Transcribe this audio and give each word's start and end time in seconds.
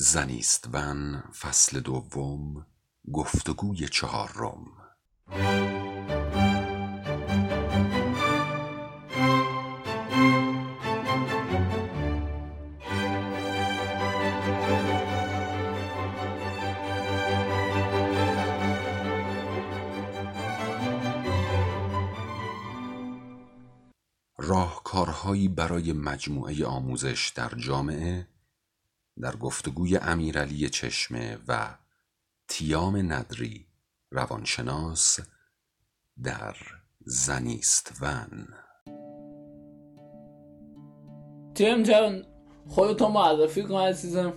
زنیستون 0.00 1.20
فصل 1.20 1.80
دوم 1.80 2.66
گفتگوی 3.12 3.88
چهارم 3.88 4.64
راهکارهایی 24.38 25.48
برای 25.48 25.92
مجموعه 25.92 26.66
آموزش 26.66 27.32
در 27.36 27.50
جامعه 27.56 28.26
در 29.22 29.36
گفتگوی 29.36 29.96
امیرعلی 29.96 30.68
چشمه 30.68 31.38
و 31.48 31.74
تیام 32.48 33.12
ندری 33.12 33.66
روانشناس 34.10 35.20
در 36.22 36.56
زنیستون. 37.00 38.48
تیم 41.54 41.82
جان 41.82 42.26
خودتو 42.66 43.08
معرفی 43.08 43.62
کن 43.62 43.74
عزیزم. 43.74 44.32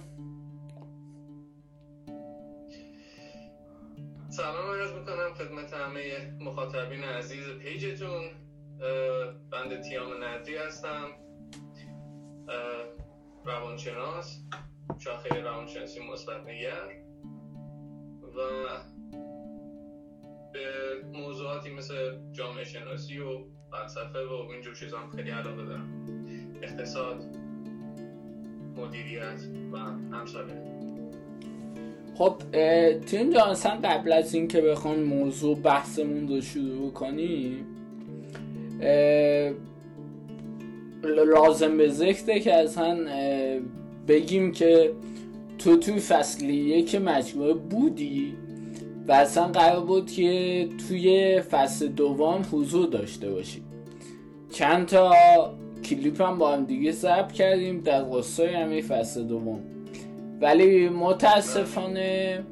سلام 4.30 4.70
عرض 4.70 4.92
می‌کنم 4.92 5.34
خدمت 5.38 5.74
همه 5.74 6.32
مخاطبین 6.40 7.04
عزیز 7.04 7.48
پیجتون. 7.48 8.30
بند 9.52 9.82
تیام 9.82 10.24
ندری 10.24 10.58
هستم. 10.58 11.08
روانشناس. 13.46 14.42
شاخه 15.04 15.42
روانشناسی 15.42 16.00
مثبت 16.14 16.48
نگر 16.48 16.88
و 18.22 18.40
به 20.54 21.20
موضوعاتی 21.20 21.70
مثل 21.70 21.94
جامعه 22.32 22.64
شناسی 22.64 23.20
و 23.20 23.44
فلسفه 23.72 24.20
و 24.20 24.52
اینجور 24.52 24.76
چیزا 24.76 25.00
هم 25.00 25.10
خیلی 25.10 25.30
علاقه 25.30 25.66
دارم. 25.66 26.08
اقتصاد 26.62 27.24
مدیریت 28.78 29.42
و 29.72 29.78
همساله 30.16 30.54
خب 32.16 32.36
تیم 33.06 33.30
جانسن 33.30 33.82
قبل 33.82 34.14
از 34.14 34.34
اینکه 34.34 34.62
بخوام 34.62 35.00
موضوع 35.00 35.60
بحثمون 35.60 36.28
رو 36.28 36.42
شروع 36.42 36.92
کنیم 36.92 37.66
لازم 41.04 41.78
به 41.78 41.88
ذکره 41.88 42.40
که 42.40 42.56
اصلا 42.56 43.08
بگیم 44.08 44.52
که 44.52 44.92
تو 45.58 45.78
توی 45.78 46.00
فصل 46.00 46.50
یک 46.50 46.96
مجموعه 46.96 47.54
بودی 47.54 48.34
و 49.08 49.12
اصلا 49.12 49.48
قرار 49.48 49.86
بود 49.86 50.12
که 50.12 50.70
توی 50.88 51.40
فصل 51.42 51.88
دوم 51.88 52.42
حضور 52.52 52.88
داشته 52.88 53.32
باشی. 53.32 53.62
چند 54.52 54.86
تا 54.86 55.14
کلیپ 55.84 56.22
هم 56.22 56.38
با 56.38 56.52
هم 56.54 56.66
دیگه 56.66 56.92
ضبط 56.92 57.32
کردیم 57.32 57.82
در 57.82 58.04
قصای 58.04 58.54
همه 58.54 58.82
فصل 58.82 59.24
دوم. 59.24 59.60
ولی 60.42 60.90
متاسفانه 60.90 62.44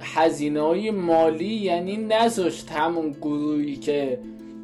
هزینه 0.00 0.60
های 0.60 0.90
مالی 0.90 1.54
یعنی 1.54 1.96
نذاشت 1.96 2.70
همون 2.70 3.10
گروهی 3.10 3.76
که 3.76 4.18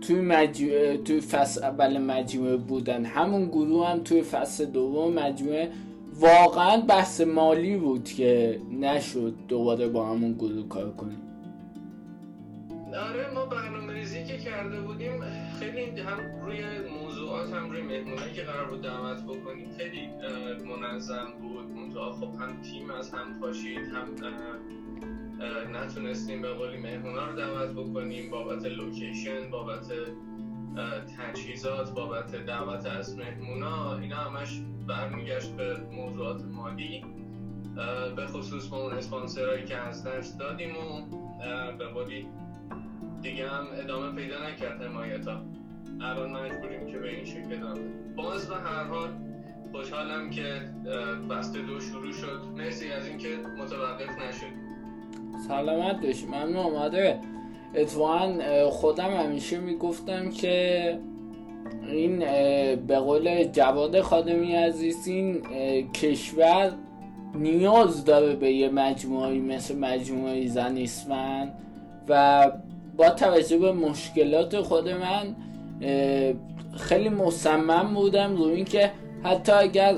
توی, 0.07 0.21
مجموعه 0.21 0.97
توی 0.97 1.21
فصل 1.21 1.65
اول 1.65 1.99
مجموعه 1.99 2.57
بودن. 2.57 3.05
همون 3.05 3.47
گروه 3.49 3.89
هم 3.91 3.99
توی 3.99 4.23
فصل 4.23 4.65
دوم 4.65 5.13
مجموعه 5.13 5.71
واقعا 6.21 6.81
بحث 6.81 7.21
مالی 7.21 7.77
بود 7.77 8.05
که 8.05 8.61
نشد 8.81 9.35
دوباره 9.49 9.89
با 9.89 10.07
همون 10.07 10.33
گروه 10.33 10.69
کار 10.69 10.91
کنیم. 10.91 11.21
آره 13.11 13.35
ما 13.35 13.47
برنامه 13.47 13.93
ریزی 13.93 14.25
که 14.25 14.39
کرده 14.39 14.81
بودیم 14.81 15.21
خیلی 15.61 16.01
هم 16.01 16.19
روی 16.45 16.65
موضوعات 17.03 17.53
هم 17.53 17.71
روی 17.71 17.83
مهمونایی 17.83 18.33
که 18.33 18.43
قرار 18.43 18.71
بود 18.71 18.83
دعوت 18.83 19.23
بکنیم 19.23 19.69
خیلی 19.79 20.09
منظم 20.65 21.27
بود. 21.43 21.67
منتها 21.77 22.13
خب 22.13 22.35
هم 22.41 22.63
تیم 22.63 22.91
از 22.91 23.11
هم 23.11 23.41
پاشید 23.41 23.79
هم 23.79 24.15
نتونستیم 25.73 26.43
به 26.43 26.53
قولی 26.53 26.77
مهمونا 26.77 27.27
رو 27.27 27.37
دعوت 27.37 27.71
بکنیم 27.71 28.31
بابت 28.31 28.65
لوکیشن 28.65 29.51
بابت 29.51 29.93
تجهیزات 31.19 31.95
بابت 31.95 32.37
دعوت 32.37 32.87
از 32.87 33.19
مهمونا 33.19 33.99
اینا 33.99 34.17
همش 34.17 34.61
برمیگشت 34.87 35.51
به 35.51 35.77
موضوعات 35.93 36.45
مالی. 36.45 37.05
به 38.17 38.27
خصوص 38.27 38.71
ما 38.71 38.83
اون 38.83 38.93
اسپانسرهایی 38.93 39.65
که 39.65 39.77
از 39.77 40.05
دست 40.05 40.39
دادیم 40.39 40.77
و 40.77 41.03
به 41.79 41.87
قولی 41.87 42.27
دیگه 43.23 43.49
هم 43.49 43.67
ادامه 43.73 44.23
پیدا 44.23 44.49
نکرد 44.49 44.83
حمایت 44.83 45.29
الان 46.01 46.31
مجبوریم 46.31 46.87
که 46.87 46.99
به 46.99 47.09
این 47.09 47.25
شکل 47.25 47.53
ادامه 47.53 47.81
باز 48.17 48.51
و 48.51 48.55
هر 48.55 48.85
حال 48.85 49.09
خوشحالم 49.73 50.31
که 50.31 50.71
فصل 51.29 51.63
دو 51.63 51.81
شروع 51.81 52.13
شد. 52.13 52.43
مرسی 52.57 52.89
از 52.89 53.07
اینکه 53.07 53.29
متوقف 53.59 54.19
نشد 54.19 54.64
سلامت 55.49 56.07
باشی. 56.07 56.27
ممنون 56.27 56.57
آمده 56.57 57.19
اتفاقا 57.75 58.39
خودم 58.71 59.11
همیشه 59.11 59.59
می‌گفتم 59.59 60.31
که 60.31 60.99
این 61.93 62.19
به 62.77 62.99
قول 62.99 63.45
جواد 63.45 64.01
خادمی 64.01 64.53
عزیز 64.53 65.07
این 65.07 65.43
کشور 65.93 66.73
نیاز 67.35 68.05
داره 68.05 68.37
به 68.37 68.53
یه 68.53 68.69
مجموعی 68.69 69.41
مثل 69.41 69.79
مجموعه 69.79 70.49
زنیسمن 70.49 71.53
و 72.09 72.51
با 72.97 73.11
توجه 73.11 73.59
به 73.59 73.73
مشکلات 73.73 74.61
خود 74.61 74.89
من 74.89 75.37
خیلی 76.77 77.09
مصمم 77.09 77.95
بودم 77.95 78.37
رو 78.37 78.45
اینکه 78.45 78.91
حتی 79.23 79.53
اگر 79.53 79.95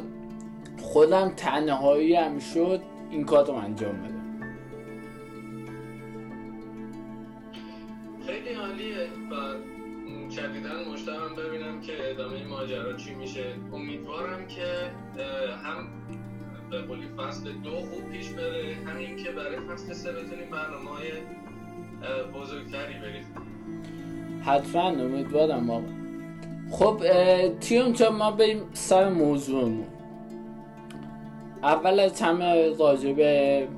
خودم 0.82 1.32
تنهایی 1.36 2.14
هم 2.14 2.38
شد 2.38 2.80
این 3.10 3.24
کار 3.24 3.46
رو 3.46 3.54
انجام 3.54 3.92
بدم. 3.92 4.15
عالیه 8.86 9.10
و 9.30 9.34
ببینم 11.36 11.80
که 11.80 12.10
ادامه 12.10 12.44
ماجرا 12.44 12.92
چی 12.92 13.14
میشه. 13.14 13.54
امیدوارم 13.72 14.46
که 14.46 14.90
هم 15.64 15.88
به 16.70 16.82
قولی 16.82 17.08
فصل 17.18 17.52
دو 17.52 17.70
خوب 17.70 18.10
پیش 18.12 18.28
بره 18.28 18.76
همین 18.86 19.16
که 19.16 19.30
برای 19.30 19.56
فصل 19.60 19.92
سه 19.92 20.12
بتونیم 20.12 20.50
برنامه 20.50 20.90
های 20.90 21.12
بزرگتری 22.34 22.94
برید 22.94 23.26
حتما 24.42 24.88
امیدوارم. 24.88 25.70
آقا. 25.70 25.82
خب 26.70 27.00
تیون 27.60 27.92
چون 27.92 28.08
ما 28.08 28.30
بریم 28.30 28.62
سر 28.72 29.08
موضوعمون. 29.08 29.86
اول 31.62 32.00
از 32.00 32.20
همه 32.20 32.76
راجع 32.78 33.12
به 33.12 33.68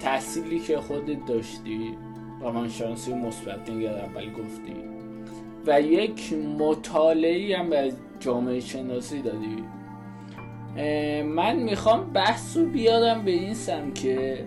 تحصیلی 0.00 0.60
که 0.60 0.78
خودت 0.78 1.26
داشتی. 1.26 1.96
روانشناسی 2.44 3.14
مثبت 3.14 3.70
نگر 3.70 3.94
اول 3.94 4.32
گفتی. 4.32 4.74
و 5.66 5.80
یک 5.80 6.32
مطالعه 6.32 7.58
هم 7.58 7.70
به 7.70 7.92
جامعه 8.20 8.60
شناسی 8.60 9.22
دادی. 9.22 9.64
من 11.22 11.56
می‌خوام 11.56 12.12
بحث 12.12 12.56
رو 12.56 12.66
بیارم 12.66 13.24
به 13.24 13.30
این 13.30 13.54
سم 13.54 13.92
که 13.92 14.44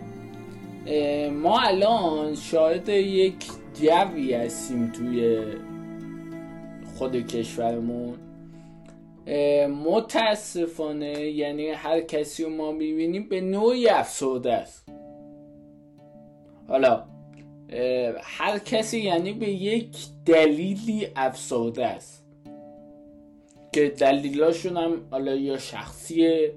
ما 1.34 1.60
الان 1.60 2.36
شاهد 2.36 2.90
یک 2.90 3.46
جوی 3.74 4.34
هستیم 4.34 4.92
توی 4.92 5.40
خود 6.96 7.28
کشورمون. 7.28 8.14
متاسفانه 9.86 11.22
یعنی 11.22 11.68
هر 11.68 12.02
کسی 12.02 12.44
رو 12.44 12.50
ما 12.50 12.72
می‌بینیم 12.72 13.30
به 13.30 13.42
نوعی 13.42 13.90
افسرده 13.90 14.54
است. 14.54 14.90
حالا 16.68 17.04
هر 18.22 18.60
کسی 18.60 19.00
یعنی 19.00 19.34
به 19.34 19.50
یک 19.50 19.98
دلیلی 20.26 21.08
افسرده 21.16 21.86
است. 21.86 22.24
که 23.72 23.90
دلیلاشون 23.90 24.78
هم 24.78 25.02
حالا 25.12 25.36
یا 25.36 25.58
شخصیه 25.58 26.54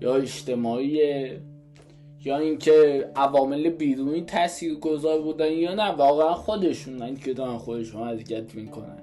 یا 0.00 0.14
اجتماعیه 0.14 1.40
یا 2.24 2.38
اینکه 2.38 3.10
عوامل 3.16 3.70
بیرونی 3.70 4.22
تاثیر 4.22 4.74
گذار 4.74 5.20
بودن 5.20 5.52
یا 5.52 5.74
نه 5.74 5.90
واقعا 5.90 6.34
خودشون 6.34 7.16
که 7.16 7.34
دارن 7.34 7.58
خودشون 7.58 8.02
اذیت 8.08 8.54
می‌کنن. 8.54 9.02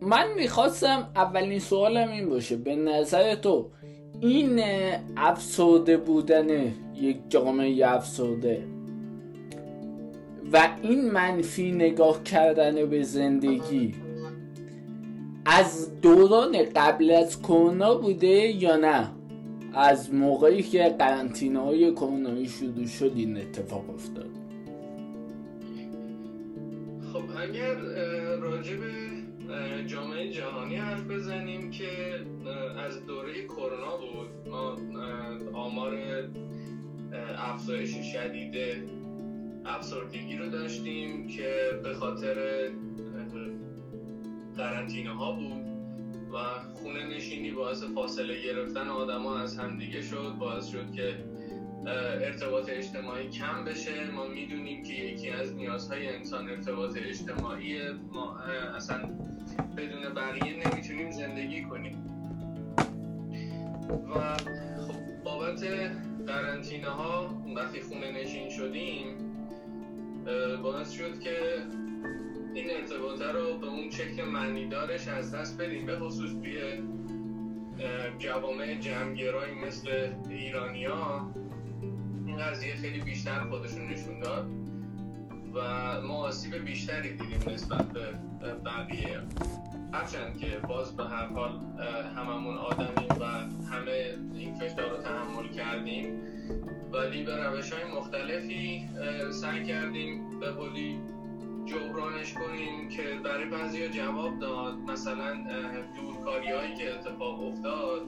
من 0.00 0.34
می‌خواستم 0.36 1.10
اولین 1.16 1.58
سوالم 1.58 2.10
این 2.10 2.28
باشه. 2.28 2.56
به 2.56 2.76
نظر 2.76 3.34
تو 3.34 3.70
این 4.20 4.62
افسرده 5.16 5.96
بودن 5.96 6.72
یک 6.94 7.18
جامعه 7.28 7.88
افسرده 7.88 8.64
و 10.52 10.68
این 10.82 11.10
منفی 11.10 11.72
نگاه 11.72 12.22
کردن 12.22 12.86
به 12.86 13.02
زندگی 13.02 13.94
از 15.44 16.00
دوران 16.00 16.56
قبل 16.76 17.10
از 17.10 17.42
کرونا 17.42 17.94
بوده 17.94 18.26
یا 18.62 18.76
نه؟ 18.76 19.10
از 19.74 20.14
موقعی 20.14 20.62
که 20.62 20.96
قرنطینه 20.98 21.58
های 21.58 21.92
کرونایی 21.92 22.48
شروع 22.48 22.86
شد 22.86 23.12
این 23.14 23.36
اتفاق 23.36 23.90
افتاد. 23.90 24.30
خب 27.12 27.22
اگر 27.42 27.74
راجع 28.40 28.76
به 28.76 28.99
جامعه 29.86 30.30
جهانی 30.30 30.76
حرف 30.76 31.10
بزنیم 31.10 31.70
که 31.70 32.20
از 32.78 33.06
دوره 33.06 33.44
کرونا 33.44 33.96
بود. 33.96 34.48
ما 34.48 34.76
آمار 35.52 35.98
افزایش 37.36 37.96
شدید 38.12 38.56
افسردگی 39.64 40.36
رو 40.36 40.48
داشتیم 40.50 41.28
که 41.28 41.80
به 41.82 41.94
خاطر 41.94 42.68
قرنطینه 44.56 45.10
ها 45.10 45.32
بود 45.32 45.70
و 46.32 46.36
خونه 46.74 47.16
نشینی 47.16 47.50
باعث 47.50 47.82
فاصله 47.82 48.42
گرفتن 48.42 48.88
آدما 48.88 49.38
از 49.38 49.58
همدیگه 49.58 50.02
شد 50.02 50.34
باعث 50.38 50.66
شد 50.66 50.92
که 50.92 51.24
ارتباط 51.86 52.70
اجتماعی 52.70 53.28
کم 53.30 53.64
بشه. 53.64 54.10
ما 54.10 54.26
می‌دونیم 54.26 54.82
که 54.82 54.92
یکی 54.92 55.30
از 55.30 55.54
نیازهای 55.56 56.08
انسان 56.08 56.48
ارتباط 56.48 56.96
اجتماعی 56.96 57.78
ما 58.12 58.38
اصلا 58.76 58.98
بدون 59.76 60.14
بقیه 60.14 60.68
نمی‌تونیم 60.68 61.10
زندگی 61.10 61.62
کنیم. 61.62 62.06
و 63.90 64.36
خب 64.36 65.22
بابت 65.24 65.64
قرنطینه 66.26 66.88
ها 66.88 67.42
وقتی 67.56 67.80
خونه 67.80 68.12
نشین 68.12 68.50
شدیم 68.50 69.16
باعث 70.62 70.90
شد 70.90 71.20
که 71.20 71.36
این 72.54 72.70
ارتباطه 72.70 73.32
رو 73.32 73.58
به 73.58 73.66
اون 73.66 73.90
شکل 73.90 74.24
معنیدارش 74.24 75.08
از 75.08 75.34
دست 75.34 75.60
بدیم 75.60 75.86
به 75.86 75.98
خصوص 75.98 76.30
توی 76.30 76.58
جوامع 78.18 78.74
جمعگرایی 78.74 79.54
مثل 79.54 80.08
ایرانیا 80.30 81.30
این 82.30 82.38
قضیه 82.38 82.74
خیلی 82.74 83.00
بیشتر 83.00 83.40
خودشون 83.40 83.86
نشون 83.86 84.20
داد 84.20 84.46
و 85.54 85.60
ما 86.00 86.14
آسیب 86.14 86.64
بیشتری 86.64 87.16
دیدیم 87.16 87.54
نسبت 87.54 87.92
به 87.92 88.12
بقیه. 88.64 89.20
هرچند 89.92 90.38
که 90.38 90.46
باز 90.68 90.96
به 90.96 91.04
هر 91.04 91.26
حال 91.26 91.60
هممون 92.16 92.58
آدمیم 92.58 93.08
و 93.20 93.24
همه 93.66 94.14
این 94.34 94.54
فشار 94.54 94.90
رو 94.90 94.96
تحمل 94.96 95.48
کردیم. 95.48 96.22
ولی 96.92 97.22
به 97.22 97.36
روش 97.36 97.72
های 97.72 97.92
مختلفی 97.92 98.88
سعی 99.30 99.64
کردیم 99.64 100.40
به 100.40 100.50
قولی 100.50 101.00
جبرانش 101.66 102.34
کنیم 102.34 102.88
که 102.88 103.02
برای 103.24 103.48
بعضی 103.48 103.88
جواب 103.88 104.38
داد. 104.38 104.74
مثلا 104.78 105.36
دورکاری 105.96 106.52
هایی 106.52 106.74
که 106.74 106.94
اتفاق 106.94 107.42
افتاد 107.42 108.02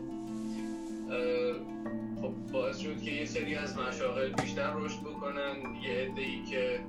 خب 2.22 2.52
باعث 2.52 2.78
شد 2.78 3.02
که 3.02 3.10
یه 3.10 3.24
سری 3.24 3.54
از 3.54 3.78
مشاغل 3.78 4.32
بیشتر 4.32 4.72
رشد 4.74 5.00
بکنن. 5.00 5.56
یه 5.82 5.90
عده 5.90 6.22
که 6.50 6.80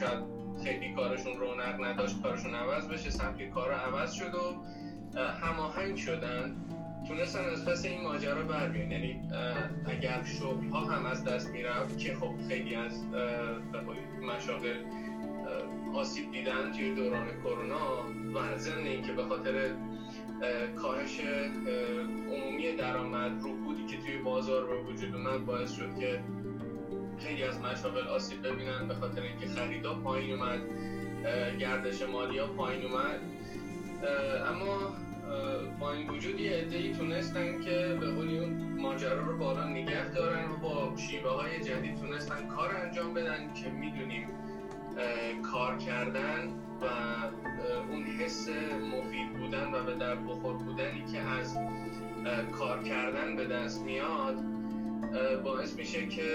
شاید 0.00 0.24
خیلی 0.64 0.94
کارشون 0.94 1.36
رونق 1.36 1.84
نداشت 1.84 2.22
کارشون 2.22 2.54
عوض 2.54 2.88
بشه 2.88 3.10
سبک 3.10 3.50
کار 3.50 3.72
عوض 3.72 4.12
شد 4.12 4.34
و 4.34 4.54
هماهنگ 5.20 5.96
شدن. 5.96 6.56
تونستن 7.08 7.44
از 7.44 7.64
پس 7.64 7.84
این 7.84 8.02
ماجرا 8.02 8.42
بر 8.42 8.68
بیان. 8.68 8.90
یعنی 8.90 9.20
اگر 9.86 10.24
شغل 10.24 10.68
ها 10.68 10.80
هم 10.80 11.06
از 11.06 11.24
دست 11.24 11.50
می‌رفت 11.50 11.98
که 11.98 12.14
خب 12.14 12.34
خیلی 12.48 12.74
از 12.74 13.04
مشاغل 14.22 14.76
آسیب 15.94 16.32
دیدن 16.32 16.72
توی 16.72 16.94
دوران 16.94 17.26
کرونا 17.44 18.02
و 18.34 18.58
ضمن 18.58 18.86
اینکه 18.86 19.12
به 19.12 19.24
خاطر 19.24 19.70
کاهش 20.82 21.20
عمومی 22.32 22.76
درآمد 22.78 23.32
رکودی 23.38 23.86
که 23.86 23.96
توی 23.96 24.16
بازار 24.16 24.66
به 24.66 24.76
وجود 24.76 25.14
اومد 25.14 25.46
باعث 25.46 25.72
شد 25.72 25.98
که 26.00 26.20
خیلی 27.18 27.42
از 27.42 27.60
مشاغل 27.60 28.08
آسیب 28.08 28.46
ببینن 28.46 28.88
به 28.88 28.94
خاطر 28.94 29.22
اینکه 29.22 29.46
خریدا 29.46 29.94
پایین 29.94 30.34
اومد 30.34 30.60
گردش 31.58 32.02
مالی 32.02 32.38
ها 32.38 32.46
پایین 32.46 32.84
اومد. 32.84 33.20
اما 34.48 34.94
با 35.80 35.92
این 35.92 36.10
وجود 36.10 36.40
یه 36.40 36.66
ای 36.70 36.92
تونستن 36.92 37.60
که 37.60 37.96
به 38.00 38.10
قولی 38.10 38.38
اون 38.38 38.80
ماجرا 38.80 39.22
رو 39.26 39.38
بالا 39.38 39.64
نگه 39.68 40.08
دارن 40.08 40.50
و 40.50 40.56
با 40.56 40.96
شیوه 40.96 41.30
های 41.30 41.60
جدید 41.60 42.00
تونستن 42.00 42.46
کار 42.46 42.76
انجام 42.76 43.14
بدن 43.14 43.54
که 43.54 43.70
می‌دونیم 43.70 44.28
کار 45.52 45.76
کردن 45.76 46.65
و 46.82 46.86
اون 47.90 48.02
حس 48.02 48.48
مفید 48.92 49.32
بودن 49.38 49.74
و 49.74 49.84
به 49.84 49.94
در 49.94 50.16
بخور 50.16 50.56
بودنی 50.56 51.04
که 51.12 51.18
از 51.20 51.58
کار 52.58 52.82
کردن 52.82 53.36
به 53.36 53.46
دست 53.46 53.82
میاد 53.82 54.36
باعث 55.44 55.76
میشه 55.76 56.06
که 56.06 56.28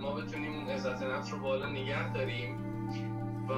ما 0.00 0.14
بتونیم 0.14 0.52
اون 0.54 0.68
عزت 0.68 1.02
نفس 1.02 1.32
رو 1.32 1.38
بالا 1.38 1.70
نگه 1.70 2.12
داریم 2.12 2.56
و 3.48 3.54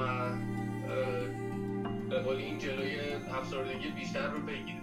به 2.11 2.19
قولی 2.19 2.43
این 2.43 2.59
جلوی 2.59 3.01
افسردگی 3.31 3.89
بیشتر 3.89 4.31
رو 4.31 4.41
بگیریم. 4.41 4.81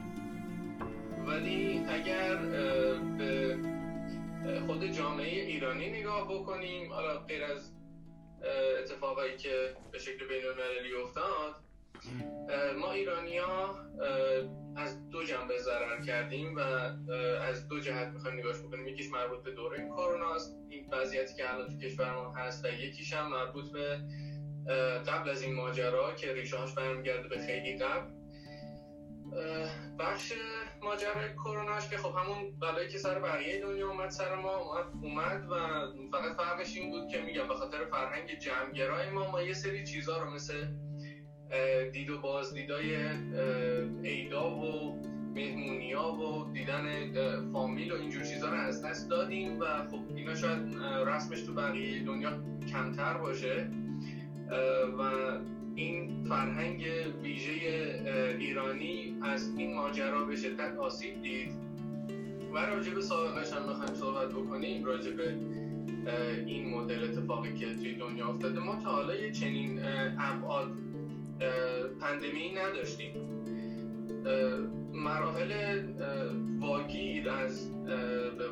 ولی 1.28 1.86
اگر 1.90 2.36
به 3.18 3.58
خود 4.68 4.86
جامعه 4.86 5.46
ایرانی 5.46 5.90
نگاه 5.90 6.34
بکنیم 6.34 6.94
حالا 6.94 7.18
غیر 7.20 7.44
از 7.44 7.72
اتفاقایی 8.80 9.38
که 9.38 9.76
به 9.92 10.00
شکل 10.00 10.28
بین 10.28 10.46
المللی 10.46 10.94
افتاد. 10.94 11.56
ما 12.78 12.92
ایرانی 12.92 13.38
ها 13.38 13.76
از 14.76 15.10
دو 15.10 15.24
جنبه 15.24 15.58
ضرر 15.58 16.02
کردیم 16.02 16.56
و 16.56 16.60
از 17.42 17.68
دو 17.68 17.80
جهت 17.80 18.08
می‌خوایم 18.08 18.40
نگاش 18.40 18.60
بکنیم. 18.60 18.88
یکیش 18.88 19.12
مربوط 19.12 19.44
به 19.44 19.52
دوره 19.52 19.88
کرونا 19.88 20.36
است. 20.36 20.56
این 20.70 20.88
وضعیتی 20.92 21.36
که 21.36 21.54
الان 21.54 21.68
تو 21.68 21.78
کشورمون 21.78 22.36
هست 22.36 22.66
و 22.66 22.68
یکیش 22.68 23.14
هم 23.14 23.32
مربوط 23.32 23.72
به 23.72 24.00
قبل 25.08 25.30
از 25.30 25.42
این 25.42 25.56
ماجرا 25.56 26.16
که 26.16 26.34
ریشه 26.34 26.58
هاش 26.58 26.74
برمیگرده 26.74 27.28
به 27.28 27.38
خیلی 27.38 27.78
قبل. 27.78 28.17
بخش 30.00 30.34
ماجرای 30.84 31.34
کروناش 31.34 31.90
که 31.90 31.98
خب 31.98 32.16
همون 32.18 32.60
بلایی 32.60 32.90
که 32.90 32.98
سر 32.98 33.20
بقیه 33.20 33.62
دنیا 33.62 33.90
اومد 33.90 34.10
سر 34.10 34.36
ما 34.36 34.52
اومد 35.02 35.46
و 35.52 35.56
فقط 36.12 36.36
فرقش 36.38 36.78
این 36.78 36.92
بود 36.92 37.08
که 37.08 37.22
میگم 37.22 37.48
به 37.48 37.54
خاطر 37.54 37.86
فرهنگ 37.86 38.40
جمعگرای 38.40 39.10
ما 39.10 39.32
ما 39.32 39.42
یه 39.42 39.54
سری 39.54 39.86
چیزها 39.86 40.18
رو 40.18 40.34
مثل 40.34 40.68
دید 41.94 42.10
و 42.10 42.22
بازدیدای 42.22 42.96
عیدا 44.04 44.50
و 44.50 45.02
مهمونیا 45.36 46.04
و 46.04 46.54
دیدن 46.54 47.14
فامیل 47.54 47.92
و 47.92 47.96
اینجور 47.96 48.24
چیزها 48.24 48.50
رو 48.50 48.58
از 48.58 48.86
دست 48.86 49.10
دادیم 49.10 49.60
و 49.60 49.66
خب 49.92 50.00
اینا 50.16 50.36
شاید 50.36 50.76
رسمش 51.08 51.42
تو 51.42 51.54
بقیه 51.54 52.04
دنیا 52.04 52.32
کمتر 52.72 53.18
باشه. 53.18 53.70
و 55.00 55.12
این 55.78 56.26
فرهنگ 56.30 56.86
ویژه 57.24 57.52
ایرانی 58.40 59.16
از 59.22 59.54
این 59.58 59.76
ماجرا 59.76 60.24
به 60.26 60.36
شدت 60.36 60.78
آسیب 60.78 61.22
دید. 61.22 61.52
و 62.54 62.58
راجع 62.58 62.94
به 62.94 63.02
سابقش 63.02 63.54
هم 63.54 63.68
بخوایم 63.68 63.94
صحبت 63.94 64.30
بکنیم 64.30 64.86
راجع 64.86 65.12
به 65.12 65.36
این 66.46 66.70
مدل 66.70 67.04
اتفاقی 67.04 67.54
که 67.54 67.76
توی 67.76 67.94
دنیا 67.94 68.28
افتاده. 68.28 68.60
ما 68.60 68.76
تا 68.76 68.90
حالا 68.90 69.16
یه 69.16 69.32
چنین 69.32 69.80
ابعاد 70.20 70.72
پندمی 72.02 72.52
نداشتیم. 72.56 73.12
مراحل 74.94 75.82
واگیر 76.60 77.30
از 77.30 77.72
به 78.38 78.50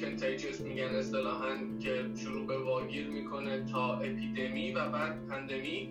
کنتیجس 0.00 0.60
میگن 0.60 0.94
اصطلاحا 0.94 1.56
که 1.80 2.04
شروع 2.16 2.46
به 2.46 2.58
واگیر 2.58 3.08
می‌کنه 3.08 3.64
تا 3.64 3.98
اپیدمی 3.98 4.72
و 4.72 4.88
بعد 4.88 5.26
پندمی 5.28 5.88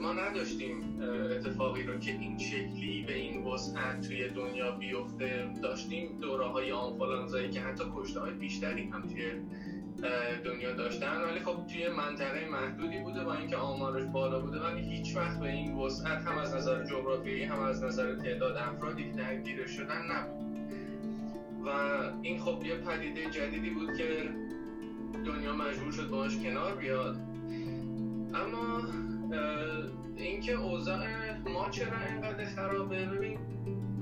ما 0.00 0.12
نداشتیم 0.12 1.00
اتفاقی 1.30 1.82
رو 1.82 1.98
که 1.98 2.10
این 2.10 2.38
شکلی 2.38 3.04
به 3.06 3.14
این 3.14 3.44
وسعت 3.44 4.00
توی 4.00 4.28
دنیا 4.28 4.70
بیفته. 4.70 5.50
داشتیم 5.62 6.18
دوره 6.20 6.46
های 6.46 6.72
آنفولانزایی 6.72 7.50
که 7.50 7.60
حتی 7.60 7.84
کشته 7.96 8.20
های 8.20 8.32
بیشتری 8.32 8.82
هم 8.82 9.02
توی 9.02 9.32
دنیا 10.44 10.72
داشتن. 10.72 11.20
ولی 11.20 11.40
خب 11.40 11.66
توی 11.66 11.88
منطقه 11.88 12.48
محدودی 12.48 12.98
بوده 12.98 13.24
با 13.24 13.34
اینکه 13.34 13.56
آمارش 13.56 14.04
بالا 14.12 14.40
بوده. 14.40 14.60
ولی 14.60 14.80
هیچ 14.80 15.16
وقت 15.16 15.40
به 15.40 15.48
این 15.48 15.74
وسعت 15.74 16.22
هم 16.22 16.38
از 16.38 16.54
نظر 16.54 16.84
جغرافیایی 16.84 17.44
هم 17.44 17.60
از 17.60 17.84
نظر 17.84 18.14
تعداد 18.14 18.56
افرادی 18.56 19.04
که 19.04 19.12
درگیر 19.12 19.66
شدن 19.66 20.02
نبود. 20.10 20.51
و 21.66 21.68
این 22.22 22.40
خب 22.40 22.62
یه 22.66 22.76
پدیده 22.76 23.30
جدیدی 23.30 23.70
بود 23.70 23.96
که 23.96 24.28
دنیا 25.26 25.52
مجبور 25.56 25.92
شد 25.92 26.10
باش 26.10 26.38
کنار 26.38 26.74
بیاد. 26.74 27.16
اما 28.34 28.82
اینکه 30.16 30.52
اوضاع 30.52 31.06
ما 31.54 31.70
چرا 31.70 32.00
اینقدر 32.10 32.44
خرابه؟ 32.44 33.06
ببین 33.06 33.38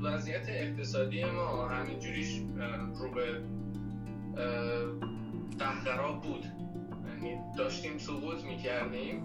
وضعیت 0.03 0.49
اقتصادی 0.49 1.25
ما 1.25 1.69
همینجوریش 1.69 2.41
رو 2.95 3.11
به 3.11 3.43
قهقرا 5.59 6.13
بود. 6.13 6.45
یعنی 7.09 7.39
داشتیم 7.59 7.99
سقوط 7.99 8.45
می‌کردیم. 8.45 9.23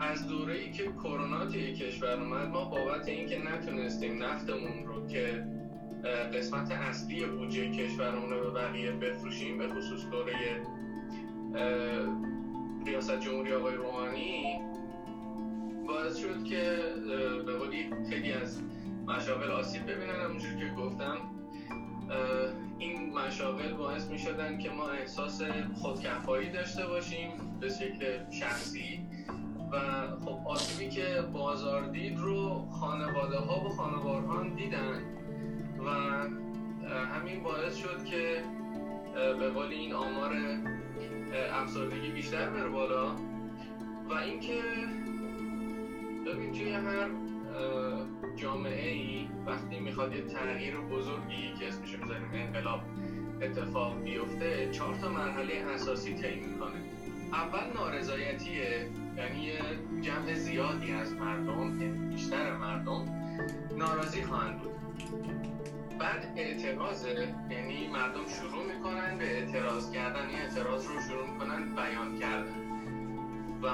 از 0.00 0.28
دوره 0.28 0.54
ای 0.54 0.70
که 0.72 0.84
کرونا 0.84 1.46
توی 1.46 1.74
کشور 1.74 2.20
اومد 2.20 2.48
ما 2.48 2.64
بابت 2.64 3.08
اینکه 3.08 3.38
نتونستیم 3.38 4.22
نفتمون 4.22 4.84
رو 4.86 5.06
که 5.06 5.44
قسمت 6.34 6.70
اصلی 6.70 7.26
بودجه 7.26 7.70
کشورمون 7.70 8.30
رو 8.30 8.50
به 8.50 8.60
بقیه 8.60 8.92
بفروشیم 8.92 9.58
به 9.58 9.68
خصوص 9.68 10.06
دوره 10.10 10.62
ریاست 12.86 13.20
جمهوری 13.20 13.52
آقای 13.52 13.74
روحانی 13.74 14.58
باعث 15.88 16.16
شد 16.16 16.44
که 16.44 16.78
به 17.46 17.58
قولی 17.58 17.90
خیلی 18.10 18.32
از 18.32 18.62
مشاغل 19.06 19.50
آسیب 19.50 19.82
ببینن. 19.82 20.20
همونجور 20.24 20.54
که 20.54 20.68
گفتم 20.78 21.16
این 22.78 23.14
مشاغل 23.14 23.72
باعث 23.72 24.06
می 24.06 24.18
شدن 24.18 24.58
که 24.58 24.70
ما 24.70 24.88
احساس 24.88 25.42
خودکفایی 25.74 26.50
داشته 26.50 26.86
باشیم 26.86 27.30
به 27.60 27.68
شکل 27.68 28.30
شخصی 28.30 29.06
و 29.72 29.78
خب 30.24 30.48
آسیبی 30.48 30.90
که 30.90 31.22
بازار 31.32 31.86
دید 31.86 32.18
رو 32.18 32.68
خانواده 32.70 33.38
ها 33.38 33.64
و 33.64 33.68
خانوارهان 33.68 34.54
دیدن. 34.54 35.15
و 35.86 35.90
همین 36.94 37.42
باعث 37.42 37.76
شد 37.76 38.04
که 38.04 38.42
به 39.38 39.50
قول 39.50 39.66
این 39.66 39.92
آمار 39.92 40.32
افسردگی 41.52 42.10
بیشتر 42.10 42.50
بره 42.50 42.68
بالا. 42.68 43.14
و 44.10 44.14
اینکه 44.14 44.62
ببین 46.26 46.52
توی 46.52 46.72
هر 46.72 47.08
جامعه 48.36 48.90
ای 48.90 49.28
وقتی 49.46 49.80
می‌خواد 49.80 50.14
یه 50.14 50.22
تغییر 50.22 50.76
بزرگی 50.76 51.54
که 51.58 51.68
اسمش 51.68 51.98
می‌ذاریم 51.98 52.30
انقلاب 52.34 52.80
اتفاق 53.42 54.02
بیفته 54.02 54.68
چهار 54.72 54.94
تا 54.94 55.08
مرحله 55.08 55.54
اساسی 55.74 56.14
طی 56.14 56.34
می‌کنه. 56.34 56.82
اول 57.32 57.72
نارضایتیه 57.74 58.90
یعنی 59.16 59.52
جمع 60.00 60.34
زیادی 60.34 60.92
از 60.92 61.12
مردم 61.12 61.80
یعنی 61.80 62.14
بیشتر 62.14 62.56
مردم 62.56 63.08
ناراضی 63.78 64.22
خواهند 64.22 64.58
بود. 64.58 64.75
بعد 65.98 66.32
اعتراضه 66.36 67.34
یعنی 67.50 67.88
مردم 67.88 68.26
شروع 68.40 68.64
می‌کنن 68.74 69.18
به 69.18 69.24
اعتراض 69.24 69.90
کردن 69.90 70.28
این 70.28 70.38
اعتراض 70.38 70.86
رو 70.86 71.00
شروع 71.00 71.30
می‌کنن 71.30 71.74
بیان 71.74 72.18
کردن. 72.18 72.56
و 73.62 73.66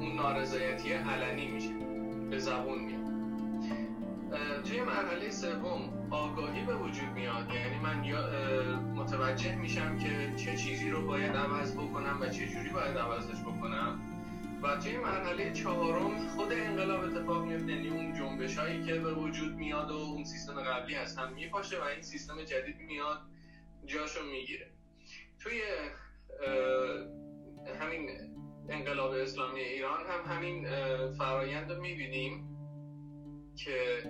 اون 0.00 0.16
نارضایتی 0.16 0.92
علنی 0.92 1.50
میشه 1.50 1.70
به 2.30 2.38
زبون 2.38 2.78
میاد. 2.78 3.02
توی 4.64 4.80
مرحله 4.80 5.30
سوم 5.30 5.80
آگاهی 6.10 6.64
به 6.64 6.74
وجود 6.74 7.08
میاد. 7.14 7.48
یعنی 7.54 7.78
من 7.78 7.96
متوجه 8.94 9.54
میشم 9.54 9.98
که 9.98 10.32
چه 10.36 10.56
چیزی 10.56 10.90
رو 10.90 11.06
باید 11.06 11.36
عوض 11.36 11.74
بکنم 11.76 12.18
و 12.20 12.26
چه 12.28 12.48
جوری 12.48 12.68
باید 12.68 12.98
عوضش 12.98 13.40
بکنم. 13.40 14.00
و 14.62 14.76
توی 14.76 14.96
مرحله 14.96 15.52
چهارم 15.52 16.28
خود 16.28 16.52
انقلاب 16.52 17.04
اتفاق 17.04 17.44
میفته 17.44 17.72
یعنی 17.72 17.88
اون 17.88 18.14
جنبش 18.14 18.58
هایی 18.58 18.84
که 18.84 18.94
به 18.94 19.14
وجود 19.14 19.54
میاد 19.54 19.90
و 19.90 19.94
اون 19.94 20.24
سیستم 20.24 20.60
قبلی 20.60 20.94
هست 20.94 21.18
هم 21.18 21.32
میپاشه 21.32 21.80
و 21.80 21.82
این 21.82 22.02
سیستم 22.02 22.42
جدید 22.42 22.76
میاد 22.76 23.18
جاشو 23.86 24.20
می‌گیره. 24.24 24.70
توی 25.38 25.60
همین 27.80 28.10
انقلاب 28.68 29.12
اسلامی 29.12 29.60
ایران 29.60 30.00
هم 30.06 30.34
همین 30.36 30.66
فرایند 31.12 31.72
رو 31.72 31.80
می‌بینیم 31.80 32.48
که 33.56 34.02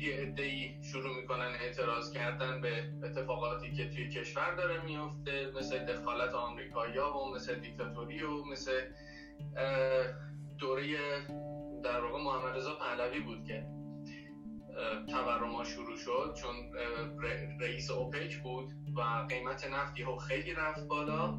یه 0.00 0.14
عده‌ای 0.16 0.82
شروع 0.82 1.20
می‌کنن 1.20 1.52
اعتراض 1.60 2.12
کردن 2.12 2.60
به 2.60 2.92
اتفاقاتی 3.04 3.72
که 3.72 3.88
توی 3.90 4.08
کشور 4.08 4.54
داره 4.54 4.84
میفته 4.84 5.52
مثل 5.58 5.78
دخالت 5.78 6.34
آمریکایی‌ها 6.34 7.18
و 7.18 7.34
مثل 7.34 7.54
دیکتاتوری 7.54 8.22
و 8.22 8.44
مثل 8.44 8.80
دوره 10.58 10.86
در 11.84 12.00
واقع 12.00 12.22
محمد 12.24 12.56
رضا 12.56 12.74
پهلوی 12.74 13.20
بود 13.20 13.44
که 13.44 13.66
تورما 15.10 15.64
شروع 15.64 15.96
شد 15.96 16.34
چون 16.40 16.54
رئیس 17.60 17.90
اوپک 17.90 18.36
بود 18.42 18.72
و 18.96 19.26
قیمت 19.28 19.70
نفت 19.72 19.98
یهو 19.98 20.16
خیلی 20.16 20.52
رفت 20.52 20.86
بالا. 20.86 21.38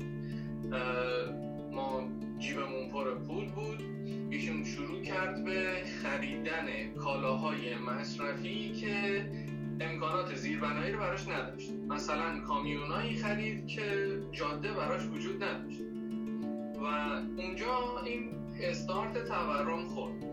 ما 1.72 2.10
جیبمون 2.40 2.90
پر 2.92 3.14
پول 3.14 3.52
بود. 3.52 4.01
ایشون 4.30 4.64
شروع 4.64 5.02
کرد 5.02 5.46
به 5.46 5.84
خریدن 6.04 6.94
کالاهای 6.98 7.76
مصرفی 7.78 8.72
که 8.72 9.26
امکانات 9.80 10.36
زیربنایی 10.36 10.92
رو 10.94 11.00
براش 11.00 11.28
نداشت. 11.28 11.72
مثلا 11.90 12.40
کامیونایی 12.40 13.18
خرید 13.18 13.68
که 13.68 13.82
جاده 14.32 14.72
براش 14.72 15.06
وجود 15.06 15.44
نداشت. 15.44 15.82
و 16.82 16.86
اونجا 17.42 18.02
این 18.06 18.30
استارت 18.62 19.28
تورم 19.28 19.86
خورد. 19.86 20.24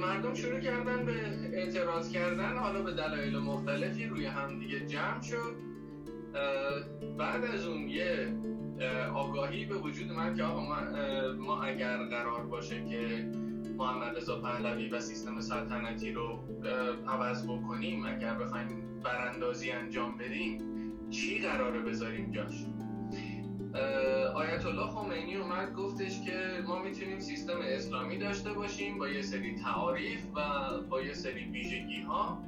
مردم 0.00 0.34
شروع 0.34 0.60
کردن 0.60 1.04
به 1.06 1.14
اعتراض 1.52 2.12
کردن 2.12 2.56
حالا 2.56 2.82
به 2.82 2.92
دلایل 2.92 3.38
مختلفی 3.38 4.04
روی 4.04 4.26
هم 4.26 4.58
دیگه 4.58 4.86
جمع 4.86 5.22
شد. 5.22 5.56
بعد 7.18 7.44
از 7.44 7.66
اون 7.66 7.88
یه 7.88 8.28
آگاهی 9.14 9.64
به 9.64 9.74
وجود 9.74 10.12
من 10.12 10.36
که 10.36 10.42
آقا 10.42 10.62
ما 11.32 11.62
اگر 11.62 11.96
قرار 11.96 12.46
باشه 12.46 12.84
که 12.84 13.28
محمد 13.78 14.16
رضا 14.16 14.40
پهلوی 14.40 14.88
و 14.88 15.00
سیستم 15.00 15.40
سلطنتی 15.40 16.12
رو 16.12 16.44
عوض 17.08 17.46
بکنیم 17.46 18.06
اگر 18.06 18.34
بخوایم 18.34 18.68
براندازی 19.04 19.70
انجام 19.70 20.16
بدیم 20.18 20.58
چی 21.10 21.38
قراره 21.38 21.80
بذاریم 21.80 22.30
جاش؟ 22.30 22.66
آیت 24.34 24.66
الله 24.66 24.86
خمینی 24.86 25.36
اومد 25.36 25.72
گفتش 25.74 26.22
که 26.22 26.64
ما 26.66 26.82
می‌تونیم 26.82 27.20
سیستم 27.20 27.58
اسلامی 27.62 28.18
داشته 28.18 28.52
باشیم 28.52 28.98
با 28.98 29.08
یه 29.08 29.22
سری 29.22 29.54
تعاریف 29.54 30.26
و 30.36 30.40
با 30.90 31.02
یه 31.02 31.14
سری 31.14 31.44
ویژگی 31.44 32.02
ها 32.02 32.42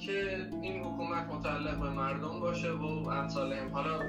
که 0.00 0.48
این 0.62 0.84
حکومت 0.84 1.26
متعلق 1.26 1.80
به 1.80 1.90
مردم 1.90 2.40
باشه 2.40 2.70
و 2.70 3.08
امثال 3.08 3.52
هم 3.52 3.68
حالا 3.68 4.00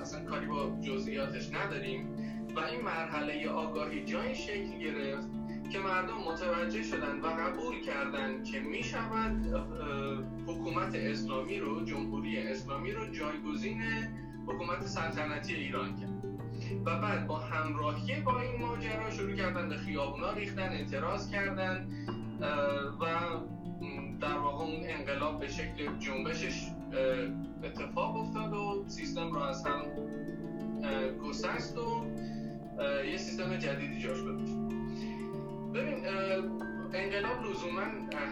اصلا 0.00 0.24
کاری 0.24 0.46
با 0.46 0.78
جزئیاتش 0.82 1.52
نداریم 1.52 2.08
و 2.56 2.60
این 2.60 2.80
مرحله 2.80 3.48
آگاهی 3.48 4.04
جای 4.04 4.34
شکل 4.34 4.78
گرفت 4.78 5.28
که 5.72 5.78
مردم 5.78 6.14
متوجه 6.28 6.82
شدن 6.82 7.20
و 7.20 7.26
قبول 7.26 7.80
کردن 7.80 8.42
که 8.42 8.60
می 8.60 8.82
شود 8.82 9.46
حکومت 10.46 10.94
اسلامی 10.94 11.58
رو 11.58 11.84
جمهوری 11.84 12.38
اسلامی 12.38 12.92
رو 12.92 13.06
جایگزین 13.06 13.82
حکومت 14.46 14.86
سلطنتی 14.86 15.54
ایران 15.54 15.96
کرد. 15.96 16.24
و 16.84 17.00
بعد 17.00 17.26
با 17.26 17.38
همراهی 17.38 18.20
با 18.20 18.40
این 18.40 18.60
ماجرا 18.60 19.10
شروع 19.10 19.34
کردن 19.34 19.68
به 19.68 19.76
خیابونا 19.76 20.32
ریختن 20.32 20.68
اعتراض 20.68 21.30
کردن 21.30 21.88
و 23.00 23.06
در 24.20 24.38
واقع 24.38 24.64
اون 24.64 24.80
انقلاب 24.84 25.40
به 25.40 25.48
شکل 25.48 25.98
جنبشش 25.98 26.66
اتفاق 27.64 28.16
افتاد 28.16 28.52
و 28.52 28.84
سیستم 28.88 29.32
رو 29.32 29.38
از 29.42 29.66
هم 29.66 29.82
گسست 31.24 31.78
و 31.78 32.06
یه 33.10 33.16
سیستم 33.16 33.56
جدیدی 33.56 34.00
جاش 34.00 34.20
گذاشت 34.22 34.54
ببین 35.74 36.06
انقلاب 36.94 37.42
لزوما 37.50 37.82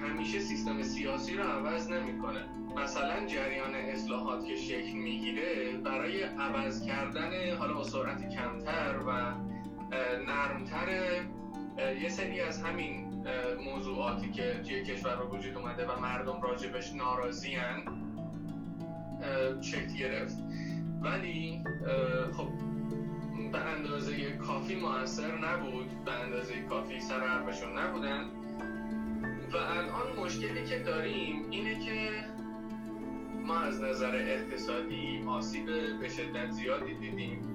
همیشه 0.08 0.40
سیستم 0.40 0.82
سیاسی 0.82 1.34
رو 1.34 1.42
عوض 1.42 1.90
نمی‌کنه. 1.90 2.44
مثلا 2.76 3.26
جریان 3.26 3.74
اصلاحات 3.74 4.46
که 4.46 4.56
شکل 4.56 4.92
می‌گیره 4.92 5.72
برای 5.84 6.22
عوض 6.22 6.86
کردن 6.86 7.56
حالا 7.56 7.74
با 7.74 7.84
سرعت 7.84 8.28
کمتر 8.28 8.96
و 9.06 9.34
نرمتر 10.26 10.88
یه 12.02 12.08
سری 12.08 12.40
از 12.40 12.62
همین 12.62 13.11
موضوعاتی 13.64 14.30
که 14.30 14.60
توی 14.68 14.84
کشور 14.84 15.14
رو 15.14 15.28
وجود 15.28 15.56
اومده 15.56 15.86
و 15.86 16.00
مردم 16.00 16.40
راجبش 16.42 16.94
ناراضیان 16.94 17.82
شکل 19.60 19.94
گرفت. 19.98 20.36
ولی 21.02 21.64
خب 22.36 22.48
به 23.52 23.58
اندازه 23.58 24.36
کافی 24.36 24.76
موثر 24.76 25.38
نبود 25.38 26.04
به 26.04 26.12
اندازه 26.12 26.62
کافی 26.62 27.00
سر 27.00 27.20
حرفشون 27.20 27.78
نبودن. 27.78 28.24
و 29.52 29.56
الان 29.56 30.16
مشکلی 30.24 30.64
که 30.64 30.78
داریم 30.78 31.50
اینه 31.50 31.84
که 31.84 32.10
ما 33.46 33.58
از 33.58 33.82
نظر 33.82 34.16
اقتصادی 34.16 35.24
آسیب 35.28 35.66
به 36.00 36.08
شدت 36.08 36.50
زیادی 36.50 36.94
دیدیم. 36.94 37.51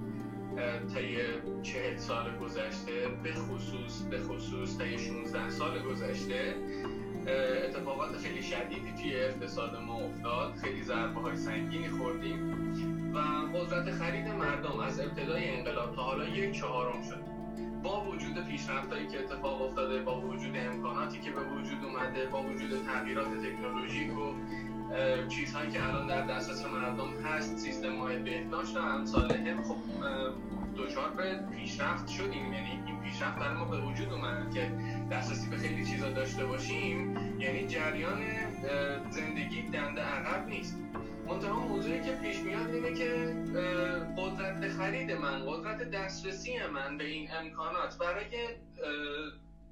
طی 0.94 1.18
چهل 1.64 1.98
سال 1.98 2.38
گذشته 2.38 3.08
به 3.24 3.34
خصوص 3.34 4.02
به 4.02 4.20
خصوص 4.20 4.78
طی 4.78 4.98
16 4.98 5.50
سال 5.50 5.80
گذشته 5.80 6.56
اتفاقات 7.66 8.18
خیلی 8.18 8.44
شدیدی 8.44 8.94
توی 9.02 9.16
اقتصاد 9.16 9.76
ما 9.76 9.94
افتاد. 9.94 10.56
خیلی 10.56 10.84
ضربه 10.84 11.20
های 11.20 11.36
سنگینی 11.36 11.90
خوردیم 11.90 12.74
و 13.14 13.18
قدرت 13.58 13.92
خرید 13.92 14.28
مردم 14.28 14.80
از 14.80 15.00
ابتدای 15.00 15.50
انقلاب 15.50 15.96
تا 15.96 16.02
حالا 16.02 16.28
یک 16.28 16.52
چهارم 16.52 17.02
شد. 17.02 17.38
با 17.84 18.02
وجود 18.02 18.48
پیشرفتهایی 18.48 19.08
که 19.08 19.20
اتفاق 19.20 19.62
افتاده 19.62 20.02
با 20.02 20.22
وجود 20.22 20.58
امکاناتی 20.58 21.20
که 21.20 21.32
به 21.32 21.42
وجود 21.42 21.84
اومده 21.84 22.26
با 22.26 22.44
وجود 22.44 22.86
تغییرات 22.86 23.28
تکنولوژیک 23.28 24.18
و 24.18 24.34
چیزهایی 25.29 25.72
که 25.72 25.84
الان 25.84 26.08
در 26.08 26.27
دسترس 26.27 26.65
مردم 26.65 27.10
هست 27.24 27.58
سیستم 27.58 28.00
های 28.00 28.17
بهداشت 28.20 28.77
و 28.77 28.79
امثال 28.79 29.32
هم 29.32 29.63
خب 29.63 29.77
دچار 30.77 31.10
به 31.10 31.39
پیشرفت 31.56 32.08
شدیم. 32.08 32.53
یعنی 32.53 32.79
این 32.86 33.01
پیشرفت 33.01 33.39
در 33.39 33.53
ما 33.53 33.65
به 33.65 33.82
وجود 33.82 34.13
اومد 34.13 34.53
که 34.53 34.72
دسترسی 35.12 35.50
به 35.50 35.58
خیلی 35.58 35.86
چیزا 35.86 36.10
داشته 36.10 36.46
باشیم. 36.46 37.17
یعنی 37.39 37.67
جریان 37.67 38.22
زندگی 39.10 39.62
دنده 39.62 40.01
عقب 40.01 40.48
نیست. 40.48 40.77
منتها 41.27 41.60
موضوعی 41.60 42.01
که 42.01 42.12
پیش 42.12 42.39
میاد 42.39 42.70
اینه 42.70 42.94
که 42.94 43.36
قدرت 44.17 44.67
خرید 44.67 45.12
من 45.12 45.46
قدرت 45.46 45.91
دسترسی 45.91 46.51
من 46.74 46.98
به 46.98 47.06
این 47.06 47.32
امکانات. 47.32 47.98
برای 47.98 48.48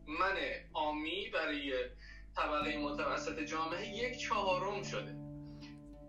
من 0.07 0.35
آمی 0.73 1.29
برای 1.33 1.73
طبقه 2.37 2.77
متوسط 2.77 3.39
جامعه 3.39 3.89
یک 3.89 4.17
چهارم 4.17 4.83
شده. 4.83 5.15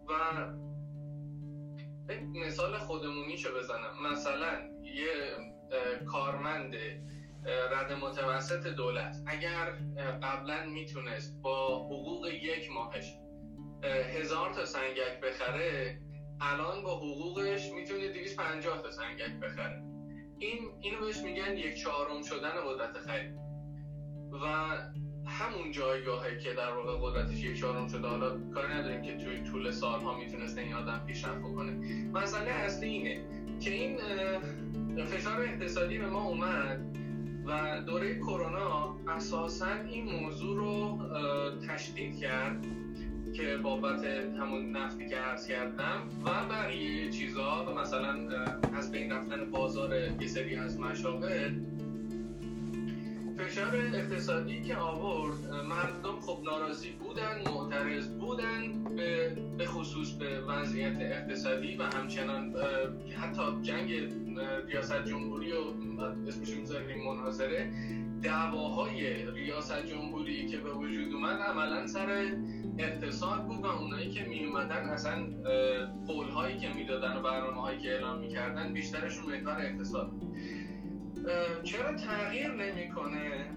و 0.08 0.12
مثال 2.46 2.78
خودمونی 2.78 3.38
شو 3.38 3.58
بزنم. 3.58 4.12
مثلا 4.12 4.58
یه 4.82 5.06
کارمند 6.06 6.74
رد 7.70 7.92
متوسط 7.92 8.66
دولت 8.66 9.16
اگر 9.26 9.72
قبلا 10.22 10.66
می‌تونست 10.66 11.40
با 11.42 11.78
حقوق 11.84 12.26
یک 12.26 12.70
ماهش 12.70 13.18
هزار 13.84 14.54
تا 14.54 14.64
سنگک 14.64 15.20
بخره 15.22 16.00
الان 16.40 16.82
با 16.82 16.96
حقوقش 16.96 17.72
می‌تونه 17.72 18.08
250 18.08 18.82
تا 18.82 18.90
سنگک 18.90 19.40
بخره. 19.42 19.82
این 20.38 20.58
اینو 20.80 21.00
بهش 21.00 21.18
میگن 21.18 21.56
یک 21.56 21.74
چهارم 21.74 22.22
شدن 22.22 22.52
قدرت 22.66 22.98
خرید. 22.98 23.36
و 24.42 24.76
همون 25.26 25.70
جایگاهه 25.70 26.38
که 26.38 26.52
در 26.52 26.72
واقع 26.72 26.98
قدرتش 27.00 27.44
یک 27.44 27.60
چهارم 27.60 27.88
شده. 27.88 28.08
حالا 28.08 28.38
کاری 28.54 28.74
نداریم 28.74 29.02
که 29.02 29.16
توی 29.16 29.40
طول 29.40 29.70
سالها 29.70 30.18
می‌تونسته 30.18 30.60
این 30.60 30.74
آدم 30.74 31.02
پیشرفت 31.06 31.38
بکنه. 31.38 31.72
مسئله 32.14 32.50
اصلی 32.50 32.88
اینه 32.88 33.20
که 33.60 33.70
این 33.70 33.98
فشار 35.04 35.40
اقتصادی 35.42 35.98
به 35.98 36.06
ما 36.06 36.22
اومد 36.22 36.96
و 37.46 37.80
دوره 37.86 38.18
کرونا 38.18 38.96
اساسا 39.08 39.74
این 39.90 40.04
موضوع 40.04 40.56
رو 40.56 40.98
تشدید 41.68 42.18
کرد 42.18 42.66
که 43.36 43.56
بابت 43.56 44.04
همون 44.40 44.76
نفتی 44.76 45.08
که 45.08 45.16
عرض 45.16 45.48
کردم 45.48 46.08
و 46.24 46.30
بقیه 46.48 47.10
چیزها 47.10 47.66
و 47.68 47.80
مثلا 47.80 48.28
از 48.74 48.92
بین 48.92 49.12
رفتن 49.12 49.50
بازار 49.50 49.94
یه 50.20 50.28
سری 50.28 50.56
از 50.56 50.80
مشاغل 50.80 51.50
فشار 53.38 53.76
اقتصادی 53.76 54.62
که 54.62 54.76
آورد 54.76 55.50
مردم 55.68 56.20
خب 56.20 56.38
ناراضی 56.44 56.90
بودن 56.90 57.42
معترض 57.52 58.08
بودن 58.08 58.84
به 59.58 59.66
خصوص 59.66 60.10
به 60.12 60.40
وضعیت 60.40 60.96
اقتصادی 61.00 61.76
و 61.76 61.82
همچنان 61.82 62.54
حتی 63.16 63.42
جنگ 63.62 63.92
ریاست 64.66 65.04
جمهوری 65.04 65.52
و 65.52 66.02
اسمش 66.28 66.50
می‌ذاریم 66.50 67.04
مناظره 67.04 67.72
دعواهای 68.22 69.30
ریاست 69.30 69.86
جمهوری 69.86 70.46
که 70.46 70.56
به 70.56 70.72
وجود 70.72 71.12
اومد 71.12 71.40
عملا 71.40 71.86
سر 71.86 72.26
اقتصاد 72.78 73.46
بود 73.46 73.64
و 73.64 73.66
اونایی 73.66 74.10
که 74.10 74.24
می 74.24 74.44
اومدن 74.44 74.88
اصلا 74.88 75.26
قول 76.06 76.28
هایی 76.28 76.58
که 76.58 76.68
می‌دادن 76.74 77.16
و 77.16 77.22
برنامه 77.22 77.60
هایی 77.60 77.78
که 77.78 77.92
اعلام 77.92 78.18
می‌کردن 78.18 78.72
بیشترشون 78.72 79.24
محور 79.26 79.60
اقتصاد 79.60 80.10
چرا 81.62 81.92
تغییر 81.92 82.52
نمی‌کنه؟ 82.52 83.50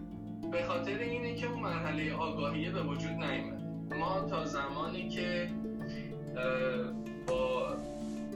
به 0.52 0.64
خاطر 0.64 0.98
اینه 0.98 1.36
که 1.36 1.48
اون 1.48 1.60
مرحله 1.60 2.14
آگاهی 2.14 2.70
به 2.70 2.84
وجود 2.84 3.12
نیومد 3.12 3.62
ما 4.00 4.22
تا 4.22 4.46
زمانی 4.46 5.10
که 5.10 5.50
با 7.28 7.78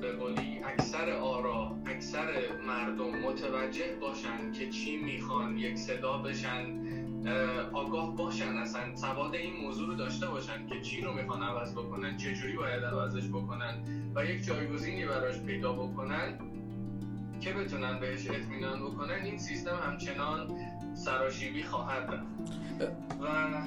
به 0.01 0.11
قولی 0.11 0.59
اکثر 0.63 1.11
آرا 1.11 1.75
اکثر 1.85 2.27
مردم 2.67 3.09
متوجه 3.09 3.95
باشن 4.01 4.51
که 4.51 4.69
چی 4.69 4.97
می‌خوان 4.97 5.57
یک 5.57 5.77
صدا 5.77 6.17
بشن 6.17 6.65
آگاه 7.73 8.15
باشن 8.15 8.57
اصلا 8.57 8.95
سواد 8.95 9.35
این 9.35 9.53
موضوع 9.53 9.87
رو 9.87 9.95
داشته 9.95 10.27
باشن 10.27 10.67
که 10.67 10.81
چی 10.81 11.01
رو 11.01 11.13
می‌خوان 11.13 11.43
عوض 11.43 11.73
بکنن 11.73 12.17
چه 12.17 12.33
جوری 12.33 12.57
باید 12.57 12.83
عوضش 12.83 13.27
بکنن 13.27 13.83
و 14.15 14.25
یک 14.25 14.45
جایگزینی 14.45 15.05
براش 15.05 15.39
پیدا 15.39 15.73
بکنن. 15.73 16.39
که 17.43 17.53
بتونن 17.53 17.99
بهش 17.99 18.29
اطمینان 18.29 18.79
بکنن 18.79 19.23
این 19.23 19.37
سیستم 19.37 19.75
همچنان 19.83 20.47
سراشیبی 20.93 21.63
خواهد 21.63 22.09
رفت. 22.09 22.25
و 23.21 23.61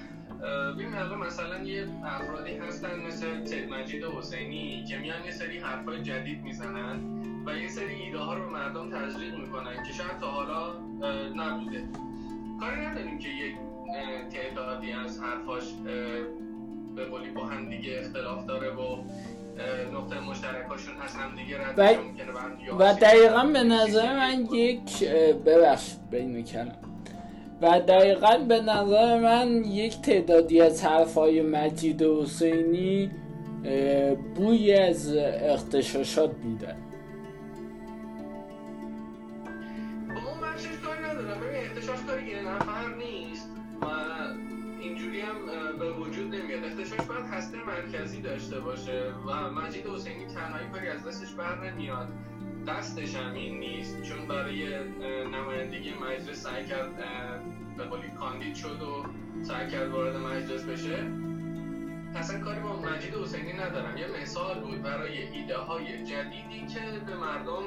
ببین 0.75 0.95
الان 0.95 1.19
مثلا 1.19 1.63
یه 1.63 1.89
افرادی 2.05 2.57
هستن 2.57 3.01
مثل 3.07 3.45
سید 3.45 3.71
مجید 3.71 4.05
حسینی 4.05 4.85
که 4.85 4.99
میان 4.99 5.25
یه 5.25 5.31
سری 5.31 5.59
حرفای 5.59 6.03
جدید 6.03 6.43
می‌زنن 6.43 7.01
و 7.47 7.57
یه 7.57 7.69
سری 7.69 7.95
ایده 7.95 8.19
ها 8.19 8.35
رو 8.35 8.45
به 8.45 8.51
مردم 8.51 8.91
تزریق 8.91 9.35
می‌کنن 9.35 9.83
که 9.83 9.93
شاید 9.93 10.19
تا 10.21 10.31
حالا 10.31 10.73
نبوده. 11.37 11.85
کاری 12.61 12.87
نداریم 12.87 13.19
که 13.19 13.29
یک 13.29 13.57
تعدادی 14.31 14.93
از 14.93 15.21
حرفاش 15.21 15.73
به 16.97 17.05
قولی 17.05 17.31
با 17.31 17.47
هم 17.47 17.69
دیگه 17.69 17.99
اختلاف 17.99 18.47
داره 18.47 18.71
و 18.71 19.05
نقطه 19.95 20.21
مشترکاشون 20.21 20.95
هست 20.97 21.17
هم 21.17 21.37
دیگه 21.37 21.57
رد 21.61 21.99
و, 22.73 22.85
و 22.85 22.95
دقیقا 22.95 23.45
به 23.53 23.63
نظر 23.63 24.17
من 24.17 24.47
یک 24.53 25.05
ببخشید 25.47 26.11
بین 26.11 26.45
کلم 26.45 26.77
و 27.63 27.81
دقیقا 27.81 28.39
به 28.49 28.61
نظر 28.61 29.21
من 29.21 29.65
یک 29.65 30.01
تعدادی 30.01 30.61
از 30.61 30.85
حرفای 30.85 31.43
مجید 31.43 32.03
حسینی 32.03 33.11
بوی 34.35 34.75
از 34.75 35.17
اختشاشات 35.17 36.31
میدن. 36.45 36.86
باشه 48.67 49.13
و 49.27 49.51
مجید 49.51 49.87
حسینی 49.87 50.27
تنهایی 50.27 50.69
کاری 50.69 50.89
از 50.89 51.07
دستش 51.07 51.35
بر 51.35 51.71
نمیاد. 51.71 52.09
دستش 52.67 53.17
هم 53.17 53.33
این 53.33 53.59
نیست 53.59 54.03
چون 54.03 54.27
برای 54.29 54.85
نمایندگی 55.33 55.95
مجلس 55.95 56.43
سعی 56.43 56.67
کرد 56.67 56.97
به 57.77 57.85
قولی 57.85 58.11
کاندید 58.11 58.55
شد 58.55 58.83
و 58.83 59.05
سعی 59.43 59.71
کرد 59.71 59.91
وارد 59.91 60.17
مجلس 60.17 60.65
بشه. 60.65 61.13
اصلا 62.15 62.41
کاری 62.41 62.61
با 62.61 62.77
مجید 62.77 63.15
حسینی 63.15 63.53
ندارم. 63.53 63.97
یه 63.97 64.07
مثال 64.23 64.61
بود 64.61 64.83
برای 64.83 65.23
ایده 65.23 65.57
های 65.57 66.05
جدیدی 66.05 66.67
که 66.67 66.81
به 67.07 67.17
مردم 67.17 67.63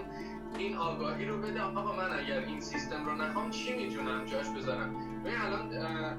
این 0.57 0.75
آگاهی 0.75 1.25
رو 1.25 1.41
بده. 1.41 1.62
آقا 1.62 1.95
من 1.95 2.19
اگر 2.19 2.39
این 2.39 2.59
سیستم 2.62 3.05
رو 3.05 3.15
نخوام 3.15 3.49
چی 3.49 3.75
می‌تونم 3.75 4.25
جاش 4.25 4.49
بذارم؟ 4.49 4.95
ببین 5.25 5.41
الان 5.41 5.67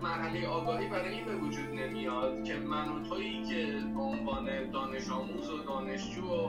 مرحله 0.02 0.46
آگاهی 0.46 0.88
برای 0.88 1.14
این 1.14 1.24
به 1.24 1.36
وجود 1.36 1.68
نمیاد 1.74 2.44
که 2.44 2.56
من 2.56 2.88
و 2.88 3.02
تویی 3.08 3.44
که 3.44 3.66
به 3.94 4.00
عنوان 4.00 4.70
دانش 4.70 5.10
آموز 5.10 5.50
و 5.50 5.62
دانشجو 5.62 6.26
و 6.26 6.48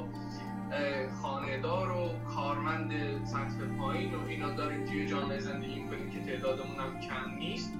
خاندار 1.21 1.91
و 1.91 2.09
کارمند 2.35 2.91
سطح 3.25 3.65
پایین 3.79 4.15
و 4.15 4.27
اینا 4.27 4.49
داریم 4.49 4.85
توی 4.85 5.07
جامعه 5.07 5.39
زندگی 5.39 5.79
می‌کنیم 5.79 6.09
که 6.09 6.19
تعدادمون 6.19 6.75
هم 6.79 6.99
کم 6.99 7.35
نیست. 7.37 7.73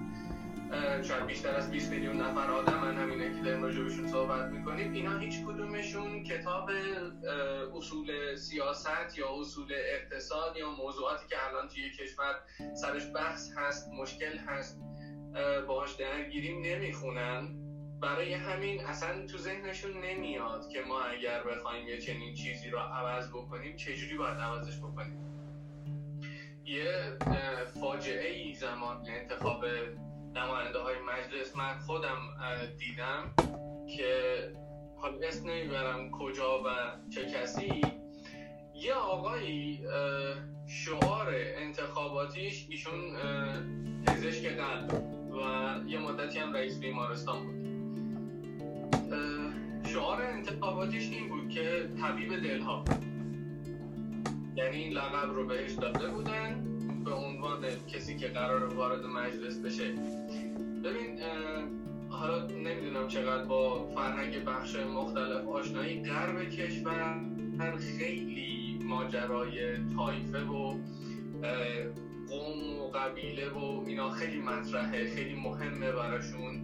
شاید 1.04 1.26
بیشتر 1.26 1.56
از 1.56 1.72
20 1.72 1.92
میلیون 1.92 2.22
نفر 2.22 2.52
آدم 2.52 2.80
من 2.80 2.98
همینه 2.98 3.36
که 3.36 3.42
داریم 3.42 3.64
راجبشون 3.64 4.08
صحبت 4.08 4.52
می‌کنیم. 4.52 4.94
اینا 4.94 5.18
هیچ 5.18 5.36
کدومشون 5.46 6.24
کتاب 6.24 6.70
اصول 7.76 8.36
سیاست 8.36 9.18
یا 9.18 9.40
اصول 9.40 9.74
اقتصاد 9.74 10.58
یا 10.58 10.70
موضوعاتی 10.70 11.28
که 11.30 11.36
الان 11.48 11.68
توی 11.68 11.92
کشور 11.92 12.36
سرش 12.74 13.04
بحث 13.16 13.52
هست 13.58 13.90
مشکل 13.94 14.38
هست 14.38 14.82
باهاش 15.68 15.96
درگیریم 15.96 16.62
نمی‌خونن. 16.62 17.58
برای 18.02 18.34
همین 18.34 18.86
اصلا 18.86 19.26
تو 19.26 19.38
ذهنشون 19.38 19.92
نمیاد 20.06 20.70
که 20.70 20.82
ما 20.82 21.02
اگر 21.02 21.44
بخوایم 21.44 21.88
یه 21.88 21.98
چنین 21.98 22.34
چیزی 22.34 22.70
رو 22.70 22.80
عوض 22.80 23.30
بکنیم 23.30 23.76
چجوری 23.76 24.18
باید 24.18 24.38
عوضش 24.38 24.78
بکنیم؟ 24.78 25.18
یه 26.66 27.18
فاجعه 27.82 28.32
ای 28.32 28.54
زمان 28.54 29.06
انتخاب 29.08 29.66
نماینده 30.36 30.80
های 30.80 30.96
مجلس. 31.00 31.56
من 31.56 31.78
خودم 31.80 32.18
دیدم 32.80 33.34
که 33.98 34.34
حالا 34.98 35.28
اسم 35.28 35.50
نمی‌برم 35.50 36.12
کجا 36.12 36.64
و 36.64 36.68
چه 37.10 37.26
کسی 37.26 37.82
یه 38.76 38.94
آقایی 38.94 39.80
شعار 40.68 41.28
انتخاباتیش 41.36 42.68
ایشون 42.70 43.02
پزشک 44.08 44.48
قلب 44.48 45.04
و 45.32 45.40
یه 45.88 46.00
مدتی 46.00 46.40
هم 46.40 46.54
رئیس 46.54 46.80
بیمارستان 46.80 47.46
بود. 47.46 47.62
شعار 49.88 50.22
انتخاباتیش 50.22 51.10
این 51.10 51.30
بود 51.30 51.50
که 51.50 51.90
طبیب 52.02 52.44
دلها 52.44 52.86
یعنی 54.56 54.78
این 54.78 54.94
لقب 54.94 55.34
رو 55.34 55.48
بهش 55.48 55.72
داده 55.72 56.08
بودن. 56.08 56.71
به 57.06 57.14
عنوان 57.14 57.60
کسی 57.88 58.18
که 58.18 58.28
قرار 58.28 58.74
وارد 58.74 59.06
مجلس 59.06 59.58
بشه. 59.58 59.94
ببین 60.84 61.20
حالا 62.10 62.48
نمی‌دونم 62.48 63.08
چقدر 63.08 63.44
با 63.44 63.88
فرهنگ 63.88 64.46
بخش 64.46 64.76
مختلف 64.76 65.48
آشنایی. 65.48 66.04
غرب 66.04 66.50
کشور 66.50 67.22
خیلی 67.98 68.80
ماجرای 68.84 69.78
تایفه 69.96 70.44
و 70.44 70.78
قوم 72.30 72.80
و 72.80 72.88
قبیله 72.88 73.50
و 73.50 73.84
اینا 73.88 74.10
خیلی 74.10 74.40
مطرحه 74.42 75.10
خیلی 75.10 75.36
مهمه 75.36 75.92
براشون 75.92 76.62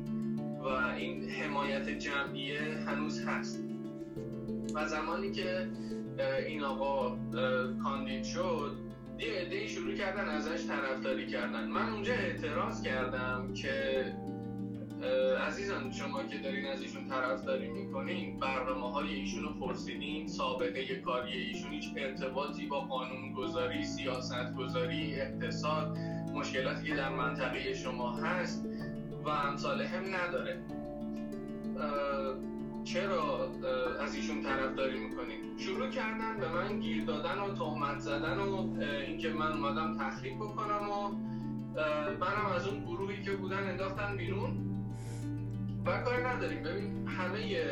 و 0.60 0.67
این 0.97 1.30
حمایت 1.30 1.89
جمعیه 1.89 2.62
هنوز 2.88 3.26
هست. 3.26 3.63
و 4.76 4.88
زمانی 4.88 5.32
که 5.32 5.69
این 6.47 6.63
آقا 6.63 7.17
کاندید 7.84 8.23
شد 8.23 8.87
یه 9.20 9.34
عده 9.34 9.68
شروع 9.68 9.96
کردن 9.96 10.30
ازش 10.30 10.68
طرفداری 10.68 11.28
کردن. 11.28 11.68
من 11.68 11.90
اونجا 11.90 12.14
اعتراض 12.14 12.82
کردم 12.82 13.54
که 13.54 14.06
عزیزان 15.48 15.92
شما 15.92 16.24
که 16.24 16.38
دارین 16.38 16.66
از 16.68 16.82
ایشون 16.82 17.08
طرفداری 17.08 17.68
می‌کنین 17.68 18.40
برنامه 18.40 18.92
های 18.92 19.14
ایشون 19.14 19.44
رو 19.44 19.54
پرسیدین 19.54 20.28
سابقه 20.28 20.96
کاری 20.96 21.34
ایشون 21.34 21.72
هیچ 21.72 21.86
ارتباطی 21.98 22.66
با 22.66 22.80
قانون 22.80 23.34
گذاری 23.34 23.84
سیاست 23.84 24.54
گذاری 24.58 25.22
اقتصاد 25.22 25.98
مشکلاتی 26.34 26.88
که 26.88 26.96
در 26.96 27.10
منطقه 27.10 27.74
شما 27.74 28.12
هست 28.12 28.66
و 29.26 29.30
امثال 29.30 29.82
هم 29.82 30.16
نداره. 30.16 30.58
چرا 32.93 33.50
از 34.02 34.15
ایشون 34.15 34.43
طرفداری 34.43 35.00
می‌کنین 35.00 35.58
شروع 35.58 35.89
کردن 35.89 36.38
به 36.39 36.50
من 36.50 36.80
گیر 36.80 37.06
دادن 37.06 37.39
و 37.39 37.54
تهمت 37.54 38.00
زدن 38.00 38.39
و 38.39 38.82
اینکه 39.08 39.30
من 39.30 39.52
اومدم 39.52 39.97
تخریب 39.97 40.36
بکنم 40.36 40.89
و 40.89 41.10
منم 42.19 42.45
از 42.56 42.67
اون 42.67 42.84
گروهی 42.84 43.21
که 43.21 43.32
بودن 43.32 43.69
انداختن 43.69 44.17
بیرون. 44.17 44.58
و 45.86 46.02
کار 46.02 46.28
نداریم. 46.28 46.63
ببین 46.63 47.08
همه 47.08 47.65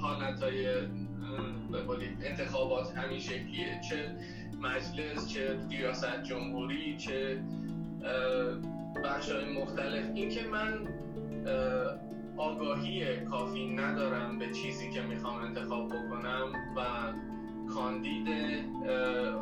حالت 0.00 0.42
های 0.42 0.68
انتخابات 2.24 2.96
همین 2.96 3.18
شکلیه. 3.18 3.80
چه 3.88 4.16
مجلس 4.60 5.28
چه 5.28 5.58
ریاست 5.70 6.22
جمهوری 6.22 6.96
چه 6.96 7.42
بخش 9.04 9.30
های 9.30 9.52
مختلف. 9.62 10.10
اینکه 10.14 10.46
من 10.48 10.88
آگاهی 12.36 13.20
کافی 13.20 13.74
ندارم 13.74 14.38
به 14.38 14.50
چیزی 14.50 14.90
که 14.90 15.02
می‌خوام 15.02 15.42
انتخاب 15.42 15.88
بکنم 15.88 16.52
و 16.76 16.80
کاندید 17.74 18.28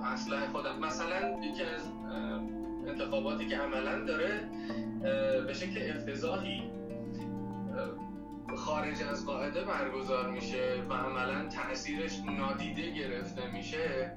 اصلاح 0.04 0.46
خودم. 0.46 0.78
مثلا 0.78 1.40
یکی 1.44 1.62
از 1.62 1.92
انتخاباتی 2.86 3.46
که 3.46 3.56
عملا 3.56 4.04
داره 4.04 4.50
به 5.46 5.54
شکل 5.54 5.90
افتضاحی 5.96 6.62
خارج 8.56 9.02
از 9.02 9.26
قاعده 9.26 9.64
برگزار 9.64 10.30
میشه 10.30 10.82
و 10.90 10.92
عملا 10.92 11.48
تاثیرش 11.48 12.20
نادیده 12.38 12.90
گرفته 12.90 13.52
میشه 13.52 14.12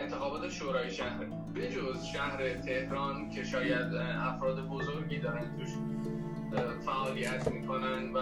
انتخابات 0.00 0.48
شورای 0.48 0.90
شهر. 0.90 1.24
بجز 1.54 2.04
شهر 2.04 2.54
تهران 2.54 3.30
که 3.30 3.44
شاید 3.44 3.94
افراد 4.20 4.68
بزرگی 4.68 5.18
دارن 5.18 5.56
توش. 5.58 5.70
فعالیت 6.86 7.48
می‌کنن 7.48 8.12
و 8.12 8.20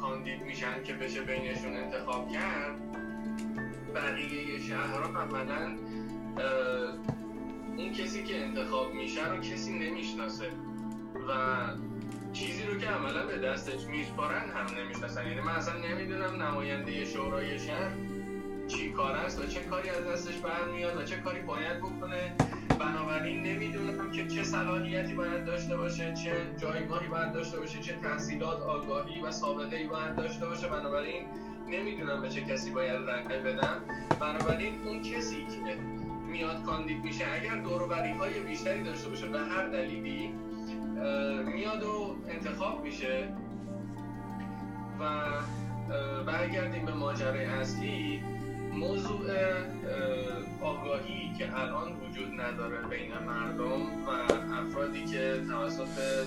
کاندید 0.00 0.42
میشن 0.42 0.82
که 0.84 0.92
بشه 0.92 1.22
بینشون 1.22 1.76
انتخاب 1.76 2.32
کرد 2.32 2.76
بقیه 3.94 4.60
شهرها 4.60 5.20
عملا 5.20 5.76
اون 7.76 7.92
کسی 7.92 8.24
که 8.24 8.44
انتخاب 8.44 8.94
میشه 8.94 9.28
رو 9.28 9.36
کسی 9.36 9.78
نمی‌شناسه 9.78 10.48
و 11.28 11.32
چیزی 12.32 12.62
رو 12.62 12.78
که 12.78 12.86
عملا 12.86 13.26
به 13.26 13.38
دستش 13.38 13.86
میسپارن 13.86 14.50
هم 14.50 14.78
نمی‌شناسن. 14.78 15.26
یعنی 15.26 15.40
من 15.40 15.52
اصلا 15.52 15.74
نمی‌دونم 15.78 16.42
نماینده 16.42 17.04
شورای 17.04 17.58
شهر 17.58 17.90
چی 18.68 18.90
کار 18.90 19.12
است 19.12 19.40
و 19.40 19.46
چه 19.46 19.60
کاری 19.60 19.88
از 19.88 20.06
دستش 20.06 20.38
برمیاد 20.38 20.96
و 20.96 21.02
چه 21.02 21.16
کاری 21.16 21.40
باید 21.40 21.78
بکنه. 21.78 22.36
بنابراین 22.82 23.42
نمی‌دونم 23.42 24.10
که 24.10 24.26
چه 24.26 24.42
صلاحیتی 24.42 25.14
باید 25.14 25.44
داشته 25.44 25.76
باشه 25.76 26.14
چه 26.14 26.32
جایگاهی 26.60 27.08
باید 27.08 27.32
داشته 27.32 27.60
باشه 27.60 27.78
چه 27.78 27.92
تحصیلات 27.92 28.62
آگاهی 28.62 29.20
و 29.20 29.30
سابقه 29.30 29.76
ای 29.76 29.86
باید 29.86 30.16
داشته 30.16 30.46
باشه. 30.46 30.68
بنابراین 30.68 31.26
نمی‌دونم 31.68 32.22
به 32.22 32.28
چه 32.28 32.40
کسی 32.40 32.70
باید 32.70 33.10
رنگ 33.10 33.28
بدم. 33.28 33.76
بنابراین 34.20 34.74
اون 34.86 35.02
کسی 35.02 35.36
که 35.36 35.76
میاد 36.26 36.64
کاندید 36.64 37.04
میشه 37.04 37.24
اگر 37.32 37.56
دوروبری 37.56 38.12
های 38.12 38.40
بیشتری 38.40 38.82
داشته 38.82 39.08
باشه 39.08 39.26
به 39.26 39.38
هر 39.38 39.66
دلیلی 39.68 40.34
میاد 41.54 41.82
و 41.82 42.16
انتخاب 42.28 42.84
میشه 42.84 43.28
و 45.00 45.04
برگردیم 46.26 46.86
به 46.86 46.94
ماجرای 46.94 47.44
اصلی. 47.44 48.22
موضوع 48.72 49.26
آگاهی 50.62 51.32
که 51.38 51.60
الان 51.60 52.00
وجود 52.00 52.40
نداره 52.40 52.88
بین 52.88 53.18
مردم 53.18 54.04
و 54.06 54.10
افرادی 54.52 55.04
که 55.04 55.40
توسط 55.50 56.24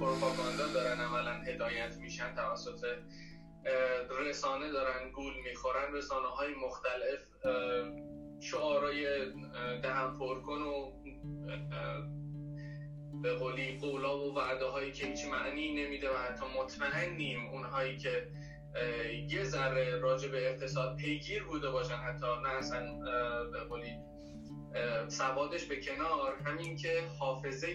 پروپاگاندا 0.00 0.66
دارن 0.74 1.00
اولا 1.00 1.32
هدایت 1.32 1.96
میشن 1.96 2.34
توسط 2.34 2.84
رسانه 4.20 4.72
دارن 4.72 5.10
گول 5.10 5.32
می‌خورن 5.44 5.92
رسانه 5.92 6.28
های 6.28 6.54
مختلف 6.54 7.20
شعارای 8.40 9.06
دهم 9.82 10.18
پرکن 10.18 10.62
و 10.62 10.92
به 13.22 13.34
قولی 13.34 13.78
قولا 13.78 14.18
و 14.18 14.34
وعده 14.34 14.64
هایی 14.64 14.92
که 14.92 15.06
هیچ 15.06 15.24
معنی 15.24 15.84
نمیده 15.84 16.10
و 16.10 16.16
حتی 16.16 16.44
مطمئن 16.60 17.16
نیم 17.16 17.48
اونهایی 17.48 17.96
که 17.96 18.28
یه 19.28 19.44
ذره 19.44 19.96
راجع 19.96 20.28
به 20.28 20.50
اقتصاد 20.50 20.96
پیگیر 20.96 21.44
بوده 21.44 21.70
باشن. 21.70 21.94
حتی 21.94 22.26
نه 22.42 22.48
اصلا 22.48 22.98
به 23.52 23.58
قولی 23.58 23.92
سوادش 25.08 25.64
به 25.64 25.76
کنار. 25.80 26.34
همین 26.44 26.76
که 26.76 26.88
حافظه 27.18 27.68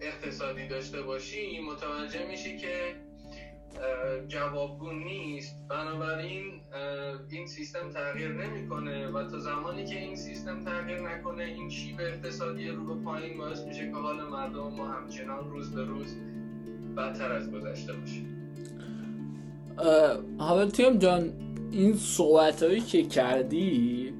اقتصادی 0.00 0.68
داشته 0.68 1.02
باشی 1.02 1.60
متوجه 1.60 2.26
میشی 2.26 2.58
که 2.58 2.96
جوابگو 4.28 4.92
نیست. 4.92 5.56
بنابراین 5.68 6.60
این 7.30 7.46
سیستم 7.46 7.90
تغییر 7.90 8.32
نمی‌کنه 8.32 9.08
و 9.08 9.30
تا 9.30 9.38
زمانی 9.38 9.84
که 9.84 9.98
این 9.98 10.16
سیستم 10.16 10.64
تغییر 10.64 11.00
نکنه 11.00 11.44
این 11.44 11.70
شیب 11.70 12.00
اقتصادی 12.00 12.68
رو 12.68 12.94
به 12.94 13.04
پایین 13.04 13.38
باعث 13.38 13.60
میشه 13.60 13.90
که 13.90 13.96
حال 13.96 14.28
مردم 14.28 14.68
ما 14.68 14.88
همچنان 14.88 15.50
روز 15.50 15.74
به 15.74 15.84
روز 15.84 16.16
بدتر 16.96 17.32
از 17.32 17.52
گذشته 17.52 17.92
باشه. 17.92 18.39
حالا 20.38 20.66
تیم 20.66 20.98
جان 20.98 21.32
این 21.72 21.94
صحبت 21.94 22.62
هایی 22.62 22.80
که 22.80 23.02
کردی 23.02 24.12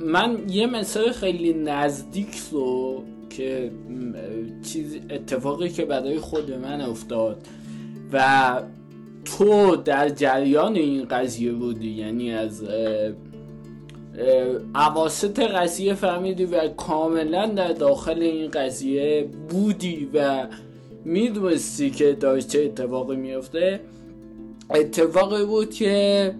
من 0.00 0.48
یه 0.48 0.66
مثال 0.66 1.12
خیلی 1.12 1.52
نزدیک 1.52 2.36
رو 2.52 3.02
که 3.30 3.70
چیز 4.62 4.96
اتفاقی 5.10 5.68
که 5.68 5.84
برای 5.84 6.18
خود 6.18 6.52
من 6.52 6.80
افتاد 6.80 7.46
و 8.12 8.62
تو 9.24 9.76
در 9.76 10.08
جریان 10.08 10.76
این 10.76 11.04
قضیه 11.04 11.52
بودی 11.52 11.90
یعنی 11.90 12.32
از 12.32 12.64
عواست 14.74 15.40
قضیه 15.40 15.94
فهمیدی 15.94 16.44
و 16.44 16.68
کاملا 16.68 17.46
در 17.46 17.72
داخل 17.72 18.22
این 18.22 18.50
قضیه 18.50 19.28
بودی 19.48 20.10
و 20.14 20.46
می‌دونستی 21.04 21.90
که 21.90 22.12
داشت 22.12 22.48
چه 22.48 22.64
اتفاقی 22.64 23.16
میفته 23.16 23.80
اتفاقی 24.70 25.44
بود 25.44 25.74
که 25.74 26.34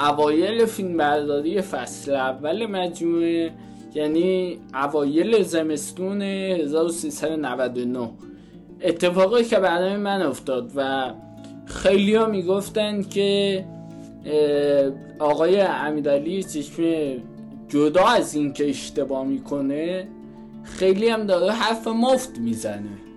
اوایل 0.00 0.66
فیلم 0.66 0.96
برداری 0.96 1.62
فصل 1.62 2.14
اول 2.14 2.66
مجموعه 2.66 3.52
یعنی 3.94 4.58
اوایل 4.74 5.42
زمستون 5.42 6.22
1399 6.22 8.10
اتفاقی 8.82 9.44
که 9.44 9.58
برای 9.58 9.96
من 9.96 10.22
افتاد 10.22 10.72
و 10.76 11.12
خیلی 11.66 12.14
ها 12.14 12.26
می‌گفتن 12.26 13.02
که 13.02 13.64
آقای 15.18 15.60
امیرعلی 15.60 16.42
چشمه 16.42 17.16
جدا 17.68 18.04
از 18.06 18.34
این 18.34 18.52
که 18.52 18.68
اشتباه 18.68 19.26
می‌کنه 19.26 20.08
خیلی 20.62 21.08
هم 21.08 21.26
داره 21.26 21.52
حرف 21.52 21.88
مفت 21.88 22.38
می‌زنه. 22.38 23.07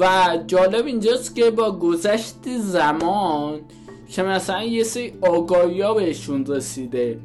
و 0.00 0.38
جالب 0.46 0.86
اینجاست 0.86 1.36
که 1.36 1.50
با 1.50 1.72
گذشت 1.72 2.34
زمان 2.58 3.60
که 4.08 4.22
مثلا 4.22 4.62
یه 4.62 4.84
سری 4.84 5.12
آگاهی 5.20 5.80
ها 5.80 5.94
بهشون 5.94 6.46
رسیده 6.46 7.18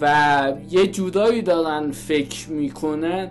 و 0.00 0.52
یه 0.70 0.86
جورایی 0.86 1.42
دارن 1.42 1.90
فکر 1.90 2.50
می‌کنن. 2.50 3.30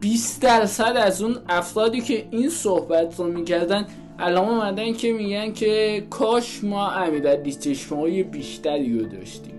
20 0.00 0.42
درصد 0.42 0.96
از 0.96 1.22
اون 1.22 1.36
افرادی 1.48 2.00
که 2.00 2.28
این 2.30 2.50
صحبت 2.50 3.20
رو 3.20 3.26
می‌کردن 3.26 3.86
الان 4.18 4.48
اومدن 4.48 4.92
که 4.92 5.12
میگن 5.12 5.52
که 5.52 6.06
کاش 6.10 6.64
ما 6.64 6.90
امیرعلی 6.90 7.52
چشمه 7.52 7.98
های 7.98 8.22
بیشتری 8.22 8.98
رو 8.98 9.06
داشتیم. 9.06 9.55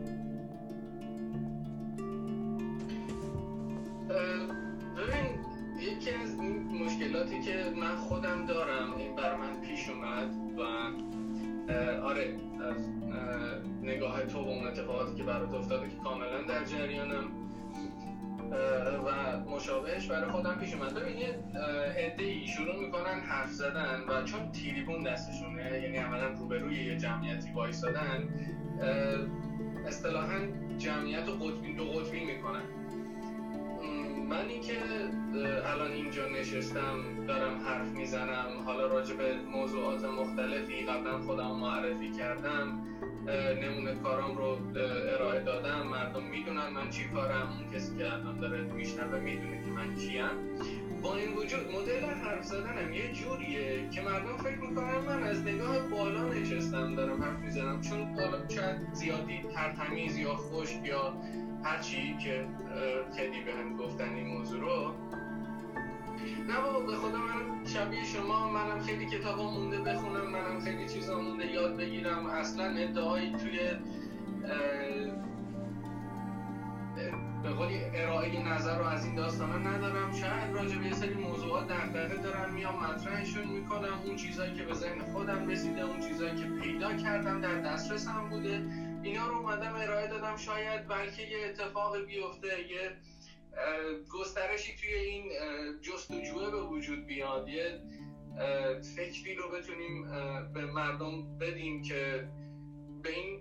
آره 12.03 12.35
از 12.69 12.89
نگاه 13.81 14.25
تو 14.25 14.43
به 14.43 14.49
اون 14.49 14.67
اتفاقاتی 14.67 15.15
که 15.15 15.23
برات 15.23 15.53
افتاده 15.53 15.89
که 15.89 15.95
کاملا 16.03 16.41
در 16.41 16.63
جریانم. 16.63 17.25
و 19.05 19.39
مشابهش 19.39 20.07
برای 20.07 20.31
خودم 20.31 20.55
پیش 20.59 20.73
اومد. 20.73 20.93
ببین 20.93 21.17
یه 21.17 21.39
ای 22.19 22.47
شروع 22.47 22.79
می‌کنن 22.79 23.19
حرف 23.19 23.51
زدن 23.51 23.99
و 24.09 24.23
چون 24.23 24.51
تیریبون 24.51 25.03
دستشونه 25.03 25.81
یعنی 25.83 25.97
عملا 25.97 26.27
روبروی 26.27 26.85
یه 26.85 26.97
جمعیتی 26.97 27.51
وایسادن 27.51 28.29
اصطلاحا 29.87 30.39
جمعیت 30.77 31.27
رو 31.27 31.33
قطبی 31.33 31.73
دو 31.73 31.83
قطبی 31.85 32.25
می‌کنن. 32.25 32.61
من 34.29 34.47
اینکه 34.49 34.77
الان 35.65 35.91
اینجا 35.91 36.27
نشستم 36.27 37.25
دارم 37.27 37.61
حرف 37.65 37.87
می‌زنم. 37.87 38.47
حالا 38.65 38.87
راجع 38.87 39.15
به 39.15 39.35
موضوعات 39.51 40.03
مختلفی 40.05 40.85
قبلا 40.85 41.19
خودم 41.19 41.55
معرفی 41.55 42.11
کردم. 42.11 42.83
نمونه 43.63 43.95
کارام 43.95 44.37
رو 44.37 44.57
ارائه 45.13 45.43
دادم. 45.43 45.87
مردم 45.87 46.23
می‌دونن 46.23 46.69
من 46.75 46.89
چی 46.89 47.09
کارم. 47.09 47.53
اون 47.59 47.73
کسی 47.73 47.97
که 47.97 48.13
الان 48.13 48.39
داره 48.39 48.61
میشنوه 48.61 49.19
می‌دونه 49.19 49.61
که 49.65 49.71
من 49.71 49.95
کیم. 49.95 50.29
با 51.01 51.15
این 51.15 51.33
وجود 51.33 51.75
مدل 51.75 52.05
حرف 52.05 52.43
زدنم 52.43 52.93
یه 52.93 53.11
جوریه 53.13 53.89
که 53.89 54.01
مردم 54.01 54.37
فکر 54.37 54.59
می‌کنن 54.59 54.97
من 54.97 55.23
از 55.23 55.41
نگاه 55.41 55.79
بالا 55.79 56.23
نشستم 56.23 56.95
دارم 56.95 57.23
حرف 57.23 57.39
می‌زنم. 57.39 57.81
چون 57.81 58.01
حالا 58.01 58.49
شاید 58.49 58.77
زیادی 58.93 59.41
ترتمیز 59.53 60.17
یا 60.17 60.35
خوش 60.35 60.69
یا 60.83 61.13
هرچی 61.63 62.17
که 62.17 62.45
خیلی 63.15 63.43
به 63.43 63.53
هم 63.53 63.77
گفتن 63.77 64.13
این 64.15 64.27
موضوع 64.27 64.59
رو. 64.59 64.93
نه 66.47 66.61
بابا 66.61 66.79
به 66.79 66.95
خدا 66.95 67.17
من 67.17 67.65
شبیه 67.65 68.03
شما 68.03 68.51
منم 68.51 68.79
خیلی 68.79 69.05
کتابا 69.05 69.51
مونده 69.51 69.77
بخونم 69.77 70.27
منم 70.31 70.59
خیلی 70.59 70.89
چیزا 70.89 71.19
مونده 71.19 71.51
یاد 71.51 71.77
بگیرم. 71.77 72.25
اصلا 72.25 72.63
ادعایی 72.63 73.31
توی 73.31 73.59
به 77.43 77.49
قولی 77.49 77.79
ارائه 77.93 78.47
نظر 78.47 78.77
رو 78.77 78.85
از 78.85 79.05
این 79.05 79.15
داستان 79.15 79.67
ندارم. 79.67 80.11
شاید 80.11 80.53
راجع 80.53 80.77
به 80.77 80.85
یه 80.85 80.93
سری 80.93 81.13
موضوعات 81.13 81.67
دغدغه 81.67 82.17
دارم 82.17 82.53
میام 82.53 82.83
مطرحشون 82.83 83.47
می‌کنم. 83.47 84.01
اون 84.05 84.15
چیزایی 84.15 84.55
که 84.55 84.63
به 84.63 84.73
ذهن 84.73 84.99
خودم 85.13 85.47
رسیده 85.47 85.81
اون 85.81 85.99
چیزایی 85.99 86.35
که 86.35 86.45
پیدا 86.61 86.93
کردم 86.95 87.41
در 87.41 87.61
دسترسم 87.61 88.29
بوده. 88.29 88.65
اینا 89.03 89.27
رو 89.27 89.35
اومدم 89.35 89.75
ارائه 89.75 90.07
دادم. 90.07 90.35
شاید 90.35 90.87
بلکه 90.87 91.21
یه 91.21 91.45
اتفاق 91.45 92.05
بیفته 92.05 92.47
یه 92.47 92.91
گسترشی 94.13 94.75
توی 94.75 94.93
این 94.93 95.31
جستجوه 95.81 96.51
به 96.51 96.61
وجود 96.61 97.05
بیاد. 97.05 97.47
یه 97.47 97.79
فکری 98.95 99.35
رو 99.35 99.49
بتونیم 99.49 100.03
به 100.53 100.65
مردم 100.65 101.37
بدیم 101.37 101.81
که 101.81 102.27
به 103.03 103.09
این 103.09 103.39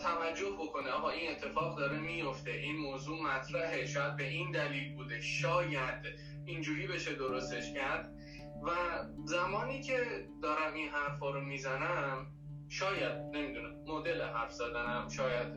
توجه 0.00 0.50
بکنه 0.58 0.90
آقا 0.90 1.08
این 1.08 1.30
اتفاق 1.30 1.78
داره 1.78 1.98
میفته 1.98 2.50
این 2.50 2.76
موضوع 2.76 3.22
مطرحه 3.22 3.86
شاید 3.86 4.16
به 4.16 4.28
این 4.28 4.50
دلیل 4.50 4.94
بوده 4.94 5.20
شاید 5.20 6.04
اینجوری 6.44 6.86
بشه 6.86 7.14
درستش 7.14 7.72
کرد. 7.72 8.12
و 8.62 8.70
زمانی 9.24 9.80
که 9.82 9.98
دارم 10.42 10.74
این 10.74 10.88
حرفا 10.88 11.30
رو 11.30 11.40
می‌زنم 11.40 12.26
شاید 12.68 13.12
نمی‌دونم 13.32 13.70
مدل 13.86 14.22
حرف 14.22 14.52
زدنم 14.52 15.08
شاید 15.08 15.48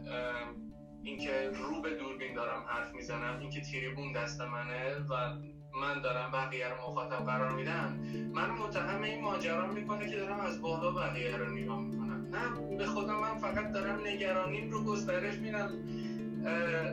اینکه 1.04 1.49
رو 1.54 1.82
به 1.82 1.95
دوربین 1.95 2.34
دارم 2.34 2.63
حرف 2.67 2.93
می‌زنم 2.93 3.39
اینکه 3.39 3.62
تریبون 3.62 4.12
دست 4.12 4.41
منه 4.41 4.95
و 5.10 5.36
من 5.82 6.02
دارم 6.02 6.32
بقیه 6.32 6.67
رو 6.67 6.76
مخاطب 6.76 7.26
قرار 7.26 7.52
میدم 7.52 7.99
من 8.34 8.49
متهم 8.49 9.02
این 9.02 9.21
ماجرا 9.21 9.67
می‌کنه 9.67 10.10
که 10.10 10.15
دارم 10.15 10.39
از 10.39 10.62
بالا 10.62 10.91
بقیه 10.91 11.38
رو 11.38 11.49
نگاه 11.49 11.82
می‌کنم. 11.82 12.02
نه 12.33 12.77
به 12.77 12.85
خدا 12.85 13.21
من 13.21 13.37
فقط 13.37 13.71
دارم 13.71 13.99
نگرانیم 14.07 14.71
رو 14.71 14.83
گسترش 14.83 15.35
میدم. 15.35 15.69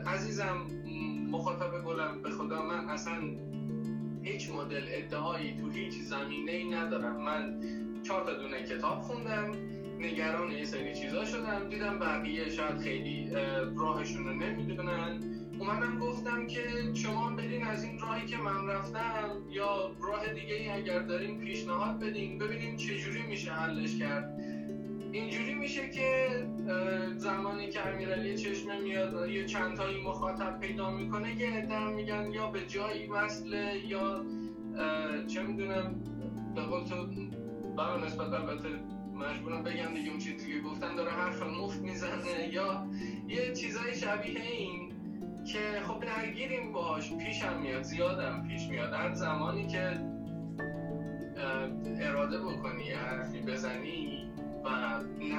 عزیزم 0.07 0.67
مخاطب 1.31 1.83
گلم 1.85 2.21
به 2.21 2.29
خدا 2.29 2.61
من 2.65 2.89
اصلا 2.89 3.13
هیچ 4.23 4.49
مدل 4.49 4.83
ادعایی 4.87 5.57
تو 5.57 5.69
هیچ 5.69 5.93
زمینه 5.93 6.51
ای 6.51 6.69
ندارم. 6.69 7.21
من 7.21 7.59
چهار 8.03 8.25
تا 8.25 8.33
دونه 8.33 8.63
کتاب 8.63 9.01
خوندم 9.01 9.51
نگران 9.99 10.51
یه 10.51 10.65
سری 10.65 10.95
چیزا 10.95 11.25
شدم. 11.25 11.69
دیدم 11.69 11.99
بقیه 11.99 12.49
شاید 12.49 12.77
خیلی 12.77 13.29
راهشون 13.77 14.27
رو 14.27 14.33
نمی‌دونن. 14.33 15.19
اومدم 15.59 15.99
گفتم 15.99 16.47
که 16.47 16.61
شما 16.93 17.29
برین 17.29 17.63
از 17.67 17.83
این 17.83 17.99
راهی 17.99 18.25
که 18.25 18.37
من 18.37 18.67
رفتم 18.67 19.29
یا 19.49 19.91
راه 20.01 20.33
دیگه 20.33 20.55
ای 20.55 20.69
اگر 20.69 20.99
دارین 20.99 21.39
پیشنهاد 21.39 21.99
بدین. 21.99 22.37
ببینیم 22.37 22.75
چجوری 22.75 23.21
میشه 23.21 23.51
حلش 23.51 23.97
کرد. 23.99 24.50
اینجوری 25.11 25.53
میشه 25.53 25.89
که 25.89 26.27
زمانی 27.17 27.69
که 27.69 27.87
امیرعلی 27.87 28.37
چشمه 28.37 28.79
میاد 28.79 29.29
یه 29.29 29.45
چند 29.45 29.77
تایی 29.77 30.01
مخاطب 30.03 30.59
پیدا 30.59 30.91
می‌کنه 30.91 31.41
یه 31.41 31.51
عده 31.51 31.87
میگن 31.87 32.31
یا 32.31 32.47
به 32.47 32.67
جایی 32.67 33.07
وصله 33.07 33.81
یا 33.87 34.25
چه 35.27 35.43
می‌دونم 35.43 35.95
به 36.55 36.61
قول 36.61 36.83
تو 36.83 36.95
برای 37.77 38.03
نسبت 38.03 38.33
البته 38.33 38.69
مجبورم 39.15 39.63
بگم 39.63 39.93
دیگه 39.93 40.09
اون 40.09 40.19
چیزی 40.19 40.53
که 40.53 40.59
گفتن 40.59 40.95
داره 40.95 41.11
حرف 41.11 41.43
مفت 41.43 41.79
می‌زنه 41.81 42.53
یا 42.53 42.87
یه 43.27 43.53
چیزای 43.53 43.95
شبیه 43.95 44.41
این 44.41 44.91
که 45.45 45.81
خب 45.87 45.99
درگیریم 45.99 46.71
باش 46.71 47.13
پیشم 47.13 47.61
میاد 47.61 47.83
زیادم 47.83 48.47
پیش 48.47 48.67
میاد. 48.67 48.93
هر 48.93 49.13
زمانی 49.13 49.67
که 49.67 49.99
اراده 52.01 52.39
بکنی 52.39 52.91
حرفی 52.91 53.41
بزنی 53.41 54.20
و 54.65 54.69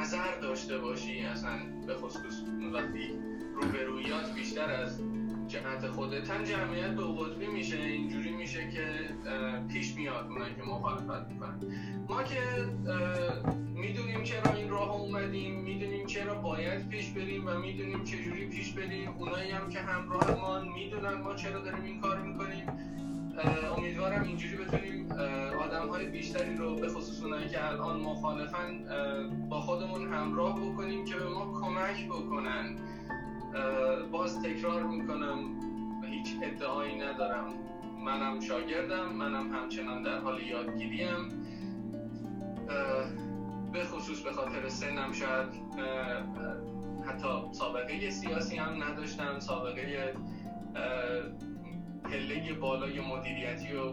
نظر 0.01 0.41
داشته 0.43 0.79
باشی 0.79 1.21
اصلا 1.21 1.51
به 1.87 1.95
خصوص 1.95 2.43
وقتی 2.73 3.11
روبرویات 3.55 4.35
بیشتر 4.35 4.71
از 4.71 5.01
جهت 5.49 5.87
خودتن 5.87 6.45
جمعیت 6.45 6.91
به 6.91 7.03
قطبی 7.03 7.47
میشه 7.47 7.77
اینجوری 7.77 8.31
میشه 8.31 8.71
که 8.71 8.85
پیش 9.69 9.95
میاد 9.95 10.27
اونایی 10.29 10.55
که 10.55 10.63
مخالفت 10.63 11.29
می‌کنن. 11.29 11.59
ما 12.09 12.23
که 12.23 12.41
می‌دونیم 13.75 14.23
چرا 14.23 14.55
این 14.55 14.71
راه 14.71 15.01
اومدیم 15.01 15.61
می‌دونیم 15.61 16.07
چرا 16.07 16.35
باید 16.35 16.89
پیش 16.89 17.11
بریم 17.11 17.47
و 17.47 17.59
می‌دونیم 17.59 18.05
چجوری 18.05 18.47
پیش 18.47 18.73
بریم. 18.73 19.09
اونایی 19.19 19.51
هم 19.51 19.71
که 19.71 19.79
همراه 19.79 20.31
ما 20.41 20.61
می‌دونن 20.61 21.15
ما 21.15 21.35
چرا 21.35 21.59
داریم 21.59 21.85
این 21.85 22.01
کار 22.01 22.19
می‌کنیم. 22.19 22.67
امیدوارم 23.77 24.23
اینجوری 24.23 24.57
بتونیم 24.57 25.13
آدم 25.61 25.89
های 25.89 26.07
بیشتری 26.07 26.57
رو 26.57 26.77
به 26.77 26.89
خصوص 26.89 27.23
اونایی 27.23 27.49
که 27.49 27.67
الان 27.67 28.01
مخالفن 28.01 28.85
با 29.49 29.61
خودمون 29.61 30.13
همراه 30.13 30.61
بکنیم 30.61 31.05
که 31.05 31.15
به 31.17 31.29
ما 31.29 31.61
کمک 31.61 32.07
بکنن. 32.07 32.77
باز 34.13 34.43
تکرار 34.43 34.83
می‌کنم 34.83 35.39
هیچ 36.11 36.29
ادعایی 36.43 36.99
ندارم. 36.99 37.47
منم 38.05 38.41
شاگردم 38.41 39.13
منم 39.13 39.53
همچنان 39.53 40.03
در 40.03 40.19
حال 40.19 40.43
یادگیریم. 40.43 41.29
به 43.73 43.85
خصوص 43.85 44.21
به 44.21 44.33
خاطر 44.33 44.69
سنم 44.69 45.13
شاید 45.13 45.49
حتی 47.07 47.29
سابقه 47.53 48.11
سیاسی 48.11 48.57
هم 48.57 48.83
نداشتم 48.83 49.41
سابقه 49.41 50.15
پله 52.05 52.53
بالای 52.61 53.01
مدیریتی 53.01 53.75
و 53.75 53.93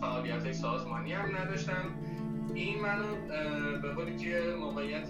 فعالیت 0.00 0.52
سازمانی 0.52 1.12
هم 1.12 1.36
نداشتم 1.36 1.84
این 2.54 2.80
منو 2.80 3.16
به 3.82 3.88
قولی 3.88 4.16
که 4.16 4.42
موقعیت 4.60 5.08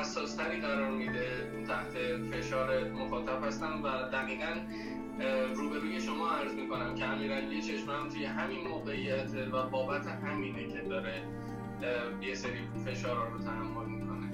حساستری 0.00 0.60
قرار 0.60 0.90
میده 0.90 1.26
تحت 1.68 1.92
فشار 2.30 2.90
مخاطب 2.90 3.44
هستم 3.44 3.80
و 3.84 3.88
دقیقا 4.12 4.54
روبروی 5.54 6.00
شما 6.00 6.30
عرض 6.30 6.54
می‌کنم 6.54 6.94
که 6.94 7.04
امیرعلی 7.04 7.62
چشمم 7.62 8.08
توی 8.08 8.24
همین 8.24 8.68
موقعیت 8.68 9.30
و 9.52 9.68
بابت 9.68 10.06
همینه 10.06 10.68
که 10.68 10.80
داره 10.88 11.22
یه 12.22 12.34
سری 12.34 12.58
فشار 12.86 13.30
رو 13.30 13.38
تحمل 13.38 13.86
می‌کنه. 13.86 14.28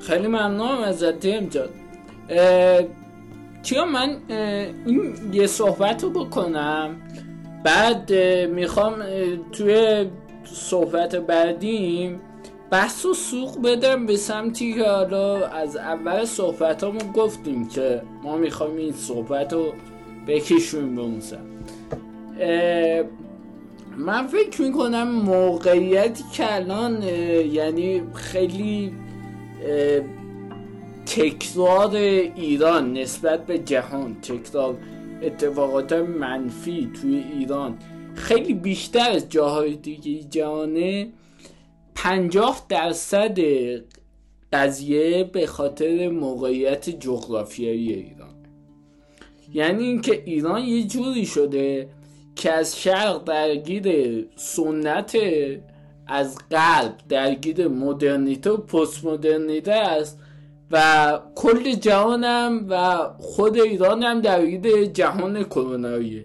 خیلی 0.00 0.26
ممنونم 0.26 0.82
ازت 0.82 1.20
دیم 1.20 1.46
جان. 1.46 1.68
کیا 3.64 3.84
من 3.84 4.16
این 4.86 5.14
یه 5.32 5.46
صحبت 5.46 6.04
رو 6.04 6.10
بکنم. 6.10 6.96
بعد 7.64 8.12
می‌خوام 8.50 9.02
توی 9.52 10.06
صحبت 10.44 11.16
بعدیم 11.16 12.20
بحث 12.70 13.04
و 13.04 13.14
سوق 13.14 13.62
بدم 13.62 14.06
به 14.06 14.16
سمتی 14.16 14.72
که 14.72 14.84
حالا 14.84 15.46
از 15.46 15.76
اول 15.76 16.24
صحبت 16.24 16.84
گفتیم 17.12 17.68
که 17.68 18.02
ما 18.22 18.36
می‌خوایم 18.36 18.76
این 18.76 18.92
صحبت 18.92 19.52
رو 19.52 19.72
بکشیم 20.28 20.94
به 20.94 21.02
اون 21.02 21.20
من 23.96 24.26
فکر 24.26 24.62
می‌کنم 24.62 25.08
موقعیتی 25.08 26.24
که 26.32 26.54
الان 26.54 27.02
یعنی 27.52 28.02
خیلی 28.14 28.92
تکرار 31.06 31.96
ایران 31.96 32.92
نسبت 32.92 33.46
به 33.46 33.58
جهان 33.58 34.20
تکرار 34.20 34.76
اتفاقات 35.22 35.92
منفی 35.92 36.90
توی 37.00 37.24
ایران. 37.32 37.78
خیلی 38.14 38.54
بیشتر 38.54 39.10
از 39.10 39.28
جاهای 39.28 39.76
دیگه 39.76 40.22
جهانه. 40.22 41.08
پنجاه 41.94 42.66
درصد 42.68 43.38
قضیه 44.52 45.24
به 45.24 45.46
خاطر 45.46 46.08
موقعیت 46.08 46.90
جغرافیایی 46.90 47.92
ایران. 47.92 48.34
یعنی 49.52 49.84
اینکه 49.84 50.22
ایران 50.24 50.62
یه 50.62 50.84
جوری 50.84 51.26
شده 51.26 51.88
که 52.36 52.52
از 52.52 52.80
شرق 52.80 53.24
درگیر 53.24 54.26
سنت 54.36 55.16
از 56.06 56.38
قلب 56.50 56.94
درگیر 57.08 57.68
مدرنیته 57.68 58.50
و 58.50 58.56
پست 58.56 59.04
مدرنیته 59.04 59.72
است. 59.72 60.18
و 60.70 61.18
کل 61.34 61.74
جهانم 61.74 62.66
و 62.68 62.96
خود 63.18 63.60
ایرانم 63.60 64.20
درگیر 64.20 64.84
جهان 64.84 65.44
کروناییه 65.44 66.24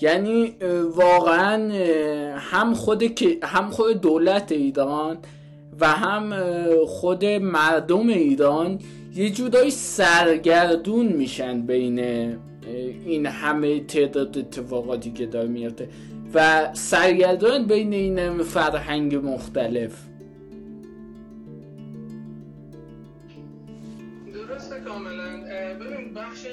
یعنی 0.00 0.56
واقعا 0.94 1.72
هم 2.36 2.74
خود 2.74 3.02
هم 3.42 3.70
خود 3.70 4.00
دولت 4.00 4.52
ایران 4.52 5.18
و 5.80 5.88
هم 5.88 6.34
خود 6.86 7.24
مردم 7.24 8.08
ایران 8.08 8.78
یه 9.14 9.30
جورایی 9.30 9.70
سرگردون 9.70 11.06
میشن 11.06 11.62
بین 11.62 11.98
این 13.06 13.26
همه 13.26 13.80
تعداد 13.80 14.38
اتفاقاتی 14.38 15.12
که 15.12 15.26
داره 15.26 15.48
میفته 15.48 15.88
و 16.34 16.68
سرگردان 16.72 17.66
بین 17.66 17.92
این 17.92 18.42
فرهنگ 18.42 19.14
مختلف. 19.14 19.92
بخش 26.16 26.46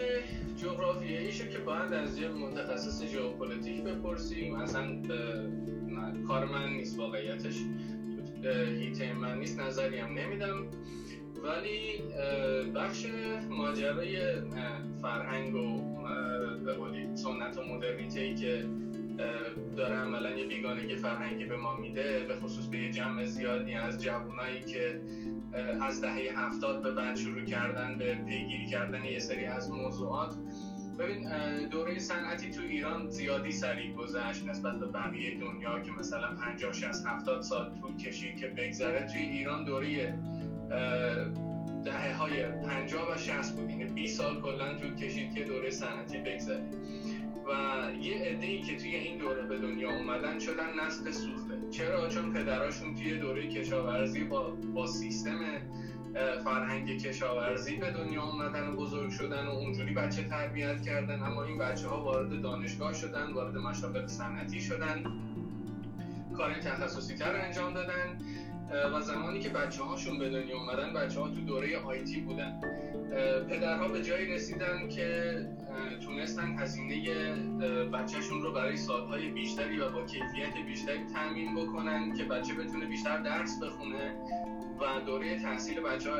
جغرافیاییشو 0.58 1.48
که 1.48 1.58
باید 1.58 1.94
از 1.94 2.20
یه 2.20 2.28
متخصص 2.28 3.06
ژئوپلیتیک 3.06 3.84
بپرسیم. 3.84 4.56
اصلا 4.56 5.02
کار 6.28 6.46
من 6.46 6.70
نیست 6.70 7.00
واقعیتش 7.00 7.56
هیته 8.80 9.14
من 9.14 9.40
نیست 9.40 9.60
نظری 9.60 9.98
هم 9.98 10.14
نمیدم. 10.14 10.66
ولی 11.44 12.02
بخش 12.76 13.06
ماجرای 13.50 14.18
فرهنگ 15.02 15.56
و 15.56 15.82
به 16.66 17.16
سنت 17.16 17.58
و 17.58 17.64
مدرنیته 17.64 18.34
که 18.34 18.66
داره 19.78 19.96
عملا 19.96 20.30
یه 20.30 20.48
بیگانگی 20.48 20.96
فرهنگی 20.96 21.46
به 21.46 21.58
ما 21.58 21.76
میده 21.76 22.26
به 22.28 22.36
خصوص 22.36 22.66
به 22.66 22.78
یه 22.78 22.92
جمع 22.92 23.26
زیادی 23.26 23.74
از 23.74 24.04
جوانایی 24.04 24.62
که 24.62 25.02
از 25.82 26.02
دهه 26.02 26.34
هفتاد 26.36 26.84
به 26.84 26.92
بعد 26.92 27.16
شروع 27.16 27.46
کردن 27.46 27.98
به 27.98 28.16
پیگیری 28.16 28.66
کردن 28.66 29.06
یه 29.06 29.20
سری 29.20 29.46
از 29.46 29.72
موضوعات. 29.72 30.36
ببین 31.00 31.30
دوره 31.70 32.00
صنعتی 32.00 32.50
تو 32.50 32.62
ایران 32.62 33.10
زیادی 33.10 33.52
سریع 33.52 33.94
گذشت 33.94 34.46
نسبت 34.46 34.80
به 34.80 34.86
بقیه 34.86 35.40
دنیا 35.40 35.80
که 35.80 35.92
مثلا 35.92 36.36
50 36.36 36.74
60 36.74 37.06
70 37.06 37.42
سال 37.42 37.72
طول 37.82 37.98
کشید 37.98 38.38
که 38.38 38.48
بگذره. 38.48 39.08
توی 39.08 39.22
ایران 39.22 39.64
دوره 39.64 40.14
دهه 41.86 42.14
های 42.16 42.44
50 42.44 43.14
و 43.14 43.18
60 43.18 43.56
بود. 43.56 43.70
یعنی 43.70 43.86
20 43.86 44.18
سال 44.18 44.42
کلا 44.42 44.74
طول 44.76 44.96
کشید 44.96 45.34
که 45.34 45.44
دوره 45.44 45.70
صنعتی 45.70 46.18
بگذره. 46.18 46.64
و 47.52 47.54
یه 48.02 48.18
عده 48.18 48.62
که 48.62 48.78
توی 48.78 48.96
این 48.96 49.18
دوره 49.18 49.42
به 49.42 49.58
دنیا 49.58 49.92
اومدن 49.98 50.40
شدن 50.40 50.86
نسل 50.86 51.12
سوخته. 51.12 51.70
چرا؟ 51.72 52.10
چون 52.10 52.34
پدراشون 52.34 52.96
توی 52.96 53.18
دوره 53.18 53.48
کشاورزی 53.48 54.24
با 54.24 54.50
با 54.74 54.88
سیستم 54.88 55.40
فرهنگ 56.44 56.98
کشاورزی 56.98 57.76
به 57.76 57.92
دنیا 57.92 58.24
اومدن 58.24 58.68
و 58.68 58.76
بزرگ 58.76 59.10
شدن 59.10 59.48
و 59.48 59.50
اونجوری 59.50 59.94
بچه 59.94 60.24
تربیت 60.24 60.82
کردن. 60.82 61.24
اما 61.24 61.44
این 61.44 61.58
بچه 61.58 61.88
ها 61.88 62.04
وارد 62.04 62.42
دانشگاه 62.42 62.94
شدن 62.94 63.34
وارد 63.34 63.58
مشاغل 63.58 64.08
صنعتی 64.08 64.62
شدن. 64.62 65.04
کار 66.38 66.54
تخصصی 66.54 67.16
تر 67.16 67.36
انجام 67.36 67.74
دادن. 67.74 68.18
و 68.94 69.02
زمانی 69.02 69.40
که 69.40 69.50
بچه 69.50 69.84
هاشون 69.84 70.20
به 70.20 70.30
دنیا 70.30 70.58
اومدن 70.58 70.94
بچه 70.94 71.20
ها 71.20 71.28
تو 71.28 71.42
دوره 71.42 71.78
آیتی 71.78 72.22
بودن. 72.22 72.62
پدرها 73.50 73.88
به 73.88 74.04
جایی 74.04 74.34
رسیدن 74.34 74.90
که 74.90 75.36
تونستن 76.06 76.60
هزینه 76.60 76.96
بچهشون 77.94 78.42
رو 78.42 78.52
برای 78.52 78.78
سالهای 78.78 79.30
بیشتری 79.30 79.80
و 79.80 79.90
با 79.90 80.06
کیفیت 80.06 80.66
بیشتری 80.68 81.00
تامین 81.14 81.56
بکنن 81.56 82.14
که 82.14 82.24
بچه 82.24 82.54
بتونه 82.54 82.86
بیشتر 82.86 83.18
درس 83.18 83.60
بخونه 83.64 84.16
و 84.80 85.06
دوره 85.06 85.40
تحصیل 85.40 85.80
بچه 85.80 86.12
ها 86.12 86.18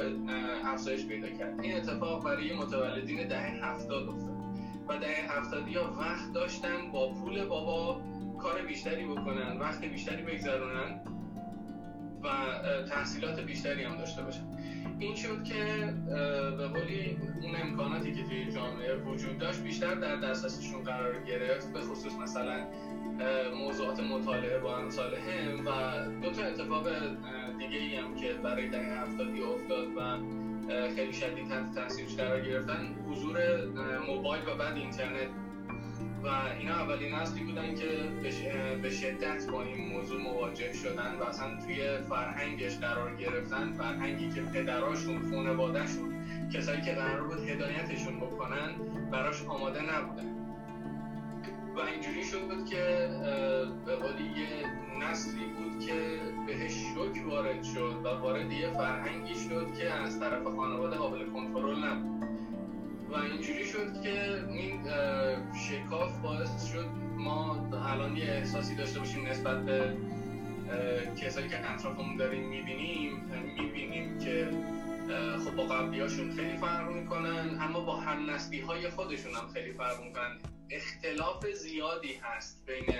افزایش 0.72 1.06
پیدا 1.06 1.30
کرد. 1.30 1.60
این 1.62 1.76
اتفاق 1.76 2.26
برای 2.26 2.54
متولدین 2.54 3.28
دهه 3.28 3.66
هفتاد 3.66 4.10
افتاد 4.10 4.32
و 4.88 4.98
دهه 4.98 5.38
هفتادی 5.38 5.74
ها 5.74 5.94
وقت 6.00 6.34
داشتن 6.34 6.92
با 6.92 7.14
پول 7.14 7.46
بابا 7.46 8.02
کار 8.40 8.62
بیشتری 8.62 9.06
بکنن 9.06 9.58
وقت 9.60 9.86
بیشتری 9.86 10.24
بگذرونن. 10.24 11.02
و 12.24 12.28
تحصیلات 12.90 13.40
بیشتری 13.40 13.84
هم 13.84 13.98
داشته 13.98 14.22
باشن. 14.22 14.44
این 15.00 15.16
شد 15.16 15.44
که 15.44 15.94
به 16.58 16.68
قولی 16.68 17.18
اون 17.42 17.56
امکاناتی 17.64 18.14
که 18.14 18.24
توی 18.24 18.52
جامعه 18.52 18.96
وجود 18.96 19.38
داشت 19.38 19.60
بیشتر 19.60 19.96
در 19.96 20.16
دسترسشون 20.16 20.84
قرار 20.84 21.24
گرفت 21.24 21.74
به 21.74 21.82
خصوص 21.82 22.16
مثلا 22.16 22.66
موضوعات 23.56 24.00
مطالعه 24.00 24.60
با 24.60 24.78
امثال 24.78 25.16
هم 25.16 25.60
و 25.68 25.72
دو 26.22 26.32
تا 26.32 26.44
اتفاق 26.44 26.88
دیگه 27.60 27.78
ای 27.78 27.96
هم 27.96 28.16
که 28.16 28.34
برای 28.34 28.70
دهه 28.70 29.02
هفتادی 29.02 29.42
افتاد 29.42 29.88
و 29.98 30.18
خیلی 30.96 31.14
شدید 31.14 31.48
تحت 31.48 31.76
تاثیرش 31.76 32.16
قرار 32.16 32.42
گرفتن 32.42 32.96
حضور 33.10 33.38
موبایل 34.08 34.44
و 34.50 34.56
بعد 34.56 34.78
اینترنت. 34.78 35.30
و 36.24 36.28
اینا 36.60 36.74
اولین 36.74 37.14
نسلی 37.14 37.44
بودن 37.44 37.76
که 37.76 37.88
به 38.82 38.90
شدت 38.90 39.48
با 39.52 39.64
این 39.64 39.88
موضوع 39.88 40.22
مواجه 40.22 40.74
شدن 40.74 41.16
و 41.20 41.24
اصلا 41.24 41.58
توی 41.66 41.98
فرهنگش 42.10 42.78
قرار 42.78 43.16
گرفتن. 43.16 43.72
فرهنگی 43.72 44.30
که 44.30 44.42
پدراشون 44.42 45.32
خانوادهشون 45.32 46.14
کسایی 46.54 46.82
که 46.82 46.92
قرار 46.92 47.24
بود 47.24 47.50
هدایتشون 47.50 48.18
بکنن 48.18 48.70
براش 49.12 49.44
آماده 49.46 49.82
نبودن. 49.82 50.32
و 51.76 51.80
اینجوری 51.80 52.24
شد 52.24 52.66
که 52.66 53.10
به 53.86 53.96
قولی 53.96 54.24
یه 54.24 54.66
نسلی 55.04 55.46
بود 55.46 55.86
که 55.86 55.94
بهش 56.48 56.74
شوک 56.94 57.28
وارد 57.28 57.64
شد 57.64 58.02
و 58.04 58.08
وارد 58.08 58.52
یه 58.52 58.70
فرهنگی 58.74 59.36
شد 59.36 59.74
که 59.80 59.94
از 59.94 60.20
طرف 60.20 60.44
خانواده 60.44 60.98
قابل 60.98 61.26
کنترل 61.30 61.84
نبود. 61.84 62.31
و 63.12 63.16
اینجوری 63.16 63.66
شد 63.66 64.02
که 64.04 64.46
این 64.48 64.82
شکاف 65.54 66.18
باعث 66.18 66.66
شد 66.66 66.86
ما 67.18 67.70
الان 67.86 68.18
یه 68.18 68.24
احساسی 68.24 68.76
داشته 68.76 69.00
باشیم 69.00 69.28
نسبت 69.28 69.66
به 69.66 69.98
کسایی 71.22 71.50
که 71.50 71.72
اطرافمون 71.72 72.18
داریم 72.18 72.50
می‌بینیم 72.50 73.12
می‌بینیم 73.58 74.18
که 74.20 74.50
خب 75.46 75.56
با 75.56 75.64
قبلی 75.64 76.08
خیلی 76.08 76.58
فرق 76.58 76.92
می‌کنن 76.92 77.58
اما 77.62 77.80
با 77.80 77.96
هم 77.96 78.30
نسلی 78.30 78.60
های 78.60 78.90
خودشون 78.90 79.34
هم 79.34 79.48
خیلی 79.48 79.74
فرق 79.74 80.04
می‌کنن. 80.04 80.40
اختلاف 80.70 81.46
زیادی 81.46 82.14
هست 82.14 82.66
بین 82.66 82.96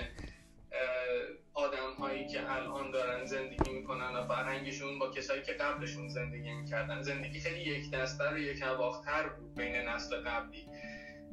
آدم 1.54 1.92
هایی 1.98 2.26
که 2.26 2.52
الان 2.52 2.90
دارن 2.90 3.24
زندگی 3.24 3.70
می‌کنن 3.70 4.16
و 4.16 4.24
فرهنگشون 4.24 4.98
با 4.98 5.10
کسایی 5.10 5.42
که 5.42 5.52
قبلشون 5.52 6.08
زندگی 6.08 6.52
می‌کردن. 6.52 7.02
زندگی 7.02 7.40
خیلی 7.40 7.60
یک 7.60 7.90
دستر 7.90 8.34
و 8.34 8.38
یک 8.38 8.62
اواختر 8.62 9.28
بود 9.28 9.54
بین 9.54 9.76
نسل 9.76 10.16
قبلی. 10.16 10.66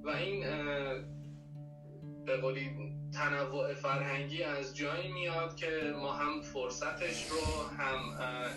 و 0.03 0.09
این 0.09 0.41
به 2.25 2.37
قولی 2.37 2.71
تنوع 3.13 3.73
فرهنگی 3.73 4.43
از 4.43 4.77
جایی 4.77 5.11
میاد 5.11 5.55
که 5.55 5.93
ما 5.95 6.13
هم 6.13 6.41
فرصتش 6.41 7.27
رو 7.29 7.67
هم 7.77 7.99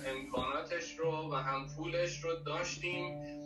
امکاناتش 0.07 0.98
رو 0.98 1.33
و 1.33 1.35
هم 1.35 1.66
پولش 1.77 2.25
رو 2.25 2.35
داشتیم 2.46 3.41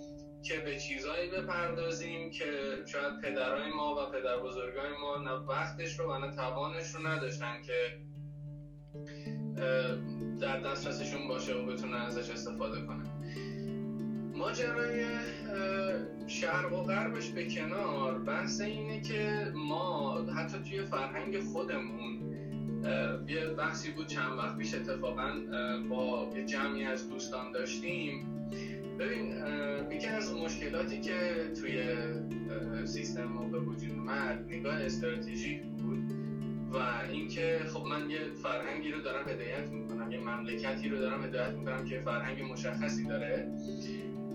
که 0.48 0.58
به 0.58 0.78
چیزایی 0.78 1.30
بپردازیم 1.30 2.30
که 2.30 2.44
شاید 2.86 3.20
پدرای 3.22 3.72
ما 3.76 3.94
و 3.94 4.10
پدر 4.10 4.38
بزرگای 4.38 4.90
ما 5.02 5.16
نه 5.16 5.30
وقتش 5.30 5.98
رو 5.98 6.12
و 6.12 6.18
نه 6.18 6.36
توانش 6.36 6.94
رو 6.94 7.06
نداشتن 7.06 7.62
که 7.62 7.98
در 10.40 10.60
دسترسشون 10.60 11.28
باشه 11.28 11.54
و 11.54 11.66
بتونن 11.66 11.96
ازش 11.96 12.30
استفاده 12.30 12.80
کنن. 12.80 13.06
ماجرای 14.34 15.04
شرق 16.26 16.72
و 16.72 16.82
غربش 16.82 17.30
به 17.30 17.50
کنار 17.50 18.18
بحث 18.18 18.60
اینه 18.60 19.00
که 19.00 19.52
ما 19.54 20.22
حتی 20.24 20.58
توی 20.58 20.82
فرهنگ 20.82 21.40
خودمون 21.40 22.32
یه 23.28 23.46
بحثی 23.46 23.90
بود 23.90 24.06
چند 24.06 24.38
وقت 24.38 24.58
پیش 24.58 24.74
اتفاقا 24.74 25.32
با 25.90 26.32
یه 26.36 26.44
جمعی 26.44 26.84
از 26.84 27.10
دوستان 27.10 27.52
داشتیم. 27.52 28.32
ببین 28.98 29.34
یکی 29.90 30.06
از 30.06 30.34
مشکلاتی 30.34 31.00
که 31.00 31.14
توی 31.60 31.82
سیستم 32.84 33.24
ما 33.24 33.48
به 33.48 33.58
وجود 33.58 33.90
اومد 33.90 34.44
نگاه 34.48 34.74
استراتژیک 34.74 35.62
بود 35.62 35.98
و 36.72 36.76
اینکه 37.12 37.60
خب 37.72 37.86
من 37.86 38.10
یه 38.10 38.18
فرهنگی 38.42 38.90
رو 38.92 39.00
دارم 39.00 39.28
هدایت 39.28 39.68
می‌کنم 39.68 40.12
یه 40.12 40.20
مملکتی 40.20 40.88
رو 40.88 40.98
دارم 40.98 41.24
هدایت 41.24 41.52
می‌کنم 41.52 41.84
که 41.84 42.00
فرهنگ 42.00 42.52
مشخصی 42.52 43.04
داره. 43.04 43.48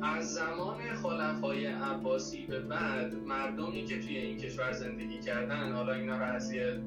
از 0.04 0.34
زمان 0.34 0.94
خلفای 1.04 1.66
عباسی 1.66 2.46
به 2.46 2.60
بعد 2.60 3.16
مردمی 3.16 3.86
که 3.86 4.00
توی 4.00 4.18
این 4.18 4.38
کشور 4.38 4.72
زندگی 4.72 5.20
کردن 5.20 5.72
حالا 5.72 5.94
اینا 5.94 6.18
رو 6.18 6.24
از 6.24 6.52
یه 6.54 6.80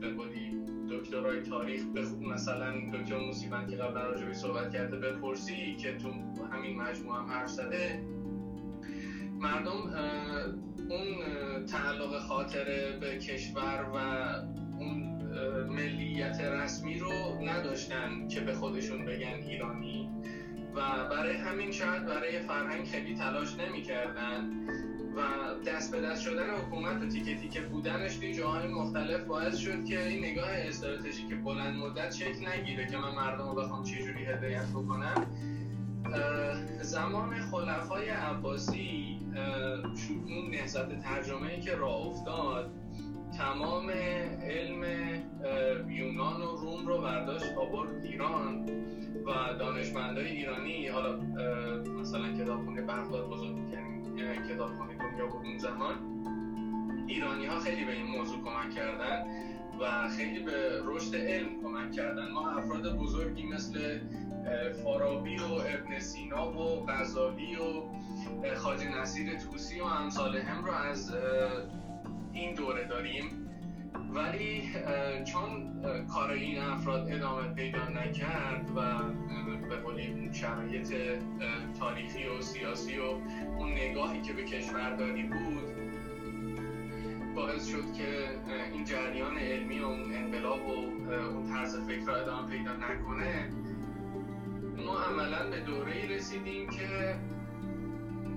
به 0.00 0.08
دکترای 0.90 1.42
تاریخ 1.42 1.84
بخون 1.86 2.24
مثلا 2.24 2.72
دکتر 2.92 3.18
موسیبن 3.18 3.66
که 3.66 3.76
قبلا 3.76 4.02
راجبی 4.02 4.34
صحبت 4.34 4.72
کرده 4.72 4.96
بپرسی 4.96 5.76
که 5.76 5.96
تو 5.96 6.12
همین 6.52 6.76
مجموعه 6.76 7.18
هم 7.18 7.26
حرف 7.26 7.50
زده. 7.50 8.02
مردم 9.40 9.94
اون 10.90 11.06
تعلق 11.66 12.18
خاطره 12.18 12.98
به 13.00 13.18
کشور 13.18 13.86
و 13.94 13.96
اون 14.78 15.18
ملیت 15.68 16.40
رسمی 16.40 16.98
رو 16.98 17.12
نداشتن 17.44 18.28
که 18.28 18.40
به 18.40 18.52
خودشون 18.52 19.04
بگن 19.04 19.42
ایرانی. 19.48 20.10
و 20.74 21.08
برای 21.10 21.36
همین 21.36 21.72
شاید 21.72 22.06
برای 22.06 22.40
فرهنگ 22.40 22.86
خیلی 22.86 23.14
تلاش 23.14 23.56
نمی‌کردن. 23.56 24.50
و 25.16 25.20
دست 25.66 25.92
به 25.92 26.00
دست 26.00 26.22
شدن 26.22 26.50
حکومت 26.50 27.02
و 27.02 27.08
تیکه 27.08 27.36
تیکه 27.36 27.60
بودنش 27.60 28.16
توی 28.16 28.34
جاهای 28.34 28.68
مختلف 28.68 29.24
باعث 29.24 29.56
شد 29.56 29.84
که 29.84 30.08
این 30.08 30.24
نگاه 30.24 30.48
استراتژیک 30.50 31.34
بلند 31.44 31.76
مدت 31.76 32.14
شکل 32.14 32.48
نگیره 32.48 32.86
که 32.86 32.96
من 32.96 33.14
مردم 33.14 33.48
رو 33.48 33.54
بخوام 33.54 33.82
چجوری 33.82 34.24
هدایت 34.24 34.66
بکنم. 34.66 35.26
زمان 36.80 37.40
خلفای 37.40 38.08
عباسی 38.08 39.18
اون 40.28 40.50
نهضت 40.50 41.02
ترجمه 41.02 41.60
که 41.60 41.74
راه 41.74 42.06
افتاد 42.06 42.70
تمام 43.38 43.90
علم 44.42 44.84
یونان 45.88 46.40
و 46.40 46.56
روم 46.56 46.86
رو 46.86 46.98
برداشت 47.02 47.52
آورد 47.56 48.04
ایران 48.04 48.66
و 49.26 49.54
دانشمندای 49.58 50.26
ایرانی 50.26 50.88
حالا 50.88 51.16
مثلا 52.00 52.32
کتابخونه 52.32 52.82
بغداد 52.82 53.28
بزرگ 53.28 53.56
یعنی 53.72 53.97
کتابخونه 54.18 54.94
دنیا 54.94 55.26
بود 55.26 55.46
اون 55.46 55.58
زمان. 55.58 55.94
ایرانی 57.06 57.46
ها 57.46 57.58
خیلی 57.58 57.84
به 57.84 57.92
این 57.92 58.06
موضوع 58.06 58.44
کمک 58.44 58.74
کردن 58.74 59.24
و 59.80 60.08
خیلی 60.08 60.38
به 60.40 60.82
رشد 60.84 61.16
علم 61.16 61.62
کمک 61.62 61.92
کردن. 61.92 62.28
ما 62.28 62.50
افراد 62.50 62.96
بزرگی 62.96 63.46
مثل 63.46 63.98
فارابی 64.82 65.36
و 65.36 65.52
ابن 65.52 65.98
سینا 65.98 66.52
و 66.52 66.86
غزالی 66.86 67.56
و 67.56 67.82
خاجه 68.56 69.00
نصیر 69.00 69.38
توسی 69.38 69.80
و 69.80 69.84
امثال 69.84 70.36
هم 70.36 70.64
رو 70.64 70.72
از 70.72 71.14
این 72.32 72.54
دوره 72.54 72.84
داریم. 72.84 73.47
ولی 74.14 74.62
چون 75.24 75.82
کار 76.06 76.30
این 76.30 76.58
افراد 76.58 77.12
ادامه 77.12 77.48
پیدا 77.48 77.88
نکرد 77.88 78.70
و 78.76 79.02
به 79.68 79.76
قولی 79.76 80.30
شرایط 80.32 80.94
تاریخی 81.78 82.26
و 82.26 82.40
سیاسی 82.40 82.98
و 82.98 83.02
اون 83.58 83.72
نگاهی 83.72 84.22
که 84.22 84.32
به 84.32 84.44
کشورداری 84.44 85.22
بود 85.22 85.64
باعث 87.34 87.68
شد 87.68 87.92
که 87.92 88.28
این 88.72 88.84
جریان 88.84 89.38
علمی 89.38 89.78
و 89.78 89.84
اون 89.84 90.14
انقلاب 90.14 90.68
و 90.68 90.72
اون 91.12 91.48
طرز 91.48 91.76
فکر 91.76 92.04
را 92.06 92.16
ادامه 92.16 92.50
پیدا 92.50 92.72
نکنه 92.72 93.50
ما 94.76 94.98
عملا 94.98 95.50
به 95.50 95.60
دوره 95.60 96.08
رسیدیم 96.08 96.70
که 96.70 97.16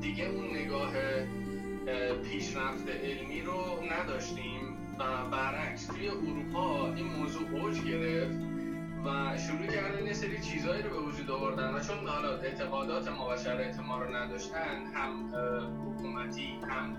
دیگه 0.01 0.25
اون 0.25 0.57
نگاه 0.57 0.93
پیشرفت 2.23 2.89
علمی 2.89 3.41
رو 3.41 3.79
نداشتیم. 3.91 4.60
برعکس 5.31 5.85
توی 5.85 6.07
اروپا 6.07 6.93
این 6.93 7.05
موضوع 7.05 7.49
اوج 7.51 7.81
گرفت 7.81 8.39
و 9.05 9.37
شروع 9.37 9.67
کردن 9.67 10.07
یه 10.07 10.13
سری 10.13 10.41
چیزهایی 10.41 10.81
رو 10.81 10.89
به 10.89 10.99
وجود 10.99 11.31
آوردن 11.31 11.73
و 11.73 11.79
چون 11.79 12.07
حالا 12.07 12.37
اعتقادات 12.37 13.07
ما 13.07 13.29
و 13.29 13.37
شرایط 13.37 13.79
ما 13.79 14.03
رو 14.03 14.15
نداشتن 14.15 14.85
هم 14.93 15.35
حکومتی 15.85 16.59
هم 16.69 16.97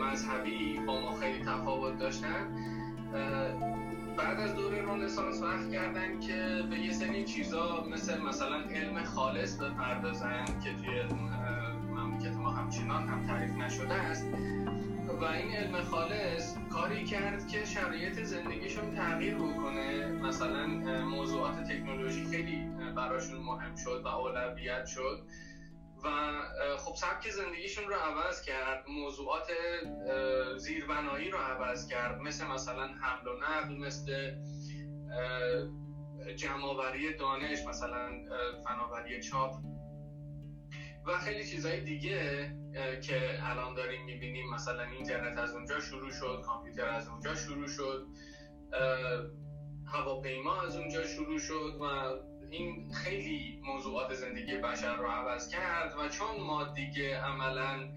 مذهبی 0.00 0.80
با 0.86 1.00
ما 1.00 1.12
خیلی 1.12 1.44
تفاوت 1.44 1.98
داشتن 1.98 2.46
بعد 4.16 4.40
از 4.40 4.54
دوره 4.54 4.82
رنسانس 4.82 5.42
وقت 5.42 5.70
کردن 5.72 6.20
که 6.20 6.64
به 6.70 6.78
یه 6.78 6.92
سری 6.92 7.24
چیزا 7.24 7.84
مثل 7.92 8.20
مثلا 8.22 8.56
علم 8.56 9.04
خالص 9.04 9.56
بپردازن 9.56 10.44
که 10.44 10.74
توی 10.74 11.02
مملکت 11.96 12.36
ما 12.36 12.50
همچنان 12.50 13.08
هم 13.08 13.26
تعریف 13.26 13.56
نشده 13.56 13.94
است. 13.94 14.26
و 15.08 15.24
این 15.24 15.56
علم 15.56 15.82
خالص 15.82 16.54
کاری 16.72 17.04
کرد 17.04 17.48
که 17.48 17.64
شرایط 17.64 18.22
زندگیشون 18.22 18.94
تغییر 18.94 19.34
بکنه. 19.34 20.06
مثلا 20.06 20.66
موضوعات 21.04 21.64
تکنولوژی 21.64 22.24
خیلی 22.24 22.66
براشون 22.96 23.38
مهم 23.38 23.76
شد 23.76 24.02
و 24.04 24.08
اولویت 24.08 24.86
شد. 24.86 25.26
و 26.04 26.08
خب 26.78 26.94
سبک 26.94 27.30
زندگیشون 27.30 27.84
رو 27.84 27.94
عوض 27.94 28.42
کرد 28.42 28.84
موضوعات 28.88 29.50
زیربنایی 30.56 31.30
رو 31.30 31.38
عوض 31.38 31.88
کرد. 31.88 32.20
مثل 32.20 32.46
مثلا 32.46 32.86
حمل 32.86 33.28
و 33.28 33.36
نقل 33.36 33.86
مثل 33.86 34.30
جمعآوری 36.36 37.16
دانش 37.16 37.58
مثلا 37.68 38.10
فناوری 38.64 39.22
چاپ. 39.22 39.52
و 41.06 41.18
خیلی 41.18 41.44
چیزهای 41.44 41.80
دیگه 41.80 42.50
که 43.02 43.20
الان 43.42 43.74
داریم 43.74 44.04
می‌بینیم. 44.04 44.50
مثلا 44.54 44.82
اینترنت 44.82 45.38
از 45.38 45.52
اونجا 45.54 45.80
شروع 45.80 46.10
شد 46.10 46.42
کامپیوتر 46.44 46.88
از 46.88 47.08
اونجا 47.08 47.34
شروع 47.34 47.68
شد 47.68 48.06
هواپیما 49.86 50.62
از 50.62 50.76
اونجا 50.76 51.06
شروع 51.06 51.38
شد 51.38 51.78
و 51.80 51.84
این 52.50 52.92
خیلی 52.92 53.60
موضوعات 53.64 54.14
زندگی 54.14 54.56
بشر 54.56 54.96
رو 54.96 55.06
عوض 55.06 55.48
کرد 55.48 55.94
و 55.98 56.08
چون 56.08 56.46
ما 56.46 56.64
دیگه 56.64 57.16
عملا 57.20 57.88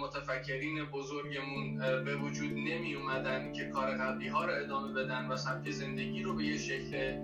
متفکرین 0.00 0.84
بزرگمون 0.84 1.78
به 2.04 2.16
وجود 2.16 2.50
نمی 2.50 2.94
اومدن 2.94 3.52
که 3.52 3.64
کار 3.64 3.96
قبلی 3.96 4.28
ها 4.28 4.44
رو 4.44 4.52
ادامه 4.64 4.92
بدن 4.92 5.26
و 5.26 5.36
سبک 5.36 5.70
زندگی 5.70 6.22
رو 6.22 6.34
به 6.34 6.44
یه 6.44 6.58
شکل 6.58 7.18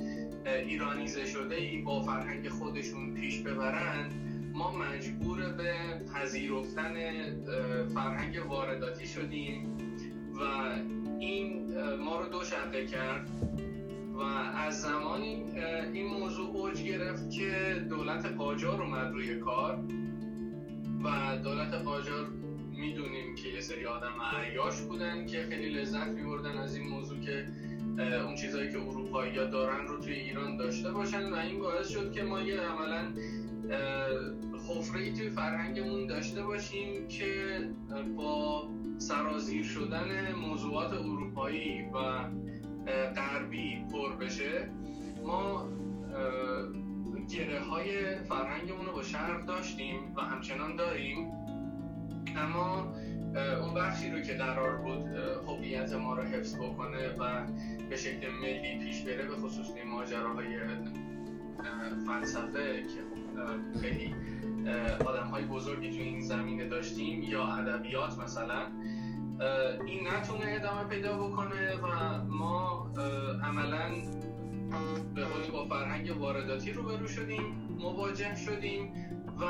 ایرانیزه 0.47 1.27
شده 1.27 1.55
ای 1.55 1.83
با 1.83 2.03
فرهنگ 2.03 2.49
خودشون 2.49 3.15
پیش 3.15 3.41
ببرن 3.41 4.30
ما 4.55 4.73
مجبور 4.73 5.53
به 5.53 5.75
پذیرفتن 6.15 6.95
فرهنگ 7.95 8.47
وارداتی 8.49 9.07
شدیم 9.07 9.77
و 10.35 10.43
این 11.19 11.75
ما 11.97 12.21
رو 12.21 12.29
دو 12.29 12.45
شقه 12.45 12.87
کرد 12.87 13.31
و 14.15 14.21
از 14.21 14.81
زمانی 14.83 15.45
این 15.93 16.07
موضوع 16.07 16.57
اوج 16.57 16.83
گرفت 16.83 17.31
که 17.31 17.85
دولت 17.91 18.27
قاجار 18.27 18.83
اومد 18.83 19.13
روی 19.13 19.39
کار 19.39 19.79
و 21.05 21.37
دولت 21.45 21.75
قاجار 21.75 22.29
می‌دونیم 22.73 23.35
که 23.35 23.49
یه 23.49 23.61
سری 23.61 23.87
آدم 23.87 24.13
عیاش 24.37 24.81
بودن 24.81 25.27
که 25.27 25.43
خیلی 25.43 25.69
لذت 25.69 26.07
میبردن 26.07 26.59
از 26.59 26.77
این 26.77 26.89
موضوع 26.89 27.21
که 27.21 27.49
اون 28.01 28.35
چیزهایی 28.35 28.73
که 28.73 28.79
اروپایی 28.79 29.39
ها 29.39 29.45
دارن 29.45 29.87
رو 29.87 29.99
توی 29.99 30.13
ایران 30.13 30.57
داشته 30.57 30.93
باشن 30.93 31.33
و 31.33 31.35
این 31.35 31.59
باعث 31.59 31.89
شد 31.89 32.13
که 32.13 32.23
ما 32.23 32.41
یه 32.41 32.61
عملا 32.61 33.13
حفره 34.69 35.13
توی 35.13 35.31
فرهنگمون 35.31 36.07
داشته 36.07 36.43
باشیم 36.43 37.09
که 37.09 37.61
با 38.17 38.69
سرازیر 38.99 39.65
شدن 39.65 40.33
موضوعات 40.33 40.93
اروپایی 40.93 41.83
و 41.83 42.25
غربی 43.17 43.85
پر 43.93 44.17
بشه 44.17 44.71
ما 45.23 45.69
گره 47.29 47.61
های 47.61 48.15
فرهنگمون 48.15 48.87
رو 48.87 48.93
با 48.93 49.03
شرق 49.03 49.47
داشتیم 49.47 50.15
و 50.17 50.21
همچنان 50.21 50.77
داریم. 50.77 51.33
اما 52.37 52.95
اون 53.37 53.75
بخشی 53.75 54.11
رو 54.11 54.21
که 54.21 54.35
قرار 54.35 54.77
بود 54.77 55.07
هویت 55.47 55.93
ما 55.93 56.15
رو 56.15 56.23
حفظ 56.23 56.57
بکنه 56.57 57.09
و 57.09 57.47
به 57.91 57.97
شکل 57.97 58.29
ملی 58.43 58.79
پیش 58.79 59.03
بره 59.03 59.29
به 59.29 59.37
خصوص 59.37 59.67
ماجراهای 59.87 60.47
فلسفه 62.07 62.83
که 62.83 63.01
خیلی 63.81 64.15
آدم 65.07 65.27
های 65.27 65.45
بزرگی 65.45 65.91
تو 65.91 66.03
این 66.03 66.21
زمینه 66.21 66.69
داشتیم 66.69 67.23
یا 67.23 67.47
ادبیات 67.47 68.19
مثلا 68.19 68.67
این 69.87 70.09
نتونه 70.09 70.45
ادامه 70.47 70.85
پیدا 70.85 71.29
بکنه 71.29 71.75
و 71.77 72.19
ما 72.25 72.91
عملا 73.45 73.91
به 75.15 75.25
با 75.53 75.65
فرهنگ 75.65 76.17
وارداتی 76.21 76.73
روبرو 76.73 77.09
شدیم 77.09 77.43
مواجه 77.79 78.37
شدیم 78.37 78.93
و 79.41 79.45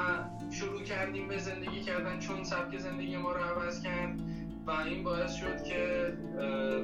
شروع 0.51 0.83
کردیم 0.83 1.29
به 1.29 1.39
زندگی 1.39 1.81
کردن 1.81 2.19
چون 2.19 2.45
سبک 2.45 2.79
زندگی 2.79 3.17
ما 3.17 3.33
رو 3.33 3.41
عوض 3.41 3.83
کرد 3.83 4.21
و 4.67 4.71
این 4.71 5.05
باعث 5.05 5.33
شد 5.35 5.65
که 5.65 6.13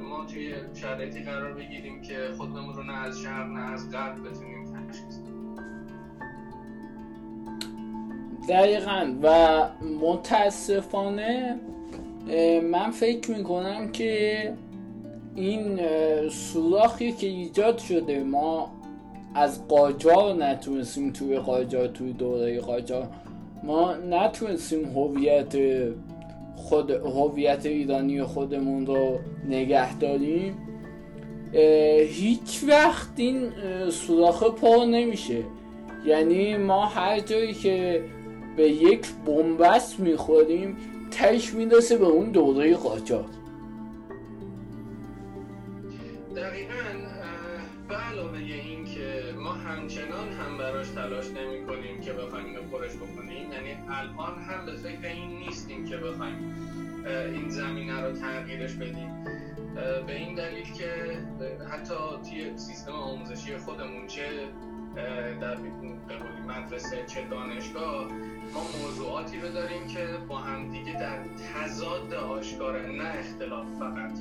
ما 0.03 0.25
توی 0.25 0.55
شرایطی 0.73 1.23
قرار 1.23 1.53
بگیریم 1.53 2.01
که 2.01 2.15
خودمون 2.37 2.75
رو 2.75 2.83
نه 2.83 2.93
از 2.93 3.19
شهر 3.19 3.43
نه 3.43 3.71
از 3.71 3.91
غرب 3.91 4.29
بتونیم 4.29 4.87
تشخیص 4.89 5.19
دقیقا. 8.49 9.15
و 9.23 9.69
متاسفانه 10.01 11.59
من 12.63 12.91
فکر 12.91 13.31
می‌کنم 13.31 13.91
که 13.91 14.53
این 15.35 15.79
سوراخی 16.29 17.11
که 17.11 17.27
ایجاد 17.27 17.77
شده 17.77 18.23
ما 18.23 18.76
از 19.37 19.67
قاجار 19.67 20.35
نتونستیم 20.35 21.11
توی 21.11 21.37
قاجار 21.37 21.87
توی 21.87 22.13
دوره 22.13 22.59
قاجار 22.59 23.07
ما 23.63 23.93
نتونستیم 23.93 24.85
هویت 24.85 25.55
خود 26.55 26.91
هویت 26.91 27.65
ایرانی 27.65 28.23
خودمون 28.23 28.85
رو 28.85 29.19
نگه 29.49 29.97
داریم. 29.97 30.57
هیچ 32.07 32.63
وقت 32.67 33.09
این 33.15 33.49
سوراخ 33.89 34.43
پا 34.43 34.85
نمیشه. 34.85 35.43
یعنی 36.05 36.57
ما 36.57 36.85
هر 36.85 37.19
جایی 37.19 37.53
که 37.53 38.03
به 38.57 38.69
یک 38.69 39.05
بنبست 39.25 39.99
می‌خوریم 39.99 40.77
تش 41.11 41.53
می‌رسه 41.53 41.97
به 41.97 42.05
اون 42.05 42.31
دوره 42.31 42.75
قاجار 42.75 43.25
دقیقا 46.35 46.73
به 47.89 47.95
علاوه 47.95 48.39
همچنان 49.67 50.29
هم 50.31 50.57
براش 50.57 50.89
تلاش 50.89 51.25
نمی 51.27 51.65
کنیم 51.65 52.01
که 52.01 52.13
بخوایم 52.13 52.45
اینو 52.45 52.61
پرش 52.61 52.95
بکنیم. 52.95 53.51
یعنی 53.51 53.77
الان 53.89 54.39
هم 54.39 54.65
به 54.65 54.75
فکر 54.75 55.07
این 55.07 55.39
نیستیم 55.39 55.85
که 55.85 55.97
بخوایم 55.97 56.55
این 57.05 57.49
زمینه 57.49 58.01
رو 58.01 58.11
تغییرش 58.11 58.73
بدیم. 58.73 59.23
به 60.07 60.15
این 60.15 60.35
دلیل 60.35 60.73
که 60.73 61.17
حتی 61.71 61.93
توی 62.29 62.57
سیستم 62.57 62.91
آموزشی 62.91 63.57
خودمون 63.57 64.07
چه 64.07 64.27
در 65.41 65.57
مدرسه 66.47 67.05
چه 67.05 67.27
دانشگاه 67.31 68.07
ما 68.53 68.63
موضوعاتی 68.83 69.39
رو 69.39 69.49
داریم 69.49 69.87
که 69.87 70.07
با 70.27 70.37
هم 70.37 70.71
دیگه 70.71 70.93
در 70.99 71.19
تضاد 71.53 72.13
آشکاره 72.13 72.87
نه 72.87 73.03
اختلاف 73.19 73.65
فقط. 73.79 74.19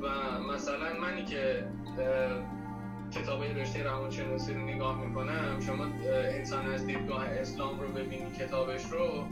و 0.00 0.08
مثلا 0.52 1.00
منی 1.00 1.24
که 1.24 1.64
کتاب 3.14 3.42
رشته 3.42 3.82
روانشناسی 3.82 4.54
رو 4.54 4.60
نگاه 4.60 5.06
می‌کنم 5.06 5.60
شما 5.60 5.84
انسان 6.12 6.66
از 6.66 6.86
دیدگاه 6.86 7.24
اسلام 7.24 7.80
رو 7.80 7.88
ببینی 7.88 8.30
کتابش 8.38 8.84
رو 8.84 9.26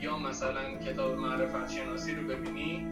یا 0.00 0.18
مثلا 0.18 0.78
کتاب 0.78 1.18
معرفت 1.18 1.70
شناسی 1.70 2.14
رو 2.14 2.28
ببینی 2.28 2.86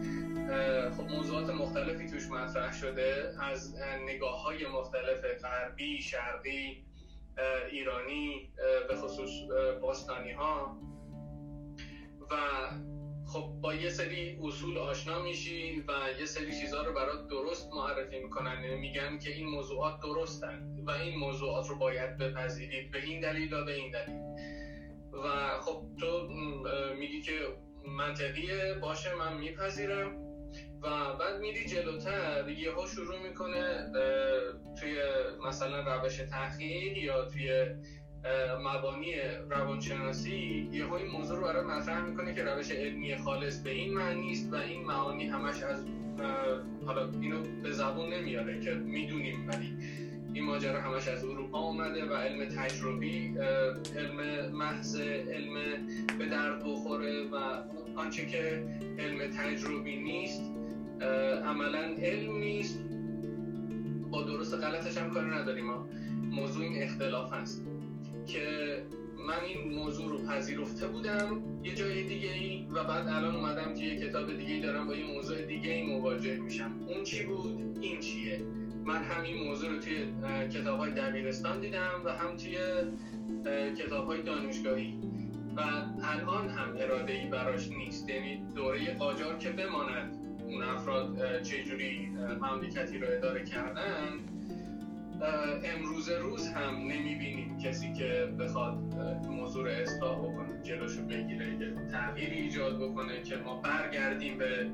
خب 0.97 1.03
موضوعات 1.03 1.49
مختلفی 1.49 2.07
توش 2.07 2.27
مطرح 2.27 2.73
شده 2.73 3.33
از 3.39 3.75
نگاه 4.07 4.43
های 4.43 4.67
مختلف 4.67 5.23
غربی، 5.43 6.01
شرقی، 6.01 6.83
ایرانی 7.71 8.49
به 8.87 8.95
خصوص 8.95 9.29
باستانی 9.81 10.31
ها 10.31 10.77
و 12.31 12.35
خب 13.33 13.53
با 13.61 13.73
یه 13.73 13.89
سری 13.89 14.37
اصول 14.43 14.77
آشنا 14.77 15.21
میشی 15.21 15.83
و 15.87 15.91
یه 16.19 16.25
سری 16.25 16.51
چیزها 16.61 16.83
رو 16.83 16.93
برات 16.93 17.27
درست 17.27 17.69
معرفی 17.73 18.19
می‌کنن. 18.19 18.63
یعنی 18.63 18.75
میگن 18.79 19.19
که 19.19 19.31
این 19.31 19.47
موضوعات 19.47 19.99
درستن 19.99 20.77
و 20.87 20.91
این 20.91 21.19
موضوعات 21.19 21.69
رو 21.69 21.77
باید 21.77 22.17
بپذیرید. 22.17 22.91
به 22.91 23.03
این 23.03 23.19
دلیل 23.19 23.53
و 23.53 23.65
به 23.65 23.73
این 23.75 23.91
دلیل. 23.91 24.19
و 25.13 25.59
خب 25.61 25.83
تو 25.99 26.27
میگی 26.99 27.21
که 27.21 27.33
منطقیه. 27.87 28.73
باشه 28.81 29.15
من 29.15 29.37
میپذیرم. 29.37 30.17
و 30.81 31.13
بعد 31.13 31.39
میری 31.39 31.65
جلوتر 31.65 32.49
یهو 32.49 32.87
شروع 32.87 33.19
می‌کنه 33.27 33.91
توی 34.79 34.95
مثلا 35.45 35.95
روش 35.95 36.17
تحقیق 36.17 36.97
یا 36.97 37.25
توی 37.25 37.65
مبانی 38.63 39.13
روانشناسی 39.49 40.69
یه 40.71 40.93
این 40.93 41.11
موضوع 41.11 41.37
رو 41.37 41.43
برای 41.43 41.65
مطرح 41.65 42.05
می‌کنه 42.05 42.33
که 42.35 42.43
روش 42.43 42.71
علمی 42.71 43.17
خالص 43.17 43.59
به 43.59 43.71
این 43.71 43.93
معنی 43.93 44.31
است 44.31 44.53
و 44.53 44.55
این 44.55 44.83
معانی 44.83 45.27
همش 45.27 45.63
از 45.63 45.85
حالا 46.85 47.09
اینو 47.21 47.41
به 47.63 47.71
زبون 47.71 48.13
نمیاره 48.13 48.59
که 48.59 48.73
می‌دونیم 48.73 49.47
ولی 49.47 49.73
این 50.33 50.43
ماجرا 50.43 50.81
همش 50.81 51.07
از 51.07 51.25
اروپا 51.25 51.59
اومده 51.59 52.05
و 52.05 52.13
علم 52.13 52.45
تجربی 52.45 53.37
علم 53.97 54.51
محض 54.51 54.99
علم 55.01 55.53
به 56.19 56.25
درد 56.25 56.63
بخوره 56.63 57.23
و 57.23 57.35
آنچه 57.95 58.25
که 58.25 58.63
علم 58.99 59.31
تجربی 59.31 59.95
نیست 59.95 60.41
عملا 61.45 61.95
علم 62.01 62.37
نیست. 62.37 62.79
با 64.11 64.23
درست 64.23 64.53
غلطش 64.53 64.97
هم 64.97 65.09
کاری 65.09 65.29
نداریم 65.29 65.65
موضوع 66.31 66.63
این 66.63 66.83
اختلاف 66.83 67.33
هست. 67.33 67.65
که 68.27 68.77
من 69.27 69.39
این 69.47 69.73
موضوع 69.75 70.09
رو 70.09 70.17
پذیرفته 70.17 70.87
بودم 70.87 71.43
یه 71.63 71.75
جای 71.75 72.03
دیگه 72.03 72.31
ای 72.31 72.67
و 72.73 72.83
بعد 72.83 73.07
الان 73.07 73.35
اومدم 73.35 73.73
که 73.73 73.85
یه 73.85 74.07
کتاب 74.07 74.37
دیگه 74.37 74.59
دارم 74.59 74.87
با 74.87 74.95
یه 74.95 75.05
موضوع 75.05 75.41
دیگه 75.41 75.71
ای 75.71 75.83
مواجه 75.83 76.37
میشم. 76.37 76.71
اون 76.87 77.03
چی 77.03 77.23
بود؟ 77.23 77.77
این 77.81 77.99
چیه؟ 77.99 78.41
من 78.85 79.03
هم 79.03 79.23
این 79.23 79.47
موضوع 79.47 79.69
رو 79.69 79.79
توی 79.79 80.05
کتاب 80.49 80.79
های 80.79 80.91
دبیرستان 80.91 81.59
دیدم 81.59 82.01
و 82.05 82.09
هم 82.09 82.37
توی 82.37 82.57
کتاب 83.75 84.05
های 84.05 84.21
دانشگاهی. 84.21 84.97
و 85.57 85.61
الان 86.03 86.49
هم 86.49 86.75
اراده 86.77 87.13
ای 87.13 87.27
براش 87.27 87.67
نیست. 87.67 88.09
یعنی 88.09 88.41
دوره 88.55 88.93
قاجار 88.93 89.37
که 89.37 89.49
بماند 89.49 90.17
اون 90.47 90.63
افراد 90.63 91.41
چجوری 91.41 92.09
مملکتی 92.41 92.97
رو 92.97 93.07
اداره 93.09 93.45
کردن 93.45 94.19
امروز 95.63 96.09
روز 96.09 96.47
هم 96.47 96.75
نمی‌بینیم 96.75 97.57
کسی 97.57 97.93
که 97.93 98.33
بخواد 98.39 98.77
موضوع 99.29 99.69
اصلاح 99.69 100.17
بکنه 100.17 100.63
جلوشو 100.63 101.01
بگیره 101.05 101.57
که 101.57 101.75
تغییری 101.91 102.37
ایجاد 102.37 102.79
بکنه 102.79 103.21
که 103.21 103.35
ما 103.35 103.61
برگردیم 103.61 104.37
به 104.37 104.69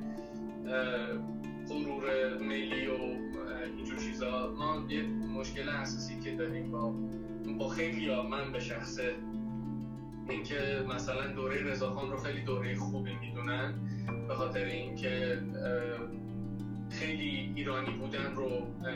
غرور 1.69 2.37
ملی 2.41 2.87
و 2.87 2.97
اینجور 3.77 3.97
چیزا. 3.97 4.53
ما 4.59 4.85
یه 4.89 5.03
مشکل 5.39 5.69
اساسی 5.69 6.19
که 6.19 6.31
داریم 6.31 6.71
با 6.71 6.93
با 7.59 7.67
خیلی 7.67 8.09
ها 8.09 8.23
من 8.23 8.51
به 8.51 8.59
شخصه 8.59 9.15
اینکه 10.29 10.85
مثلا 10.95 11.27
دوره 11.27 11.63
رضاخان 11.63 12.11
رو 12.11 12.17
خیلی 12.17 12.41
دوره 12.41 12.75
خوبی 12.75 13.15
می‌دونن 13.15 13.73
به 14.27 14.35
خاطر 14.35 14.65
اینکه 14.65 15.41
خیلی 16.89 17.53
ایرانی 17.55 17.91
بودن 17.91 18.35
رو 18.35 18.49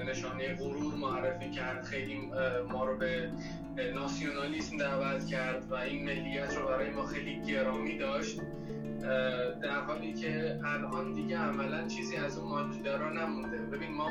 نشانه 0.09 0.55
غرور 0.55 0.95
معرفی 0.95 1.51
کرد. 1.51 1.83
خیلی 1.83 2.31
ما 2.69 2.85
رو 2.85 2.97
به 2.97 3.31
ناسیونالیسم 3.95 4.77
دعوت 4.77 5.27
کرد 5.27 5.71
و 5.71 5.75
این 5.75 6.05
ملیت 6.05 6.57
رو 6.57 6.67
برای 6.67 6.89
ما 6.89 7.05
خیلی 7.05 7.41
گرامی 7.41 7.97
داشت. 7.97 8.41
در 9.61 9.81
حالی 9.87 10.13
که 10.13 10.59
الان 10.65 11.13
دیگه 11.13 11.37
عملا 11.37 11.87
چیزی 11.87 12.15
از 12.15 12.37
اون 12.37 12.49
ماجرا 12.49 13.13
نمونده. 13.13 13.57
ببین 13.57 13.93
ما 13.93 14.09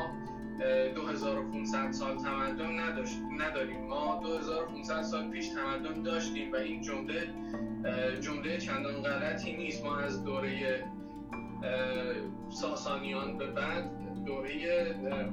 2500 0.94 1.92
سال 1.92 2.16
تمدن 2.16 2.78
نداشت 2.78 3.18
نداریم. 3.38 3.86
ما 3.86 4.20
2500 4.22 5.02
سال 5.02 5.30
پیش 5.30 5.48
تمدن 5.48 6.02
داشتیم 6.02 6.52
و 6.52 6.56
این 6.56 6.82
جمله 6.82 7.28
جمله 8.20 8.58
چندان 8.58 9.02
غلطی 9.02 9.56
نیست. 9.56 9.84
ما 9.84 9.96
از 9.96 10.24
دوره 10.24 10.84
ساسانیان 12.50 13.38
به 13.38 13.46
بعد 13.46 13.90
دوره 14.26 14.50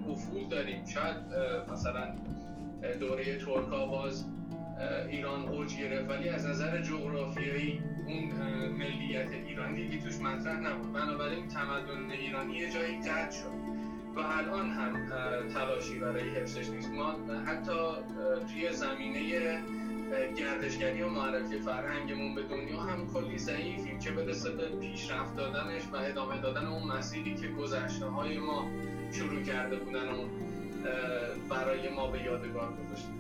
افول 0.10 0.48
داریم. 0.50 0.86
شاید 0.86 1.16
مثلا 1.72 2.16
دوره 3.00 3.38
ترک 3.38 3.70
باز 3.70 4.26
ایران 5.10 5.48
اوج 5.48 5.78
گرفت. 5.78 6.10
ولی 6.10 6.30
از 6.30 6.48
نظر 6.48 6.82
جغرافیایی 6.82 7.82
اون 8.08 8.24
ملیت 8.70 9.32
ایرانی 9.32 9.88
دیگه 9.88 10.04
توش 10.04 10.20
مطرح 10.22 10.60
نبود. 10.60 10.94
بنابراین 10.94 11.48
تمدن 11.48 12.12
ایرانی 12.12 12.54
یه 12.54 12.72
جایی 12.72 12.98
قطع 12.98 13.32
شد 13.32 13.58
و 14.16 14.20
الان 14.20 14.70
هم 14.70 15.08
تلاشی 15.54 16.00
برای 16.00 16.30
حفظش 16.30 16.70
نیست. 16.70 16.92
ما 16.92 17.12
حتی 17.46 17.72
توی 18.54 18.74
زمینه 18.74 19.62
گردشگری 20.38 21.02
و 21.02 21.10
معرفی 21.10 21.60
فرهنگمون 21.60 22.36
به 22.36 22.42
دنیا 22.44 22.80
هم 22.80 23.14
کلی 23.14 23.38
ضعیفیم 23.38 24.00
که 24.00 24.12
برسه 24.12 24.52
به 24.52 24.70
پیشرفت 24.80 25.36
دادنش 25.36 25.82
و 25.94 25.96
ادامه 25.96 26.42
دادن 26.42 26.66
اون 26.68 26.84
مسیری 26.84 27.36
که 27.36 27.48
گذشته 27.48 28.06
های 28.06 28.38
ما 28.38 28.68
شروع 29.12 29.42
کرده 29.42 29.76
بودن 29.76 30.08
و 30.08 30.28
برای 31.50 31.90
ما 31.96 32.08
به 32.08 32.22
یادگار 32.22 32.74
گذاشتن. 32.74 33.14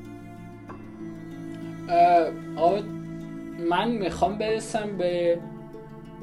من 3.69 3.91
می‌خوام 3.91 4.37
برسم 4.37 4.97
به 4.97 5.39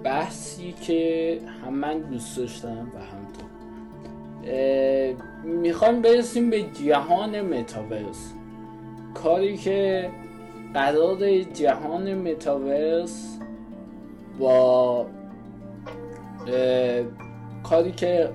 بحثی 0.05 0.73
که 0.73 1.41
هم 1.65 1.75
من 1.75 1.99
دوست 1.99 2.39
داشتم 2.39 2.93
و 2.95 2.99
هم 2.99 3.33
تو. 3.33 3.45
می‌خوام 5.49 6.03
برسیم 6.03 6.51
به 6.51 6.63
جهان 6.63 7.41
متاورس. 7.41 8.33
کاری 9.15 9.57
که 9.57 10.11
قرار 10.75 11.43
جهان 11.43 12.15
متاورس 12.15 13.39
با 14.39 15.07
کاری 17.63 17.93
که 17.93 18.33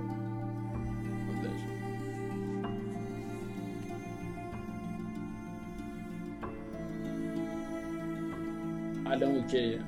الان 9.05 9.35
اوکیه 9.35 9.79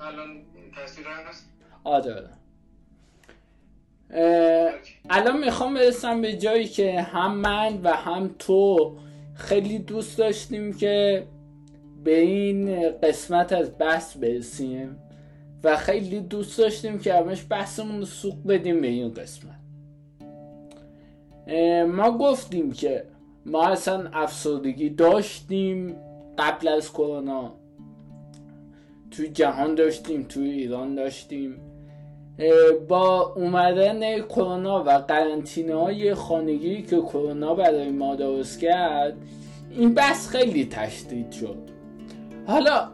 الان 0.00 0.42
تصویر 0.76 1.06
هست؟ 1.06 1.48
آره, 1.84 2.14
آره. 2.14 2.30
الان 5.10 5.38
می‌خوام 5.38 5.74
برسم 5.74 6.20
به 6.20 6.32
جایی 6.32 6.64
که 6.68 7.00
هم 7.00 7.34
من 7.36 7.80
و 7.82 7.92
هم 7.92 8.34
تو 8.38 8.96
خیلی 9.34 9.78
دوست 9.78 10.18
داشتیم 10.18 10.72
که 10.72 11.26
به 12.04 12.20
این 12.20 12.90
قسمت 12.90 13.52
از 13.52 13.78
بحث 13.78 14.16
برسیم 14.16 14.96
و 15.64 15.76
خیلی 15.76 16.20
دوست 16.20 16.58
داشتیم 16.58 16.98
که 16.98 17.14
همش 17.14 17.46
بحثمون 17.50 17.98
رو 17.98 18.04
سوق 18.04 18.46
بدیم 18.46 18.80
به 18.80 18.86
این 18.86 19.14
قسمت. 19.14 19.62
ما 21.88 22.18
گفتیم 22.18 22.72
که 22.72 23.04
ما 23.46 23.66
اصلا 23.66 24.08
افسردگی 24.12 24.90
داشتیم 24.90 25.96
قبل 26.38 26.68
از 26.68 26.92
کرونا. 26.92 27.54
توی 29.10 29.28
جهان 29.28 29.74
داشتیم 29.74 30.22
توی 30.22 30.50
ایران 30.50 30.94
داشتیم. 30.94 31.60
با 32.88 33.32
اومدن 33.36 34.20
کرونا 34.20 34.84
و 34.84 34.90
قرنطینه 34.90 35.74
های 35.74 36.14
خانگی 36.14 36.82
که 36.82 37.00
کرونا 37.00 37.54
برای 37.54 37.90
ما 37.90 38.14
درست 38.14 38.60
کرد 38.60 39.16
این 39.70 39.94
بحث 39.94 40.28
خیلی 40.28 40.64
تشدید 40.64 41.32
شد. 41.32 41.58
حالا 42.46 42.88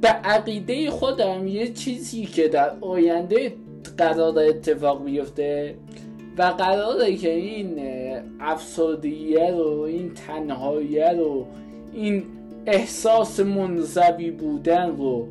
به 0.00 0.08
عقیده 0.08 0.90
خودم 0.90 1.46
یه 1.46 1.72
چیزی 1.72 2.24
که 2.24 2.48
در 2.48 2.70
آینده 2.80 3.52
قرار 3.98 4.38
اتفاق 4.38 5.04
بیفته 5.04 5.74
و 6.38 6.42
قراره 6.42 7.16
که 7.16 7.34
این 7.34 7.80
افسردگیه 8.40 9.50
رو 9.50 9.80
این 9.80 10.14
تنهاییه 10.14 11.12
رو 11.12 11.46
این 11.92 12.24
احساس 12.66 13.40
منزوی 13.40 14.30
بودن 14.30 14.96
رو 14.96 15.28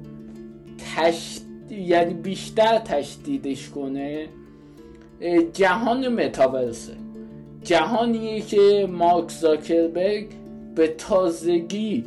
تش... 0.95 1.39
یعنی 1.69 2.13
بیشتر 2.13 2.77
تشدیدش 2.77 3.69
کنه 3.69 4.27
جهان 5.53 6.07
متاورسه. 6.07 6.93
جهانیه 7.63 8.41
که 8.41 8.87
مارک 8.91 9.29
زاکربرگ 9.31 10.27
به 10.75 10.87
تازگی 10.87 12.05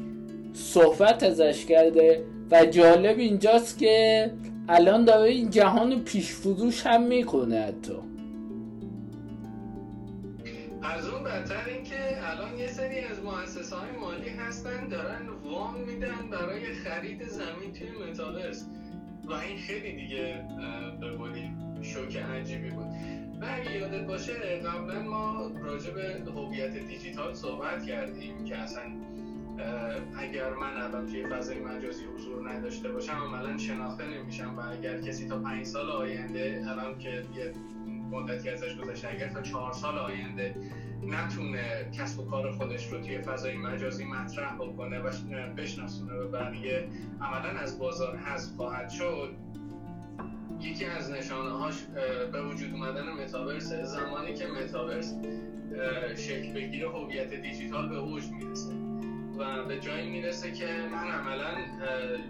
صحبت 0.55 1.23
ازش 1.23 1.65
کرده 1.65 2.25
و 2.51 2.67
جالب 2.67 3.19
اینجاست 3.19 3.79
که 3.79 4.31
الان 4.69 5.05
داره 5.05 5.31
این 5.31 5.51
جهان 5.51 6.01
پیش 6.01 6.33
فروش 6.33 6.87
هم 6.87 7.03
می‌کنه 7.03 7.61
حتی. 7.61 7.93
از 10.83 11.09
اون 11.09 11.25
بدتر 11.25 11.65
اینکه 11.75 11.97
الان 12.23 12.59
یه 12.59 12.67
سری 12.67 12.99
از 13.01 13.17
مؤسسه 13.25 13.77
های 13.77 13.91
مالی 14.01 14.29
هستن 14.29 14.89
دارن 14.89 15.29
وام 15.45 15.75
میدن 15.81 16.31
برای 16.31 16.75
خرید 16.75 17.29
زمین 17.29 17.73
توی 17.79 18.11
متاورس. 18.11 18.67
و 19.29 19.33
این 19.33 19.59
خیلی 19.59 19.93
دیگه 19.93 20.45
به 21.01 21.11
قولی 21.11 21.51
شوک 21.83 22.17
عجیبی 22.17 22.71
بود. 22.71 22.87
و 23.41 23.47
اگه 23.51 23.73
یادت 23.73 24.07
باشه 24.07 24.33
قبلا 24.59 25.03
ما 25.03 25.51
راجع 25.63 25.91
به 25.91 26.31
هویت 26.31 26.77
دیجیتال 26.77 27.35
صحبت 27.35 27.87
کردیم 27.87 28.45
که 28.45 28.57
اصلا 28.57 28.83
اگر 30.19 30.51
من 30.51 30.77
الان 30.77 31.07
توی 31.07 31.27
فضای 31.27 31.61
مجازی 31.61 32.05
حضور 32.05 32.51
نداشته 32.51 32.93
باشم 32.93 33.13
عملا 33.13 33.59
شناخته 33.59 34.07
نمیشم 34.07 34.59
و 34.59 34.61
اگر 34.61 35.01
کسی 35.01 35.29
تا 35.29 35.39
پنج 35.39 35.67
سال 35.67 35.91
آینده 35.91 36.65
الان 36.69 36.99
که 36.99 37.11
یه 37.11 37.53
مدتی 38.11 38.51
ازش 38.51 38.77
گذشته. 38.77 39.09
اگر 39.09 39.29
تا 39.29 39.43
چهار 39.43 39.73
سال 39.73 39.99
آینده 39.99 40.55
نتونه 41.03 41.91
کسب 41.99 42.21
و 42.21 42.25
کار 42.31 42.51
خودش 42.51 42.87
رو 42.87 43.01
توی 43.01 43.19
فضای 43.19 43.57
مجازی 43.57 44.05
مطرح 44.05 44.55
بکنه 44.55 44.99
و 45.01 45.11
بشناسونه 45.57 46.13
به 46.13 46.27
بقیه 46.27 46.89
عملا 47.21 47.61
از 47.61 47.79
بازار 47.79 48.17
حذف 48.17 48.57
خواهد 48.57 48.89
شد 48.89 49.35
یکی 50.61 50.85
از 50.85 51.11
نشانه 51.11 51.51
هاش 51.51 51.75
به 52.33 52.43
وجود 52.43 52.73
اومدن 52.73 53.13
متاورس 53.13 53.73
زمانی 53.73 54.35
که 54.35 54.47
متاورس 54.47 55.15
شکل 56.17 56.53
بگیره 56.53 56.91
هویت 56.91 57.35
دیجیتال 57.35 57.89
به 57.89 57.97
اوج 57.97 58.25
می‌رسه 58.27 58.73
و 59.39 59.65
به 59.65 59.81
جایی 59.81 60.11
می‌رسه 60.11 60.53
که 60.53 60.67
من 60.93 61.11
عملا 61.11 61.51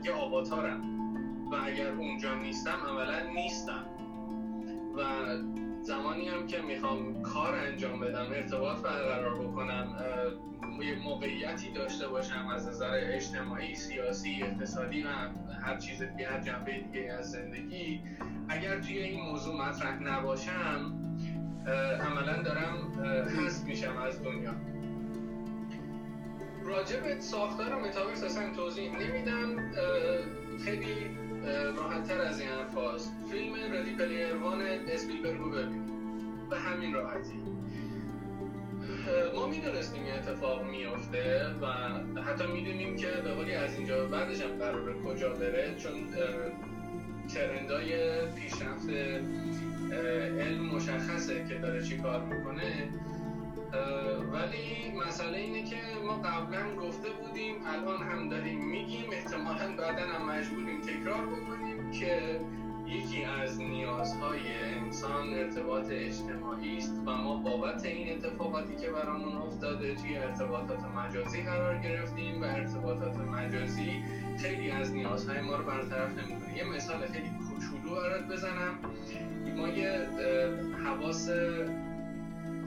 یه 0.05 0.12
آواتارم 0.12 0.81
و 1.53 1.55
اگر 1.64 1.91
اونجا 1.91 2.35
نیستم 2.35 2.79
عملا 2.89 3.33
نیستم. 3.35 3.85
و 4.97 5.03
زمانی 5.89 6.28
هم 6.28 6.47
که 6.47 6.59
می‌خوام 6.62 7.22
کار 7.22 7.55
انجام 7.55 8.01
بدم 8.01 8.26
ارتباط 8.32 8.78
برقرار 8.78 9.34
بکنم 9.34 9.97
یه 10.82 10.95
موقعیتی 10.95 11.72
داشته 11.72 12.09
باشم 12.09 12.47
از 12.47 12.68
نظر 12.68 13.01
اجتماعی 13.03 13.74
سیاسی 13.74 14.43
اقتصادی 14.43 15.03
و 15.03 15.09
هر 15.62 15.76
چیز 15.76 16.03
دیگه 16.03 16.30
هر 16.30 16.41
جنبه 16.41 16.72
دیگه 16.72 17.12
از 17.12 17.30
زندگی 17.30 18.01
اگر 18.49 18.78
توی 18.80 18.99
این 18.99 19.20
موضوع 19.20 19.57
مطرح 19.57 20.03
نباشم 20.03 20.95
عملا 22.01 22.43
دارم 22.43 22.93
حذف 23.36 23.64
میشم 23.64 23.97
از 23.97 24.22
دنیا. 24.22 24.55
راجع 26.64 27.01
به 27.01 27.20
ساختار 27.20 27.74
متاورس 27.74 28.24
اصلا 28.24 28.55
توضیح 28.55 28.93
نمیدم 28.99 29.72
خیلی 30.64 31.28
راحتتر 31.76 32.20
از 32.20 32.40
این 32.40 32.49
حرف 32.49 32.74
فیلم 33.30 33.55
ردی 33.72 33.94
پلیر 33.94 34.36
وان 34.36 34.62
اسپیلبرگ 34.88 35.53
ببینید 35.53 35.88
به 36.51 36.59
همین 36.59 36.94
راحتی. 36.94 37.38
ما 39.34 39.46
می‌دونستیم 39.46 40.05
این 40.05 40.14
اتفاق 40.14 40.64
میافته 40.64 41.46
و 41.62 41.66
حتی 42.20 42.46
می‌دونیم 42.46 42.96
که 42.96 43.07
به 43.24 43.34
قولی 43.34 43.55
از 43.55 43.74
اینجا 43.74 44.07
بعدش 44.07 44.42
هم 44.42 44.59
قراره 44.59 44.94
کجا 44.94 45.28
بره 45.28 45.74
چون 45.78 45.92
ترندای 47.34 48.20
پیشرفت 48.26 48.88
علم 50.40 50.66
مشخصه 50.66 51.46
که 51.49 51.55
داره 51.55 51.82
چی 51.82 51.99
کار 51.99 52.24
می‌کنه. 52.24 52.88
ولی 54.32 54.92
مسئله 55.06 55.38
اینه 55.38 55.62
که 55.64 55.76
ما 56.06 56.14
قبلا 56.14 56.74
گفته 56.74 57.08
بودیم 57.10 57.54
الان 57.66 58.02
هم 58.02 58.28
داریم 58.28 58.64
میگیم 58.64 59.04
احتمالا 59.12 59.76
بعدا 59.76 60.02
هم 60.02 60.30
مجبوریم 60.30 60.80
تکرار 60.80 61.26
بکنیم 61.26 61.90
که 61.90 62.40
یکی 62.86 63.24
از 63.24 63.60
نیازهای 63.60 64.40
انسان 64.76 65.34
ارتباط 65.34 65.86
اجتماعی 65.90 66.78
است 66.78 67.02
و 67.06 67.10
ما 67.10 67.36
بابت 67.36 67.84
این 67.84 68.16
اتفاقاتی 68.16 68.76
که 68.76 68.90
برامون 68.90 69.36
افتاده 69.36 69.94
توی 69.94 70.16
ارتباطات 70.16 70.84
مجازی 70.84 71.42
قرار 71.42 71.78
گرفتیم 71.78 72.42
و 72.42 72.44
ارتباطات 72.44 73.16
مجازی 73.16 74.02
خیلی 74.42 74.70
از 74.70 74.92
نیازهای 74.92 75.40
ما 75.40 75.56
رو 75.56 75.64
برطرف 75.64 76.10
نمی‌کنه. 76.18 76.56
یه 76.56 76.64
مثال 76.64 77.06
خیلی 77.06 77.30
کوچولو 77.30 78.00
برات 78.00 78.28
بزنم. 78.28 78.78
ما 79.56 79.68
یه 79.68 80.08
حواس 80.84 81.28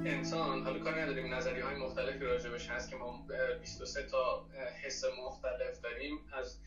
انسان 0.05 0.63
حالا 0.63 0.79
کار 0.79 1.01
نداریم 1.01 1.33
نظری 1.33 1.59
های 1.61 1.75
مختلفی 1.75 2.25
راجبش 2.25 2.69
هست 2.69 2.89
که 2.89 2.95
ما 2.95 3.27
23 3.61 4.03
تا 4.03 4.45
حس 4.83 5.03
مختلف 5.25 5.81
داریم. 5.83 6.19
از 6.33 6.57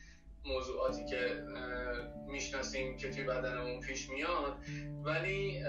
موضوعاتی 0.44 1.04
که 1.04 1.42
می‌شناسیم 2.28 2.96
که 2.96 3.10
توی 3.10 3.24
بدنمون 3.24 3.80
پیش 3.80 4.10
میاد 4.10 4.56
ولی 5.04 5.62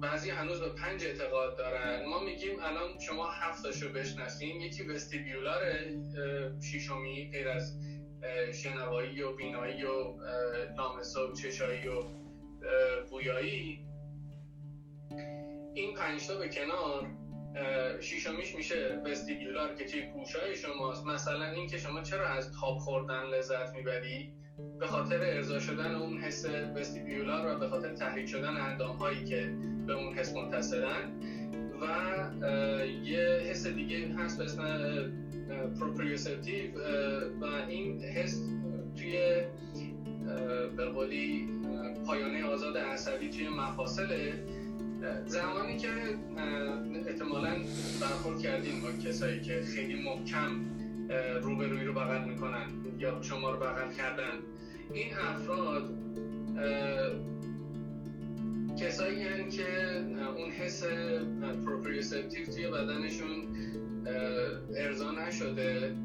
بعضی 0.00 0.30
هنوز 0.30 0.60
به 0.60 0.68
پنج 0.68 1.04
اعتقاد 1.04 1.58
دارن. 1.58 2.06
ما 2.06 2.20
میگیم 2.20 2.60
الان 2.60 2.98
شما 2.98 3.30
هفتاشو 3.30 3.92
بشناسیم 3.92 4.60
یکی 4.60 4.82
وستیبیولار 4.82 5.62
شیشمی 6.60 7.30
غیر 7.32 7.48
از 7.48 7.78
شنوایی 8.52 9.22
و 9.22 9.32
بینایی 9.36 9.84
و 9.84 10.14
نامسه 10.76 11.20
و 11.20 11.32
چشایی 11.32 11.88
و 11.88 12.02
بویایی. 13.10 13.84
این 15.74 15.94
پنجتا 15.94 16.34
به 16.34 16.48
کنار 16.48 17.06
شیشمیش 18.00 18.54
میشه 18.54 19.02
وستیبیولار 19.06 19.74
که 19.74 19.84
توی 19.84 20.02
گوشای 20.02 20.56
شماست. 20.56 21.06
مثلا 21.06 21.50
این 21.50 21.66
که 21.66 21.78
شما 21.78 22.02
چرا 22.02 22.28
از 22.28 22.52
تاب 22.60 22.78
خوردن 22.78 23.22
لذت 23.22 23.74
می‌بری 23.76 24.32
به 24.80 24.86
خاطر 24.86 25.20
ارضا 25.20 25.60
شدن 25.60 25.94
اون 25.94 26.18
حس 26.18 26.46
وستیبیولار 26.76 27.56
و 27.56 27.58
به 27.58 27.68
خاطر 27.68 27.94
تحریک 27.94 28.28
شدن 28.28 28.56
اندام 28.56 28.96
هایی 28.96 29.24
که 29.24 29.52
به 29.86 29.92
اون 29.92 30.14
حس 30.14 30.34
منتصرن 30.34 31.12
و 31.80 31.86
یه 32.86 33.20
حس 33.20 33.66
دیگه 33.66 34.08
هست 34.08 34.38
به 34.38 34.44
اسم 34.44 35.12
proprioceptive 35.80 36.70
و 37.40 37.44
این 37.68 38.02
حس 38.02 38.42
توی 38.96 39.42
به 40.76 40.84
قولی 40.84 41.48
پایانه 42.06 42.44
آزاد 42.44 42.78
عصبی 42.78 43.30
توی 43.30 43.48
مفاصله. 43.48 44.44
زمانی 45.26 45.76
که 45.76 45.88
احتمالا 47.06 47.54
برخورد 48.00 48.38
کردیم 48.38 48.80
با 48.80 49.08
کسایی 49.08 49.40
که 49.40 49.62
خیلی 49.74 50.02
محکم 50.02 50.50
روبروی 51.42 51.84
رو 51.84 51.92
بغل 51.92 52.24
می‌کنن 52.24 52.66
یا 52.98 53.22
شما 53.22 53.50
رو 53.50 53.56
بغل 53.60 53.92
کردن. 53.92 54.38
این 54.92 55.14
افراد 55.14 55.90
کسایی 58.80 59.22
هن 59.22 59.48
که 59.48 59.66
اون 60.36 60.50
حس 60.50 60.84
proprioceptive 61.66 62.46
توی 62.46 62.66
بدنشون 62.66 63.46
ارضا 64.76 65.12
نشده. 65.12 65.96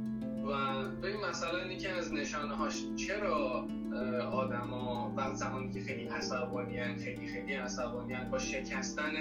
و 0.48 0.84
ببین 1.04 1.26
مثلا 1.30 1.66
یکی 1.66 1.88
از 1.88 2.14
نشانه 2.14 2.56
هاش 2.56 2.84
چرا 2.95 3.68
آدما 4.32 5.14
وقت 5.18 5.36
زمانی 5.36 5.72
که 5.72 5.82
خیلی 5.82 6.08
عصبانی 6.08 6.95
خیلی 6.95 7.28
خیلی 7.28 7.54
عصبانی 7.54 8.16
با 8.32 8.38
شکستن 8.38 9.14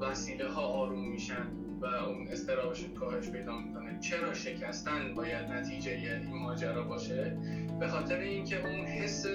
وسیله 0.00 0.48
ها 0.48 0.62
آروم 0.62 1.08
میشن 1.08 1.46
و 1.80 1.86
اون 1.86 2.28
اضطرابشون 2.28 2.94
کاهش 2.94 3.28
پیدا 3.28 3.58
می‌کنه. 3.58 4.00
چرا 4.00 4.34
شکستن 4.34 5.14
باید 5.14 5.52
نتیجه 5.52 5.90
این 5.90 6.34
ماجرا 6.34 6.82
باشه؟ 6.82 7.36
به 7.80 7.88
خاطر 7.88 8.18
اینکه 8.18 8.66
اون 8.66 8.86
حس 8.86 9.26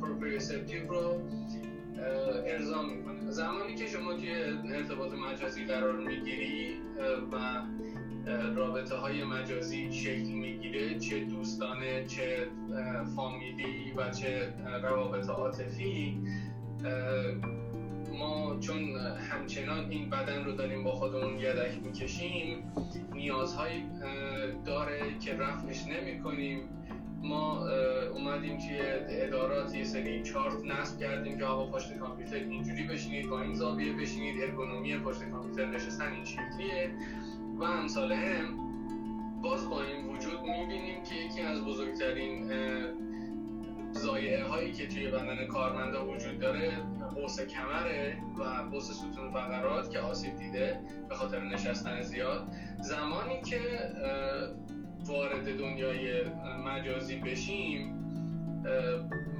proprioceptive 0.00 0.88
رو 0.88 1.20
ارضا 2.46 2.82
می‌کنه. 2.82 3.30
زمانی 3.30 3.74
که 3.74 3.86
شما 3.86 4.14
توی 4.14 4.30
ارتباط 4.74 5.12
مجازی 5.12 5.64
قرار 5.64 5.96
می‌گیری 5.96 6.76
و 7.32 7.62
رابطه 8.56 8.94
های 8.94 9.24
مجازی 9.24 9.92
شکل 9.92 10.32
می‌گیره 10.32 10.98
چه 10.98 11.24
دوستانه 11.24 12.04
چه 12.06 12.46
فامیلی 13.16 13.92
و 13.96 14.10
چه 14.10 14.54
روابط 14.82 15.28
عاطفی. 15.28 16.18
ما 18.18 18.56
چون 18.60 18.96
همچنان 19.30 19.90
این 19.90 20.10
بدن 20.10 20.44
رو 20.44 20.52
داریم 20.52 20.84
با 20.84 20.92
خودمون 20.92 21.38
یدک 21.38 21.82
می‌کشیم 21.84 22.72
نیازهایی 23.14 23.84
داره 24.64 25.18
که 25.20 25.34
رفعش 25.34 25.84
نمی 25.86 26.20
کنیم 26.20 26.60
ما 27.22 27.68
اومدیم 28.14 28.58
توی 28.58 28.78
ادارات 29.08 29.74
یه 29.74 29.84
سری 29.84 30.22
چارت 30.22 30.64
نصب 30.64 31.00
کردیم 31.00 31.38
که 31.38 31.44
آقا 31.44 31.78
پشت 31.78 31.98
کامپیوتر 31.98 32.36
اینجوری 32.36 32.82
بشینید 32.82 33.28
با 33.28 33.42
این 33.42 33.54
زاویه 33.54 33.92
بشینید 33.92 34.42
ارگونومی 34.42 34.98
پشت 34.98 35.30
کامپیوتر 35.30 35.66
نشستن 35.66 36.12
این 36.12 36.24
شکلیه. 36.24 36.90
و 37.58 37.64
امثال 37.64 38.12
هم 38.12 38.58
باز 39.42 39.70
با 39.70 39.82
این 39.82 40.06
وجود 40.06 40.40
می‌بینیم 40.40 41.02
که 41.02 41.14
یکی 41.14 41.40
از 41.40 41.64
بزرگترین 41.64 42.52
زایعه 43.92 44.44
هایی 44.44 44.72
که 44.72 44.86
توی 44.86 45.06
بدن 45.10 45.46
کارمندا 45.46 46.06
وجود 46.06 46.38
داره 46.38 46.70
قوس 47.14 47.40
کمره 47.40 48.16
و 48.38 48.42
قوس 48.42 48.90
ستون 48.90 49.30
فقرات 49.30 49.90
که 49.90 49.98
آسیب 49.98 50.36
دیده 50.36 50.80
به 51.08 51.14
خاطر 51.14 51.40
نشستن 51.40 52.02
زیاد. 52.02 52.48
زمانی 52.80 53.42
که 53.42 53.60
وارد 55.06 55.58
دنیای 55.58 56.24
مجازی 56.64 57.16
بشیم 57.16 57.94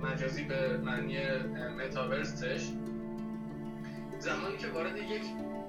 مجازی 0.03 0.45
به 0.45 0.77
معنی 0.77 1.19
متاورسش 1.79 2.69
زمانی 4.19 4.57
که 4.57 4.69
وارد 4.69 4.97
یک 4.97 5.23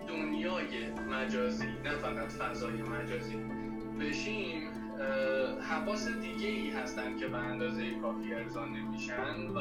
دنیای 0.10 0.92
مجازی 1.10 1.68
نه 1.84 1.96
فقط 1.96 2.32
فضای 2.32 2.82
مجازی. 2.82 3.36
بشیم 4.00 4.70
حواس 5.70 6.08
دیگه 6.08 6.48
ای 6.48 6.70
هستن 6.70 7.18
که 7.18 7.28
به 7.28 7.38
اندازه 7.38 7.92
کافی 8.02 8.34
ارزان 8.34 8.70
نمیشن 8.70 9.48
و 9.56 9.58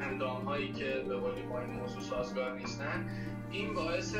اندام 0.00 0.44
هایی 0.44 0.72
که 0.72 1.04
به 1.08 1.16
قولی 1.16 1.42
با 1.42 1.60
این 1.60 1.70
موضوع 1.70 2.00
سازگار 2.00 2.58
نیستن 2.58 3.06
این 3.50 3.74
باعث 3.74 4.16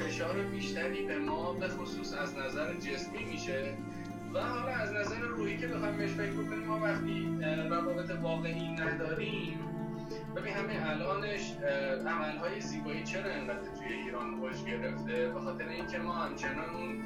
فشار 0.00 0.42
بیشتری 0.42 1.06
به 1.06 1.18
ما 1.18 1.52
به 1.52 1.68
خصوص 1.68 2.14
از 2.14 2.38
نظر 2.38 2.74
جسمی 2.74 3.24
میشه. 3.24 3.74
و 4.34 4.40
حالا 4.40 4.72
از 4.72 4.92
نظر 4.92 5.20
روحی 5.20 5.56
که 5.58 5.66
بخوایم 5.66 5.96
بهش 5.96 6.10
فکر 6.10 6.32
بکنیم 6.32 6.66
ما 6.66 6.80
وقتی 6.80 7.28
روابط 7.70 8.10
واقعی 8.10 8.68
نداریم 8.68 9.58
ببین 10.36 10.52
همه 10.52 10.90
الانش 10.90 11.52
عملهای 12.06 12.60
زیبایی 12.60 13.04
چرا 13.04 13.32
انقدر 13.32 13.68
توی 13.78 13.92
ایران 13.92 14.36
خوش 14.36 14.64
گرفته؟ 14.64 15.28
به 15.28 15.40
خاطر 15.40 15.68
اینکه 15.68 15.98
ما 15.98 16.12
همچنان 16.12 16.70
اون 16.74 17.02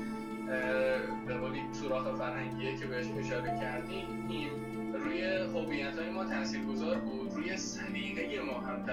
به 1.27 1.35
قولی 1.35 1.61
سوراخ 1.72 2.16
فرهنگیه 2.18 2.77
که 2.77 2.87
بهش 2.87 3.07
اشاره 3.18 3.61
کردیم 3.61 4.29
روی 4.95 5.25
هویت 5.25 5.99
های 5.99 6.11
ما 6.11 6.25
گذار 6.72 6.99
بود 6.99 7.33
روی 7.35 7.57
سلیقه 7.57 8.41
ما 8.41 8.61
هم 8.61 8.85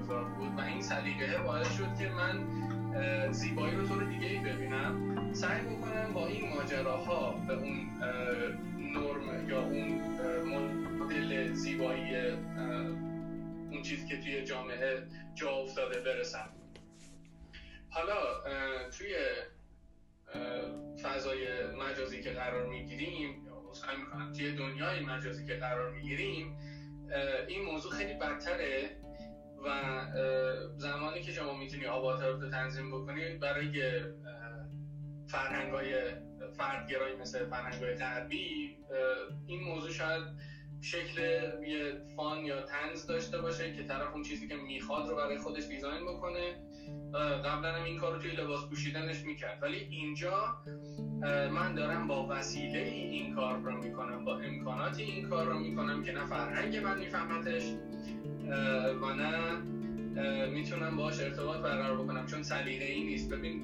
گذار 0.00 0.24
بود 0.24 0.58
و 0.58 0.60
این 0.60 0.82
سلیقه 0.82 1.38
باعث 1.38 1.76
شد 1.76 1.96
که 1.98 2.08
من 2.08 2.44
زیبایی 3.32 3.76
رو 3.76 3.88
طور 3.88 4.04
دیگه 4.04 4.26
ای 4.26 4.38
ببینم. 4.38 5.18
سعی 5.32 5.60
بکنم 5.60 6.12
با 6.14 6.26
این 6.26 6.54
ماجراها 6.54 7.34
به 7.46 7.54
اون 7.54 7.76
نرم 8.78 9.48
یا 9.48 9.62
اون 9.62 10.00
مدل 11.00 11.52
زیبایی 11.52 12.14
اون 13.70 13.82
چیزی 13.82 14.08
که 14.08 14.20
توی 14.20 14.44
جامعه 14.44 15.06
جا 15.34 15.50
افتاده 15.50 16.00
برسم. 16.00 16.50
حالا 17.90 18.16
توی 18.98 19.16
فضای 21.02 21.66
مجازی 21.66 22.22
که 22.22 22.30
قرار 22.30 22.66
می‌گیریم 22.66 23.44
می‌کنم 23.98 24.32
توی 24.32 24.52
دنیای 24.52 25.00
مجازی 25.00 25.46
که 25.46 25.54
قرار 25.54 25.90
می‌گیریم 25.90 26.58
این 27.48 27.62
موضوع 27.62 27.92
خیلی 27.92 28.14
بدتره 28.14 28.96
و 29.64 29.70
زمانی 30.76 31.22
که 31.22 31.32
شما 31.32 31.56
می‌تونی 31.56 31.86
آواتار 31.86 32.32
رو 32.32 32.50
تنظیم 32.50 32.90
بکنید 32.90 33.40
برای 33.40 34.02
فرهنگ 35.26 35.72
های 35.72 35.94
فردگرایی 36.56 37.16
مثل 37.16 37.46
فرهنگ 37.46 37.82
های 37.82 37.96
این 39.46 39.60
موضوع 39.60 39.90
شاید 39.90 40.22
شکل 40.80 41.22
یه 41.66 42.00
فان 42.16 42.44
یا 42.44 42.62
تنز 42.62 43.06
داشته 43.06 43.38
باشه 43.40 43.72
که 43.72 43.82
طرف 43.82 44.12
اون 44.12 44.22
چیزی 44.22 44.48
که 44.48 44.56
می‌خواد 44.56 45.08
رو 45.08 45.16
برای 45.16 45.38
خودش 45.38 45.66
دیزاین 45.66 46.04
بکنه. 46.06 46.56
قبلا 47.44 47.72
هم 47.72 47.84
این 47.84 47.98
کار 47.98 48.12
رو 48.12 48.18
توی 48.18 48.30
لباس 48.30 48.66
پوشیدنش 48.68 49.24
می‌کرد. 49.24 49.62
ولی 49.62 49.76
اینجا 49.90 50.56
من 51.50 51.74
دارم 51.74 52.06
با 52.06 52.26
وسیله 52.30 52.78
این 52.78 53.34
کار 53.34 53.58
رو 53.58 53.82
می‌کنم 53.82 54.24
با 54.24 54.36
امکاناتی 54.36 55.02
این 55.02 55.28
کار 55.28 55.46
رو 55.46 55.58
می‌کنم 55.58 56.02
که 56.02 56.12
نه 56.12 56.26
فرهنگ 56.26 56.76
من 56.76 56.98
میفهمتش 56.98 57.62
و 59.02 59.12
نه 59.12 59.62
می‌تونم 60.52 60.96
باش 60.96 61.20
ارتباط 61.20 61.60
برقرار 61.60 61.96
بکنم 61.96 62.26
چون 62.26 62.42
سلیقه 62.42 62.84
ای 62.84 63.04
نیست. 63.04 63.28
ببین 63.28 63.62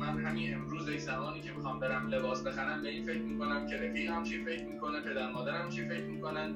من 0.00 0.24
همین 0.24 0.54
امروز 0.54 0.88
یک 0.88 1.00
زمانی 1.00 1.40
که 1.40 1.52
می‌خوام 1.52 1.80
برم 1.80 2.08
لباس 2.08 2.42
بخرم 2.42 2.82
به 2.82 2.88
این 2.88 3.04
فکر 3.04 3.22
می‌کنم 3.22 3.66
که 3.66 3.76
رفیقم 3.76 4.22
چی 4.22 4.44
فکر 4.44 4.64
می‌کنه 4.64 5.00
پدر 5.00 5.30
مادرم 5.30 5.68
چی 5.68 5.84
فکر 5.84 6.04
می‌کنن 6.04 6.54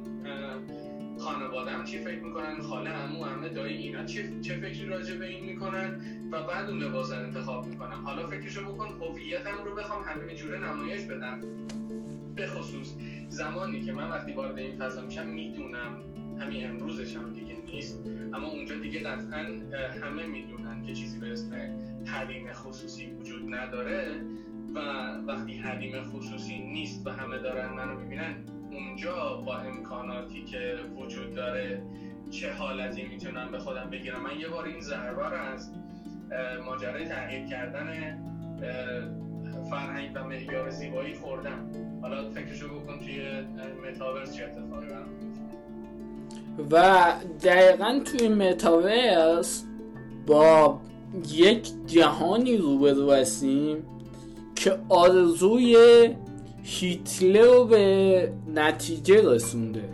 خانوادم 1.18 1.84
چی 1.84 1.98
فکر 1.98 2.20
می‌کنن 2.20 2.62
خاله 2.62 2.90
عمو 2.90 3.24
عمه 3.24 3.48
دایی 3.48 3.76
اینا 3.76 4.04
چه, 4.04 4.40
چه 4.40 4.54
فکری 4.54 4.86
راجع 4.86 5.18
به 5.18 5.26
این 5.26 5.44
می‌کنن 5.44 6.00
و 6.32 6.42
بعد 6.42 6.70
اون 6.70 6.82
لباس 6.82 7.12
رو 7.12 7.18
انتخاب 7.18 7.66
می‌کنم. 7.66 8.02
حالا 8.04 8.26
فکرشو 8.26 8.72
بکن 8.72 8.88
هویتم 8.88 9.64
رو 9.64 9.74
بخوام 9.74 10.02
همه 10.02 10.34
جوره 10.34 10.58
نمایش 10.58 11.02
بدم. 11.02 11.40
به 12.34 12.46
خصوص 12.46 12.92
زمانی 13.28 13.80
که 13.82 13.92
من 13.92 14.10
وقتی 14.10 14.32
وارد 14.32 14.58
این 14.58 14.76
فضا 14.76 15.02
میشم 15.02 15.26
می‌دونم 15.26 16.02
همین 16.40 16.70
امروزش 16.70 17.16
هم 17.16 17.32
دیگه 17.32 17.54
نیست 17.72 18.00
اما 18.32 18.48
اونجا 18.48 18.78
دیگه 18.78 19.00
قطعا 19.00 19.44
همه 20.02 20.26
می‌دونن 20.26 20.82
که 20.82 20.94
چیزی 20.94 21.18
به 21.18 21.32
اسم 21.32 21.50
حریم 22.04 22.52
خصوصی 22.52 23.06
وجود 23.06 23.54
نداره 23.54 24.20
و 24.74 24.78
وقتی 25.26 25.54
حریم 25.54 26.02
خصوصی 26.02 26.58
نیست 26.58 27.06
و 27.06 27.10
همه 27.10 27.38
دارن 27.38 27.72
منو 27.72 28.00
می‌بینن 28.00 28.34
اونجا 28.70 29.42
با 29.46 29.58
امکاناتی 29.58 30.44
که 30.44 30.74
وجود 30.96 31.34
داره 31.34 31.82
چه 32.30 32.52
حالتی 32.52 33.02
می‌تونم 33.02 33.50
به 33.50 33.58
خودم 33.58 33.90
بگیرم. 33.90 34.22
من 34.22 34.40
یه 34.40 34.48
بار 34.48 34.64
این 34.64 34.80
ضربه 34.80 35.28
رو 35.28 35.36
از 35.36 35.72
ماجرای 36.66 37.04
تغییر 37.04 37.46
کردن 37.46 38.18
فرهنگ 39.70 40.10
و 40.14 40.24
معیار 40.24 40.70
زیبایی 40.70 41.14
خوردم. 41.14 41.70
حالا 42.02 42.30
فکرشو 42.30 42.80
بکن 42.80 42.98
توی 42.98 43.40
متاورس 43.88 44.36
چه 44.36 44.44
اتفاقی 44.44 44.86
برام 44.86 45.08
و 46.70 47.04
دقیقا 47.42 48.00
توی 48.04 48.28
متاورس 48.28 49.64
با 50.26 50.80
یک 51.32 51.68
جهانی 51.86 52.56
روبرو 52.56 53.10
هستیم 53.12 53.76
که 54.56 54.78
آرزوی 54.88 55.76
هیتلر 56.62 57.42
رو 57.42 57.64
به 57.64 58.32
نتیجه 58.54 59.22
رسونده. 59.22 59.88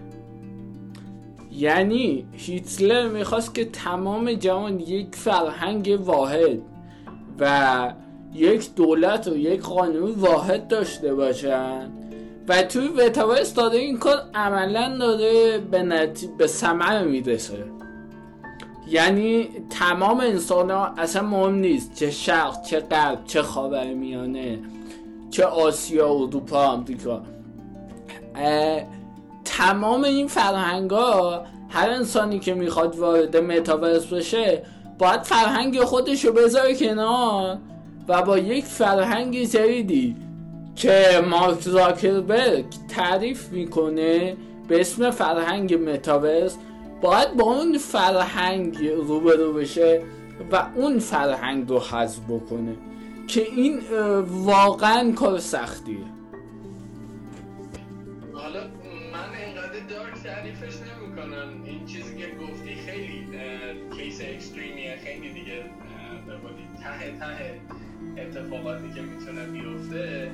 یعنی 1.52 2.26
هیتلر 2.32 3.08
می‌خواست 3.08 3.54
که 3.54 3.64
تمام 3.64 4.32
جهان 4.32 4.80
یک 4.80 5.08
فرهنگ 5.12 5.98
واحد 6.04 6.58
و 7.38 7.94
یک 8.34 8.74
دولت 8.74 9.28
و 9.28 9.36
یک 9.36 9.60
قانون 9.60 10.10
واحد 10.10 10.68
داشته 10.68 11.14
باشن. 11.14 12.01
و 12.48 12.62
توی 12.62 12.88
وتاورس 12.88 13.54
داده 13.54 13.78
این 13.78 13.98
کار 13.98 14.22
عملا 14.34 14.98
داره 14.98 15.58
به, 15.58 15.82
نتی... 15.82 16.26
به 16.38 16.46
سمر 16.46 17.04
می‌رسه. 17.04 17.64
یعنی 18.88 19.48
تمام 19.70 20.20
انسان 20.20 20.70
ها 20.70 20.86
اصلا 20.98 21.22
مهم 21.22 21.54
نیست 21.54 21.94
چه 21.94 22.10
شرق 22.10 22.62
چه 22.62 22.80
غرب 22.80 23.24
چه 23.24 23.42
خاور 23.42 23.94
میانه 23.94 24.58
چه 25.30 25.44
آسیا 25.44 26.08
اروپا 26.08 26.66
آمریکا. 26.66 27.22
تمام 29.44 30.04
این 30.04 30.26
فرهنگ 30.26 30.90
ها 30.90 31.44
هر 31.68 31.90
انسانی 31.90 32.38
که 32.38 32.54
می‌خواد 32.54 32.98
وارد 32.98 33.36
متاورس 33.36 34.06
بشه 34.06 34.62
باید 34.98 35.22
فرهنگ 35.22 35.80
خودش 35.80 36.24
رو 36.24 36.32
بذاره 36.32 36.74
کنار 36.74 37.58
و 38.08 38.22
با 38.22 38.38
یک 38.38 38.64
فرهنگ 38.64 39.42
جدیدی. 39.42 40.16
که 40.76 41.22
مارک 41.30 41.60
زاکربرگ 41.60 42.64
تعریف 42.88 43.48
می‌کنه 43.48 44.36
به 44.68 44.80
اسم 44.80 45.10
فرهنگ 45.10 45.74
متاورس 45.74 46.56
باید 47.02 47.36
با 47.36 47.44
اون 47.44 47.78
فرهنگ 47.78 48.86
روبرو 48.86 49.52
بشه 49.52 50.02
و 50.52 50.66
اون 50.74 50.98
فرهنگ 50.98 51.68
رو 51.68 51.80
حذف 51.80 52.20
بکنه 52.28 52.76
که 53.28 53.42
این 53.42 53.80
واقعا 54.26 55.12
کار 55.12 55.38
سختیه. 55.38 55.96
حالا 58.32 58.60
من 59.12 59.36
اینقدر 59.46 59.86
دارک 59.90 60.22
تعریفش 60.24 60.74
نمی 60.76 61.16
کنم 61.16 61.62
این 61.64 61.86
چیزی 61.86 62.16
که 62.16 62.26
گفتی 62.42 62.74
خیلی 62.74 63.26
کیس 63.96 64.20
اکستریمیه 64.20 64.98
خیلی 65.04 65.32
دیگه 65.32 65.64
ته 66.82 67.18
ته 67.18 67.60
اتفاقاتی 68.22 68.92
که 68.94 69.00
می‌تونه 69.00 69.46
بیفته. 69.46 70.30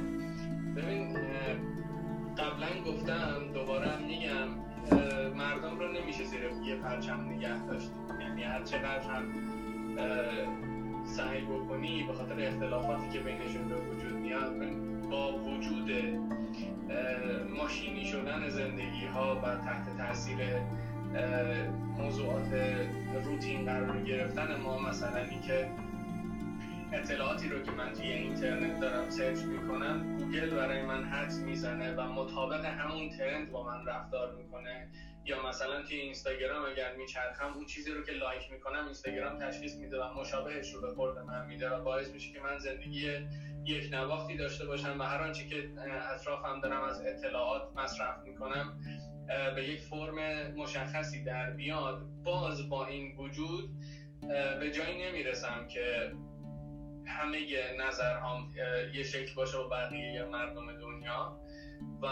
ببین 0.79 1.17
قبلا 2.39 2.93
گفتم 2.93 3.53
دوباره 3.55 3.97
میگم 4.07 4.49
مردم 5.37 5.79
رو 5.79 5.93
نمیشه 5.93 6.25
زیر 6.25 6.41
یه 6.67 6.77
پرچم 6.77 7.21
نگه 7.21 7.67
داشت. 7.67 7.91
یعنی 8.21 8.43
هر 8.43 8.63
چقدر 8.63 9.11
هم 9.11 9.25
سعی 11.05 11.41
بکنی 11.41 12.03
به 12.03 12.13
خاطر 12.13 12.35
اختلافاتی 12.47 13.09
که 13.13 13.19
بینشون 13.19 13.69
به 13.69 13.75
وجود 13.75 14.13
میاد 14.13 14.53
با 15.11 15.33
وجود 15.33 15.91
ماشینی 17.59 18.05
شدن 18.05 18.49
زندگی 18.49 19.07
ها 19.15 19.37
و 19.37 19.41
تحت 19.41 19.97
تاثیر 19.99 20.39
موضوعات 21.99 22.49
روتین 23.25 23.65
قرار 23.65 24.03
گرفتن 24.03 24.57
ما 24.65 24.79
مثلا 24.79 25.21
اینکه 25.31 25.69
اطلاعاتی 26.93 27.49
رو 27.49 27.63
که 27.63 27.71
من 27.71 27.93
توی 27.93 28.13
اینترنت 28.13 28.81
دارم 28.81 29.11
search 29.11 29.39
می‌کنم 29.39 30.17
گوگل 30.17 30.51
برای 30.51 30.83
من 30.83 31.05
حدس 31.05 31.39
می‌زنه 31.39 31.95
و 31.95 32.01
مطابق 32.01 32.65
همون 32.65 33.09
trend 33.09 33.51
با 33.51 33.65
من 33.65 33.87
رفتار 33.87 34.35
می‌کنه. 34.35 34.89
یا 35.25 35.49
مثلا 35.49 35.83
توی 35.83 35.97
اینستاگرام 35.97 36.65
اگر 36.65 36.97
میچرخم 36.97 37.53
اون 37.55 37.67
چیزی 37.67 37.91
رو 37.91 38.03
که 38.03 38.13
like 38.13 38.53
می‌کنم 38.53 38.85
اینستاگرام 38.85 39.39
تشخیص 39.39 39.77
میده 39.77 40.01
و 40.01 40.21
مشابهش 40.21 40.75
رو 40.75 40.81
به 40.81 40.89
خورد 40.95 41.19
من 41.19 41.47
میده 41.47 41.71
و 41.71 41.83
باعث 41.85 42.11
میشه 42.11 42.33
که 42.33 42.41
من 42.41 42.59
زندگی 42.59 43.11
یک 43.65 43.95
نواختی 43.95 44.37
داشته 44.37 44.67
باشم 44.67 45.01
و 45.01 45.03
هر 45.03 45.23
آنچه 45.23 45.47
که 45.47 45.69
اطرافم 46.15 46.61
دارم 46.61 46.83
از 46.83 47.01
اطلاعات 47.07 47.63
مصرف 47.77 48.23
می‌کنم 48.25 48.79
به 49.55 49.69
یک 49.69 49.81
فرم 49.81 50.51
مشخصی 50.57 51.25
در 51.25 51.51
بیاد. 51.51 52.03
باز 52.25 52.69
با 52.69 52.87
این 52.87 53.17
وجود 53.17 53.71
به 54.61 54.71
جایی 54.71 55.09
نمی‌رسم 55.09 55.69
که 55.69 56.13
همه 57.09 57.39
نظرهام 57.89 58.51
یه 58.95 59.03
شکل 59.03 59.35
باشه 59.35 59.59
و 59.59 59.69
بقیه 59.69 60.25
مردم 60.25 60.73
دنیا. 60.73 61.39
و 62.03 62.07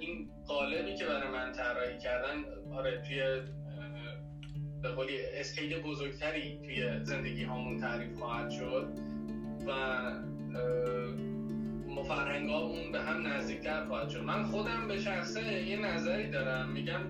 این 0.00 0.30
قالبی 0.46 0.94
که 0.94 1.04
برای 1.06 1.30
من 1.30 1.52
طراحی 1.52 1.98
کردن 1.98 2.44
آره 2.72 3.02
توی 3.08 3.22
به 4.82 4.88
قولی 4.88 5.16
اسکیل 5.34 5.82
بزرگتری 5.82 6.58
توی 6.64 7.04
زندگی 7.04 7.44
هامون 7.44 7.80
تعریف 7.80 8.18
خواهد 8.18 8.50
شد. 8.50 8.88
و 9.66 9.72
مفرهنگ 11.88 12.50
اون 12.50 12.92
به 12.92 13.00
هم 13.00 13.26
نزدیکتر 13.26 13.84
خواهد 13.84 14.08
شد. 14.08 14.20
من 14.20 14.42
خودم 14.42 14.88
به 14.88 14.98
شخصه 14.98 15.62
یه 15.62 15.76
نظری 15.76 16.30
دارم. 16.30 16.72
میگم 16.72 17.00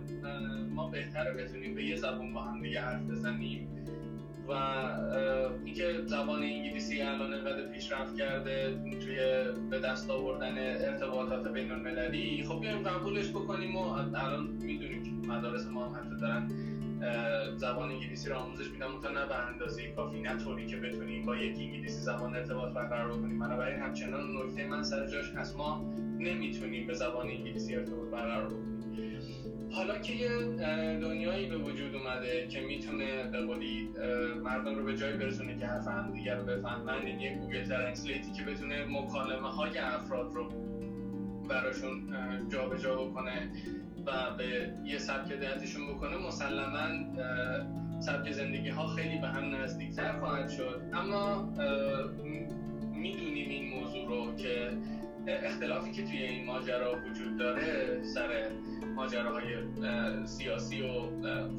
ما 0.71 0.89
بهتره 0.89 1.33
بتونیم 1.33 1.75
به 1.75 1.85
یه 1.85 1.97
زبان 1.97 2.33
با 2.33 2.43
هم 2.43 2.63
دیگه 2.63 2.81
حرف 2.81 3.03
بزنیم. 3.03 3.84
و 4.49 4.53
اینکه 5.65 6.01
زبان 6.07 6.43
انگلیسی 6.43 7.03
الان 7.03 7.33
انقدر 7.33 7.63
پیشرفت 7.63 8.17
کرده 8.17 8.75
توی 9.05 9.17
به 9.71 9.79
دست 9.79 10.11
آوردن 10.11 10.59
ارتباطات 10.59 11.53
بین 11.53 11.71
المللی 11.71 12.45
خب 12.49 12.61
بیایم 12.61 12.83
قبولش 12.83 13.31
بکنیم. 13.31 13.77
و 13.77 13.79
الان 13.79 14.47
می‌دونیم 14.47 15.03
که 15.03 15.11
مدارس 15.29 15.67
ما 15.67 15.87
هم 15.87 15.95
حتی 15.97 16.21
دارن 16.21 16.49
زبان 17.57 17.91
انگلیسی 17.91 18.29
رو 18.29 18.37
آموزش 18.37 18.71
میدن. 18.71 18.87
تا 19.03 19.11
نه 19.11 19.27
به 19.27 19.35
اندازه 19.35 19.93
کافی 19.97 20.21
نه 20.21 20.37
طوری 20.37 20.67
که 20.67 20.77
بتونیم 20.77 21.27
با 21.27 21.37
یک 21.37 21.59
انگلیسی 21.59 22.01
زبان 22.01 22.35
ارتباط 22.35 22.73
برقرار 22.73 23.11
کنیم 23.11 23.39
بنابراین 23.39 23.79
همچنان 23.79 24.37
نکته 24.37 24.67
من 24.67 24.83
سر 24.83 25.07
جاش 25.07 25.31
هست. 25.31 25.57
ما 25.57 25.95
نمی‌تونیم 26.19 26.87
به 26.87 26.95
زبان 26.95 27.27
انگلیسی 27.27 27.77
ارتباط 27.77 28.09
برقرار 28.09 28.47
بکنیم. 28.47 28.75
حالا 29.75 29.99
که 29.99 30.13
یه 30.13 30.29
دنیایی 30.97 31.47
به 31.47 31.57
وجود 31.57 31.95
اومده 31.95 32.47
که 32.49 32.61
می‌تونه 32.61 33.25
به 33.33 33.47
قولی 33.47 33.89
مردم 34.45 34.75
رو 34.75 34.85
به 34.85 34.97
جای 34.97 35.13
برسونه 35.13 35.59
که 35.59 35.67
حرف 35.67 35.89
هم 35.89 36.13
دیگر 36.13 36.37
رو 36.37 36.45
بفهمن 36.45 37.07
یه 37.21 37.39
Google 37.39 37.65
Translate 37.65 38.26
ی 38.26 38.33
که 38.33 38.43
بتونه 38.43 38.85
مکالمه 38.85 39.49
های 39.49 39.79
افراد 39.79 40.33
رو 40.35 40.49
براشون 41.49 42.03
جابجا 42.49 42.77
جا 42.77 43.05
بکنه 43.05 43.51
و 44.07 44.37
به 44.39 44.73
یه 44.85 44.99
سبک 44.99 45.31
هدایتشون 45.31 45.87
بکنه 45.87 46.17
مسلما 46.17 46.89
سبک 48.01 48.31
زندگی 48.31 48.69
ها 48.69 48.87
خیلی 48.87 49.19
به 49.19 49.27
هم 49.27 49.55
نزدیکتر 49.55 50.19
خواهد 50.19 50.49
شد. 50.49 50.83
اما 50.93 51.49
می‌دونیم 52.95 53.49
این 53.49 53.69
موضوع 53.69 54.09
رو 54.09 54.37
که 54.37 54.71
اختلافی 55.29 55.93
که 55.93 56.03
توی 56.03 56.19
این 56.23 56.47
ماجرا 56.47 56.99
وجود 57.11 57.37
داره 57.37 58.03
سر 58.03 58.29
ماجراهای 58.95 59.45
سیاسی 60.25 60.83
و 60.83 60.89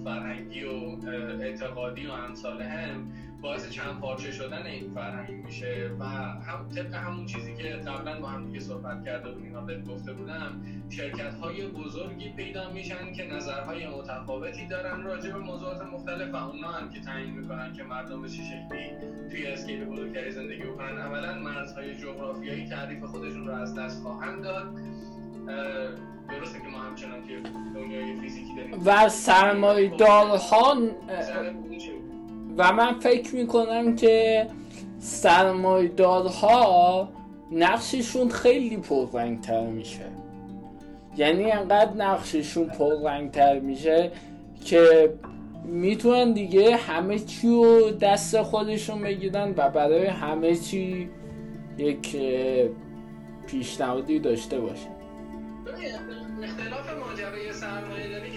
فرهنگی 0.03 0.63
و 0.63 1.09
اعتقادی 1.41 2.07
و 2.07 2.11
امثال 2.11 2.61
هم 2.61 3.11
باعث 3.45 3.69
چند 3.69 3.99
پارچه 3.99 4.31
شدن 4.31 4.65
این 4.65 4.91
فرهنگ 4.95 5.45
میشه 5.45 5.91
و 5.99 6.05
هم 6.05 6.69
طبق 6.75 6.93
همون 6.93 7.25
چیزی 7.25 7.55
که 7.55 7.63
قبلا 7.63 8.19
با 8.19 8.27
هم 8.27 8.45
دیگه 8.45 8.59
صحبت 8.59 9.05
کرده 9.05 9.31
بودیم 9.31 9.55
و 9.55 9.93
گفته 9.93 10.13
بودم 10.13 10.61
شرکت 10.89 11.33
های 11.33 11.67
بزرگی 11.67 12.29
پیدا 12.29 12.69
میشن 12.69 13.13
که 13.13 13.25
نظرهای 13.25 13.87
متفاوتی 13.87 14.67
دارن 14.67 15.03
راجع 15.03 15.31
به 15.31 15.37
موضوعات 15.37 15.81
مختلف 15.81 16.33
و 16.33 16.35
اونا 16.35 16.67
هم 16.67 16.89
که 16.89 17.01
تعیین 17.01 17.33
می‌کنن 17.33 17.73
که 17.73 17.83
مردم 17.83 18.21
به 18.21 18.29
چه 18.29 18.43
شکلی 18.43 18.89
توی 19.31 19.47
اسکیل 19.47 19.85
بزرگتری 19.85 20.31
زندگی 20.31 20.63
بکنن. 20.63 20.97
اولا 20.97 21.33
مرزهای 21.33 21.95
جغرافیایی 21.95 22.69
تعریف 22.69 23.03
خودشون 23.03 23.47
رو 23.47 23.53
از 23.53 23.75
دست 23.75 24.01
خواهند 24.01 24.43
داد. 24.43 24.75
درسته 26.29 26.59
که 26.59 26.67
ما 26.67 26.77
همچنان 26.77 27.21
توی 27.21 27.41
دنیای 27.75 28.19
فیزیکی 28.21 28.55
داریم. 28.55 28.81
و 28.85 29.09
سرمایدارها 29.09 30.75
و 32.57 32.73
من 32.73 32.99
فکر 32.99 33.35
می‌کنم 33.35 33.95
که 33.95 34.47
سرمایدارها 34.99 37.09
نقششون 37.51 38.29
خیلی 38.29 38.77
پررنگتر 38.77 39.67
میشه. 39.67 40.05
یعنی 41.17 41.51
انقدر 41.51 41.93
نقششون 41.93 42.65
پررنگتر 42.65 43.59
میشه 43.59 44.11
که 44.65 45.13
می‌تونن 45.65 46.33
دیگه 46.33 46.75
همه 46.75 47.19
چی 47.19 47.47
رو 47.47 47.91
دست 47.91 48.41
خودشون 48.41 49.01
بگیرن 49.01 49.53
و 49.57 49.69
برای 49.69 50.05
همه 50.05 50.55
چی 50.55 51.09
یک 51.77 52.17
پیشنهادی 53.47 54.19
داشته 54.19 54.59
باشه 54.59 54.87
اختلاف 56.43 56.89
ماجرای 56.99 57.53
سرمایه 57.53 58.09
داری 58.09 58.31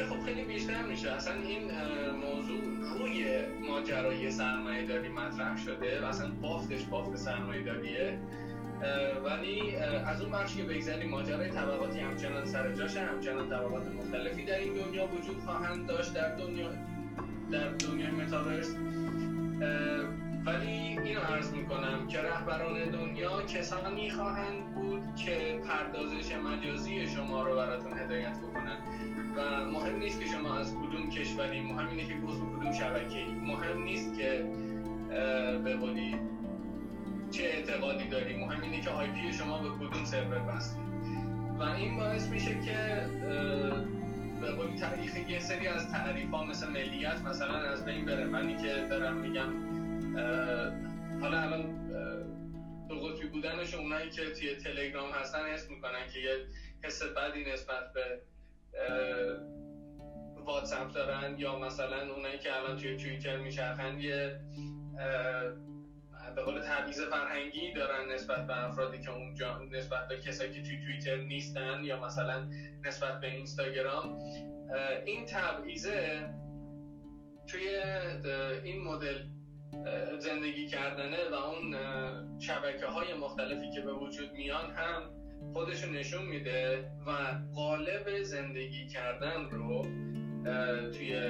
ماجرای 3.89 4.31
سرمایه 4.31 4.87
داری 4.87 5.09
مطرح 5.09 5.57
شده 5.57 6.03
و 6.03 6.05
اصلا 6.05 6.31
بافتش 6.43 6.85
بافت 6.85 7.17
سرمایه 7.17 7.63
داریه. 7.63 8.19
ولی 9.25 9.77
از 9.77 10.23
اون 10.23 10.33
بخشی 10.33 10.57
که 10.57 10.65
بگذاریم 10.65 11.11
ماجرای 11.11 11.51
طبقاتی 11.51 12.01
همچنان 12.01 12.45
سر 12.45 12.73
جاشه 12.73 13.01
همچنان 13.01 13.49
طبقات 13.49 13.87
مختلفی 13.87 14.45
در 14.45 14.59
این 14.59 14.73
دنیا 14.75 15.07
وجود 15.07 15.39
خواهند 15.45 15.87
داشت 15.87 16.15
در 16.15 16.37
دنیا 16.37 16.69
در 17.53 17.69
دنیای 17.69 18.11
متاورس. 18.11 18.75
ولی 20.47 20.99
اینو 21.05 21.21
عرض 21.21 21.53
می‌کنم 21.53 22.07
که 22.07 22.19
رهبران 22.19 22.91
دنیا 22.91 23.43
کسانی 23.43 24.11
خواهند 24.11 24.75
بود 24.75 25.03
که 25.17 25.61
پردازش 25.69 26.33
مجازی 26.35 27.07
شما 27.07 27.43
رو 27.43 27.57
براتون 27.57 27.99
هدایت 27.99 28.39
بکنن. 28.39 28.79
و 29.39 29.65
مهم 29.65 29.99
نیست 29.99 30.21
که 30.21 30.27
شما 30.27 30.59
از 30.59 30.75
کدوم 30.75 31.11
کشوری 31.11 31.61
مهم 31.61 31.89
اینه 31.89 32.07
که 32.07 32.15
گفت 32.15 32.41
کدوم 32.41 32.73
شبکه 32.73 33.25
مهم 33.43 33.83
نیست 33.83 34.19
که 34.19 34.45
به 35.65 35.77
قولی 35.77 36.17
چه 37.31 37.43
اعتقادی 37.43 38.09
داری. 38.09 38.37
مهم 38.37 38.63
اینه 38.63 38.81
که 38.81 38.91
آی 38.91 39.07
پی 39.07 39.33
شما 39.33 39.59
به 39.63 39.69
کدوم 39.69 40.05
سرور 40.05 40.39
بستید 40.39 40.89
و 41.59 41.63
این 41.63 41.97
باعث 41.97 42.29
میشه 42.29 42.61
که 42.61 43.07
به 44.41 44.51
قولی 44.51 44.79
تاریخ 44.79 45.17
یه 45.31 45.41
سری 45.41 45.67
از 45.67 45.93
تعریف 45.93 46.31
ها 46.31 46.45
مثل 46.45 46.69
ملیت 46.69 47.21
مثلا 47.23 47.59
از 47.59 47.85
بین 47.85 48.05
بره. 48.05 48.25
منی 48.25 48.57
که 48.57 48.87
دارم 48.91 49.17
میگم 49.17 49.53
حالا 51.21 51.41
الان 51.41 51.89
دو 52.89 52.95
قطبی 52.95 53.27
بودنش 53.27 53.75
اونایی 53.75 54.11
که 54.11 54.31
توی 54.31 54.55
تلگرام 54.57 55.11
هستن 55.11 55.47
حس 55.55 55.71
می‌کنن 55.71 56.09
که 56.13 56.21
یه 56.21 56.47
حس 56.85 57.03
بدی 57.03 57.45
نسبت 57.53 57.93
به 57.93 58.21
واتساپ 60.47 60.93
دارن 60.93 61.39
یا 61.39 61.59
مثلا 61.59 62.15
اونایی 62.15 62.39
که 62.39 62.57
الان 62.57 62.77
توی 62.77 62.97
توییتر 62.97 63.37
میچرخن 63.37 63.99
یه 63.99 64.41
به 66.37 66.43
قول 66.43 66.61
تبعیض 66.61 67.01
فرهنگی 67.01 67.73
دارن 67.73 68.13
نسبت 68.15 68.47
به 68.47 68.65
افرادی 68.65 69.01
که 69.01 69.11
اونجا 69.11 69.59
نسبت 69.73 70.09
به 70.09 70.21
کسایی 70.21 70.53
که 70.53 70.63
توی 70.63 70.81
توییتر 70.81 71.17
نیستن 71.17 71.85
یا 71.85 72.01
مثلا 72.05 72.49
نسبت 72.85 73.21
به 73.21 73.27
اینستاگرام. 73.27 74.19
این 75.05 75.25
تبعیضه 75.25 76.29
توی 77.47 77.69
این 78.65 78.83
مدل 78.83 79.19
زندگی 80.19 80.67
کردنه 80.67 81.29
و 81.33 81.35
اون 81.35 81.77
شبکه 82.39 82.87
های 82.87 83.15
مختلفی 83.15 83.71
که 83.71 83.81
به 83.81 83.93
وجود 83.93 84.33
میان 84.33 84.71
هم 84.71 85.18
خودشو 85.53 85.91
نشون 85.91 86.27
میده 86.27 86.79
و 87.07 87.11
قالب 87.55 88.23
زندگی 88.23 88.87
کردن 88.87 89.51
رو 89.51 89.87
توی 90.93 91.21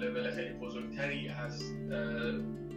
لول 0.00 0.30
خیلی 0.30 0.54
بزرگتری 0.54 1.28
از 1.28 1.62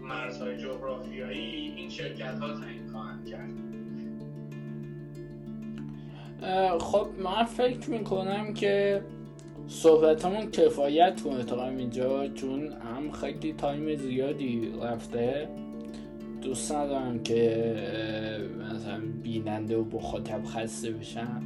مرزهای 0.03 0.57
جغرافیایی 0.57 1.73
این 1.75 1.89
شرکت 1.89 2.39
ها 2.39 2.59
تعیین 2.59 2.87
خواهند 2.91 3.27
کرد. 3.27 3.49
خب 6.79 7.07
من 7.23 7.43
فکر 7.43 7.89
می‌کنم 7.89 8.53
که 8.53 9.01
صحبت 9.67 10.25
همون 10.25 10.51
کفایت 10.51 11.21
کنه 11.21 11.43
تا 11.43 11.67
اینجا 11.67 12.27
چون 12.27 12.71
هم 12.71 13.11
خیلی 13.11 13.53
تایم 13.53 13.95
زیادی 13.95 14.73
رفته. 14.83 15.49
دوست 16.41 16.71
ندارم 16.71 17.23
که 17.23 17.75
مثلا 18.59 19.01
بیننده 19.23 19.77
و 19.77 19.83
بخاطب 19.83 20.45
خسته 20.45 20.91
بشم. 20.91 21.41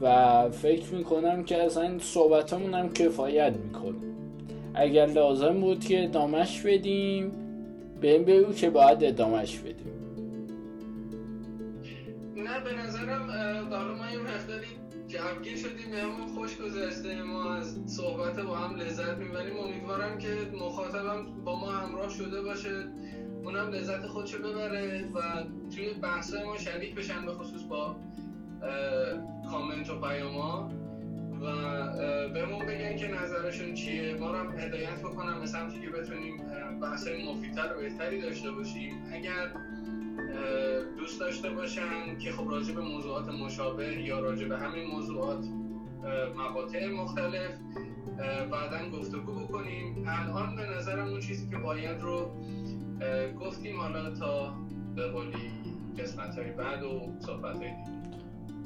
و 0.00 0.50
فکر 0.50 0.94
می‌کنم 0.94 1.44
که 1.44 1.62
اصلا 1.62 1.98
صحبت 1.98 2.52
هم 2.52 2.92
کفایت 2.92 3.52
می‌کنه. 3.56 3.96
اگر 4.74 5.06
لازم 5.06 5.60
بود 5.60 5.84
که 5.84 6.04
ادامهش 6.04 6.60
بدیم 6.60 7.32
بهم 8.00 8.24
بگو 8.24 8.52
که 8.52 8.70
باید 8.70 9.04
ادامهش 9.04 9.58
بدیم. 9.58 9.92
نه 12.36 12.60
به 12.64 12.82
نظرم 12.82 13.30
حالا 13.70 13.94
ما 13.94 14.06
این 14.06 14.20
مقداری 14.20 14.66
جمعگیر 15.08 15.56
شدیم 15.56 15.90
به 15.90 15.96
همون 15.96 16.26
خوش 16.34 16.56
گذشته 16.56 17.22
ما 17.22 17.54
از 17.54 17.76
صحبت 17.86 18.40
با 18.40 18.56
هم 18.56 18.76
لذت 18.76 19.18
می‌بریم. 19.18 19.56
امیدوارم 19.56 20.18
که 20.18 20.28
مخاطبم 20.66 21.26
با 21.44 21.60
ما 21.60 21.66
همراه 21.66 22.10
شده 22.10 22.42
باشه. 22.42 22.84
اونم 23.44 23.70
لذت 23.70 24.06
خودشو 24.06 24.38
ببره 24.38 25.08
و 25.14 25.20
توی 25.74 25.94
بحث 25.94 26.34
ما 26.34 26.56
شریک 26.56 26.94
بشن 26.94 27.26
به 27.26 27.32
خصوص 27.32 27.62
با 27.62 27.96
کامنت 29.50 29.90
و 29.90 30.00
پیاما. 30.00 30.70
و 31.40 31.46
بهمون 32.28 32.66
بگن 32.66 32.96
که 32.96 33.08
نظرشون 33.08 33.74
چیه. 33.74 34.16
ما 34.20 34.30
رو 34.30 34.50
هدایت 34.50 35.00
بکنم 35.00 35.40
به 35.40 35.46
سمتی 35.46 35.80
که 35.80 35.88
بتونیم 35.88 36.36
بحث 36.82 37.08
مفیدتر 37.08 37.76
و 37.76 37.80
بهتری 37.80 38.20
داشته 38.20 38.50
باشیم. 38.50 38.94
اگر 39.12 39.52
دوست 40.98 41.20
داشته 41.20 41.50
باشن 41.50 42.18
که 42.18 42.32
خب 42.32 42.50
راجع 42.50 42.74
به 42.74 42.80
موضوعات 42.80 43.28
مشابه 43.28 44.02
یا 44.02 44.20
راجع 44.20 44.48
به 44.48 44.58
همین 44.58 44.86
موضوعات 44.86 45.44
مقاطع 46.36 46.86
مختلف 46.86 47.50
بعدا 48.50 48.90
گفتگو 48.98 49.32
بکنیم. 49.32 50.04
الان 50.08 50.56
به 50.56 50.62
نظرم 50.76 51.08
اون 51.08 51.20
چیزی 51.20 51.50
که 51.50 51.56
باید 51.56 52.00
رو 52.00 52.30
گفتیم 53.40 53.80
حالا 53.80 54.10
تا 54.10 54.52
به 54.96 55.06
قولی 55.08 55.50
قسمت 55.98 56.38
های 56.38 56.50
بعد 56.50 56.82
و 56.82 57.00
صحبت 57.26 57.56
های 57.56 57.70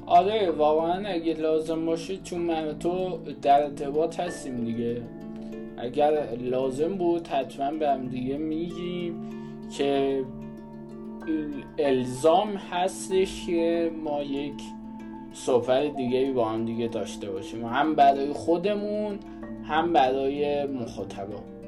آره 0.05 0.51
واقعا 0.51 1.07
اگه 1.07 1.33
لازم 1.33 1.85
باشه 1.85 2.17
چون 2.17 2.41
من 2.41 2.79
تو 2.79 3.19
در 3.41 3.63
ارتباط 3.63 4.19
هستیم 4.19 4.65
دیگه. 4.65 5.01
اگر 5.77 6.35
لازم 6.41 6.95
بود 6.95 7.27
حتما 7.27 7.71
به 7.71 7.89
هم 7.89 8.07
دیگه 8.07 8.37
میگیم 8.37 9.29
که 9.77 10.23
الزام 11.77 12.49
هستش 12.49 13.45
که 13.45 13.91
ما 14.03 14.21
یک 14.23 14.61
صحبت 15.33 15.95
دیگه 15.95 16.31
با 16.31 16.49
هم 16.49 16.65
دیگه 16.65 16.87
داشته 16.87 17.31
باشیم. 17.31 17.65
هم 17.65 17.95
برای 17.95 18.33
خودمون 18.33 19.19
هم 19.63 19.93
برای 19.93 20.65
مخاطبا. 20.65 21.58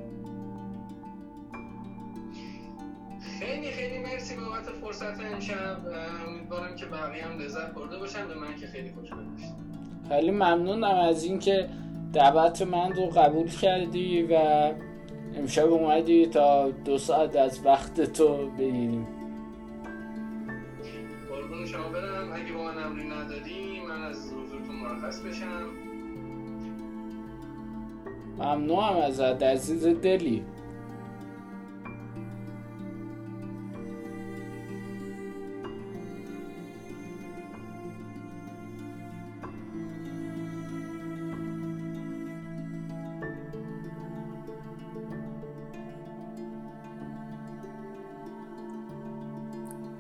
خیلی 3.42 3.72
خیلی 3.72 3.98
مرسی 4.00 4.36
بابت 4.36 4.70
فرصت 4.82 5.20
امشب. 5.34 5.78
امیدوارم 6.28 6.76
که 6.76 6.86
بقیه 6.86 7.26
هم 7.26 7.40
لذت 7.40 7.74
برده 7.74 7.98
باشن 7.98 8.28
به 8.28 8.36
من 8.36 8.56
که 8.56 8.68
خیلی 8.68 8.92
خوش 8.92 9.10
گذشت. 9.10 9.54
خیلی 10.10 10.32
ممنونم 10.32 10.84
از 10.84 11.24
اینکه 11.24 11.70
دعوت 12.14 12.62
من 12.62 12.94
رو 12.94 13.06
قبول 13.06 13.48
کردی 13.48 14.24
و 14.24 14.34
امشب 15.36 15.72
اومدی 15.72 16.26
تا 16.26 16.72
دو 16.72 16.98
ساعت 16.98 17.36
از 17.36 17.66
وقت 17.66 18.02
تو 18.02 18.48
بگیریم. 18.50 19.08
قربون 21.30 21.66
شما 21.66 21.90
برم. 21.90 22.32
اگه 22.34 22.54
با 22.54 22.64
من 22.64 22.84
امری 22.84 23.10
ندادی 23.10 23.82
من 23.90 24.04
از 24.04 24.34
حضورتون 24.34 24.76
مرخص 24.76 25.20
بشم. 25.20 25.70
ممنونم 28.38 28.96
ازت 28.96 29.44
عزیز 29.44 29.88
دلی. 29.88 30.44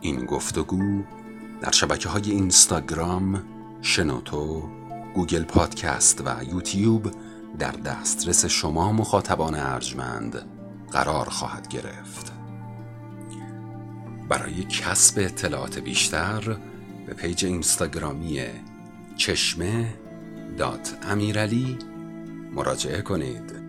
این 0.01 0.25
گفتگو 0.25 1.03
در 1.61 1.71
شبکه 1.71 2.09
های 2.09 2.31
اینستاگرام، 2.31 3.43
شنوتو، 3.81 4.69
گوگل 5.13 5.43
پادکست 5.43 6.21
و 6.25 6.43
یوتیوب 6.43 7.11
در 7.59 7.71
دسترس 7.71 8.45
شما 8.45 8.91
مخاطبان 8.91 9.55
ارجمند 9.55 10.45
قرار 10.91 11.29
خواهد 11.29 11.67
گرفت. 11.67 12.31
برای 14.29 14.63
کسب 14.63 15.19
اطلاعات 15.19 15.79
بیشتر 15.79 16.57
به 17.07 17.13
page 17.13 17.45
اینستاگرامی 17.45 18.41
چشمه 19.15 19.93
dot 20.57 20.97
امیرعلی 21.03 21.77
مراجعه 22.55 23.01
کنید. 23.01 23.60